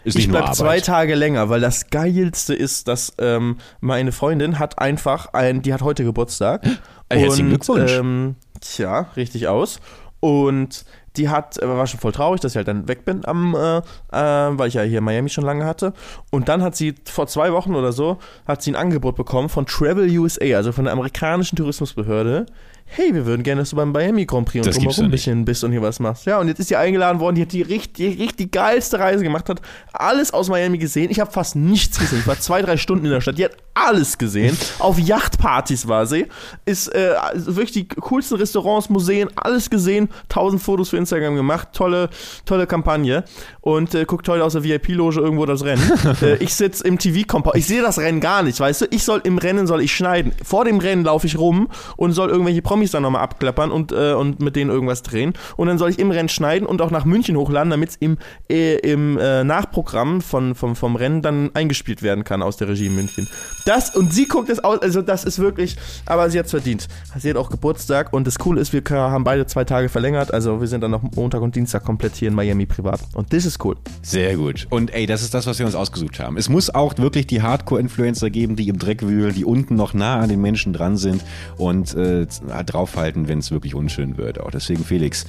Ist 0.10 0.16
Ich 0.16 0.28
nicht 0.28 0.34
nur 0.34 0.42
bleib 0.42 0.56
zwei 0.56 0.66
Arbeit. 0.66 0.86
Tage 0.86 1.16
länger, 1.16 1.50
weil 1.50 1.62
das 1.62 1.90
Geilste 1.90 2.54
ist, 2.54 2.88
dass 2.88 3.14
ähm, 3.20 3.58
meine 3.80 4.12
Freundin 4.12 4.60
hat 4.60 4.80
einfach 4.80 5.34
ein, 5.34 5.62
die 5.62 5.74
hat 5.74 5.82
heute 5.82 6.04
Geburtstag. 6.04 6.66
Ey, 7.10 7.20
herzlichen 7.20 7.50
Glückwunsch. 7.50 7.92
Ähm, 7.92 8.36
tja, 8.60 9.08
richtig 9.16 9.48
aus. 9.48 9.80
Und 10.20 10.84
die 11.16 11.30
hat, 11.30 11.62
äh, 11.62 11.68
war 11.68 11.88
schon 11.88 12.00
voll 12.00 12.12
traurig, 12.12 12.42
dass 12.42 12.54
ich 12.54 12.58
halt 12.58 12.68
dann 12.68 12.88
weg 12.88 13.06
bin, 13.06 13.26
am, 13.26 13.56
äh, 13.56 13.78
äh, 13.78 13.82
weil 14.12 14.68
ich 14.68 14.74
ja 14.74 14.82
hier 14.82 14.98
in 14.98 15.04
Miami 15.04 15.30
schon 15.30 15.44
lange 15.44 15.66
hatte. 15.66 15.94
Und 16.32 16.50
dann 16.50 16.62
hat 16.62 16.76
sie 16.76 16.96
vor 17.06 17.28
zwei 17.28 17.54
Wochen 17.54 17.76
oder 17.76 17.92
so, 17.92 18.18
hat 18.48 18.62
sie 18.62 18.72
ein 18.72 18.76
Angebot 18.76 19.16
bekommen 19.16 19.50
von 19.50 19.66
Travel 19.66 20.10
USA, 20.18 20.56
also 20.56 20.72
von 20.72 20.86
der 20.86 20.94
amerikanischen 20.94 21.56
Tourismusbehörde. 21.56 22.48
Hey, 22.92 23.14
wir 23.14 23.28
würden 23.28 23.44
gerne, 23.44 23.62
dass 23.62 23.70
du 23.70 23.76
beim 23.76 23.92
Miami 23.92 24.26
Grand 24.26 24.48
Prix 24.48 24.66
und 24.66 24.76
drumherum 24.76 25.06
ein 25.06 25.12
bisschen 25.12 25.46
bist 25.46 25.64
und 25.64 25.72
hier 25.72 25.82
was 25.84 26.00
machst. 26.00 26.26
Ja, 26.26 26.40
und 26.40 26.48
jetzt 26.48 26.60
ist 26.60 26.70
sie 26.70 26.76
eingeladen 26.76 27.20
worden, 27.20 27.36
die 27.36 27.44
hat 27.44 27.52
die 27.52 27.62
richtig, 27.62 28.20
richtig 28.20 28.52
geilste 28.52 28.98
Reise 28.98 29.24
gemacht, 29.24 29.48
hat 29.48 29.62
alles 29.94 30.34
aus 30.34 30.50
Miami 30.50 30.80
gesehen. 30.80 31.12
Ich 31.12 31.20
habe 31.20 31.32
fast 31.32 31.56
nichts 31.56 32.00
gesehen. 32.00 32.20
Ich 32.22 32.28
war 32.28 32.40
zwei, 32.40 32.64
drei 32.64 32.78
Stunden 32.78 33.06
in 33.06 33.12
der 33.12 33.22
Stadt. 33.22 33.38
Die 33.38 33.46
hat 33.46 33.52
alles 33.76 34.18
gesehen. 34.18 34.58
Auf 34.80 34.98
Yachtpartys 34.98 35.88
war 35.88 36.08
sie. 36.08 36.26
Ist 36.66 36.88
äh, 36.88 37.14
also 37.16 37.56
wirklich 37.56 37.72
die 37.72 37.88
coolsten 37.88 38.38
Restaurants, 38.38 38.90
Museen, 38.90 39.30
alles 39.36 39.70
gesehen. 39.70 40.10
Tausend 40.28 40.62
Fotos 40.62 40.90
für 40.90 40.98
Instagram 40.98 41.36
gemacht. 41.36 41.70
Tolle, 41.74 42.10
tolle 42.46 42.66
Kampagne. 42.66 43.24
Und 43.62 43.94
äh, 43.94 44.06
guckt 44.06 44.28
heute 44.28 44.44
aus 44.44 44.54
der 44.54 44.64
VIP-Loge 44.64 45.20
irgendwo 45.20 45.46
das 45.46 45.64
Rennen. 45.64 45.92
äh, 46.24 46.38
ich 46.38 46.56
sitze 46.56 46.86
im 46.86 46.98
TV-Compound. 46.98 47.56
Ich 47.56 47.68
sehe 47.68 47.84
das 47.84 48.00
Rennen 48.00 48.20
gar 48.20 48.42
nicht, 48.42 48.60
weißt 48.60 48.82
du? 48.82 48.86
Ich 48.90 49.04
soll 49.04 49.22
im 49.24 49.38
Rennen 49.38 49.68
soll 49.68 49.82
ich 49.82 49.94
schneiden. 49.94 50.34
Vor 50.44 50.66
dem 50.66 50.80
Rennen 50.80 51.04
laufe 51.04 51.28
ich 51.28 51.38
rum 51.38 51.70
und 51.96 52.14
soll 52.14 52.30
irgendwelche 52.30 52.64
Promis 52.64 52.79
dann 52.92 53.04
nochmal 53.04 53.22
abklappern 53.22 53.72
und, 53.72 53.92
äh, 53.92 54.14
und 54.14 54.40
mit 54.40 54.56
denen 54.56 54.70
irgendwas 54.70 55.04
drehen. 55.04 55.34
Und 55.58 55.68
dann 55.68 55.78
soll 55.78 55.90
ich 55.90 56.00
im 56.00 56.12
Rennen 56.12 56.30
schneiden 56.30 56.68
und 56.68 56.82
auch 56.82 56.92
nach 56.92 57.06
München 57.06 57.36
hochladen, 57.38 57.70
damit 57.70 57.90
es 57.90 57.96
im, 57.98 58.18
äh, 58.50 58.76
im 58.78 59.18
äh, 59.18 59.44
Nachprogramm 59.44 60.22
von, 60.22 60.56
vom, 60.56 60.76
vom 60.76 60.96
Rennen 60.96 61.22
dann 61.22 61.52
eingespielt 61.54 62.02
werden 62.02 62.24
kann 62.24 62.42
aus 62.42 62.58
der 62.58 62.70
Regie 62.70 62.88
in 62.88 62.96
München. 62.96 63.28
Das, 63.66 63.96
und 63.96 64.14
sie 64.14 64.28
guckt 64.28 64.50
es 64.50 64.64
aus, 64.64 64.82
also 64.82 65.02
das 65.02 65.24
ist 65.24 65.40
wirklich, 65.40 65.76
aber 66.06 66.30
sie 66.30 66.40
hat 66.40 66.46
es 66.46 66.52
verdient. 66.52 66.88
Sie 67.18 67.30
hat 67.30 67.38
auch 67.38 67.50
Geburtstag 67.50 68.14
und 68.14 68.26
das 68.26 68.40
Coole 68.40 68.62
ist, 68.62 68.74
wir 68.74 68.84
haben 68.90 69.24
beide 69.24 69.46
zwei 69.46 69.64
Tage 69.64 69.90
verlängert, 69.90 70.34
also 70.34 70.62
wir 70.62 70.68
sind 70.68 70.82
dann 70.82 70.92
noch 70.92 71.04
Montag 71.16 71.42
und 71.42 71.56
Dienstag 71.56 71.84
komplett 71.84 72.16
hier 72.16 72.30
in 72.30 72.36
Miami 72.36 72.66
privat. 72.66 73.02
Und 73.14 73.34
das 73.34 73.46
ist 73.46 73.64
cool. 73.64 73.76
Sehr 74.02 74.36
gut. 74.38 74.68
Und 74.70 74.94
ey, 74.94 75.06
das 75.06 75.22
ist 75.22 75.34
das, 75.34 75.48
was 75.48 75.60
wir 75.60 75.66
uns 75.66 75.76
ausgesucht 75.76 76.20
haben. 76.20 76.38
Es 76.38 76.50
muss 76.50 76.74
auch 76.74 76.98
wirklich 76.98 77.28
die 77.28 77.42
Hardcore-Influencer 77.42 78.30
geben, 78.30 78.56
die 78.56 78.68
im 78.68 78.80
Dreck 78.80 79.02
wühlen, 79.02 79.34
die 79.34 79.46
unten 79.46 79.76
noch 79.76 79.94
nah 79.94 80.20
an 80.20 80.30
den 80.30 80.42
Menschen 80.42 80.74
dran 80.74 80.98
sind 80.98 81.24
und 81.58 81.94
äh, 81.96 82.28
draufhalten, 82.74 83.28
wenn 83.28 83.40
es 83.40 83.52
wirklich 83.52 83.76
unschön 83.76 84.18
wird. 84.18 84.40
Auch 84.40 84.52
deswegen, 84.52 84.84
Felix, 84.84 85.26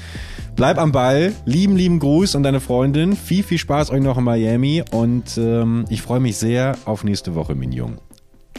bleib 0.57 0.78
am 0.78 0.93
Ball. 0.93 1.32
Lieben, 1.45 1.76
lieben 1.76 1.99
Gruß 1.99 2.36
an 2.36 2.43
deine 2.43 2.61
Freundin. 2.61 3.16
Viel, 3.16 3.43
viel 3.43 3.59
Spaß 3.59 3.91
euch 3.91 4.03
noch 4.03 4.18
in 4.18 4.24
Miami 4.24 4.84
und 4.91 5.36
ähm, 5.38 5.84
ich 5.88 6.03
freue 6.03 6.20
mich 6.20 6.36
sehr 6.36 6.76
auf 6.84 7.05
nächste 7.05 7.34
Woche, 7.34 7.55
Mignon. 7.55 7.99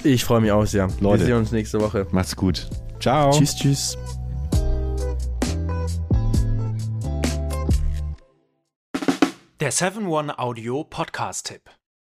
Ich 0.04 0.24
freue 0.24 0.42
mich 0.42 0.52
auch 0.52 0.66
sehr. 0.66 0.90
Leute. 1.00 1.20
Wir 1.20 1.26
sehen 1.28 1.38
uns 1.38 1.52
nächste 1.52 1.80
Woche. 1.80 2.08
Macht's 2.12 2.36
gut. 2.36 2.68
Ciao. 3.00 3.32
Tschüss, 3.32 3.56
tschüss. 3.56 3.98
Der 9.60 9.72
7-One 9.72 10.40
Audio 10.40 10.84
Podcast-Tipp. 10.84 11.81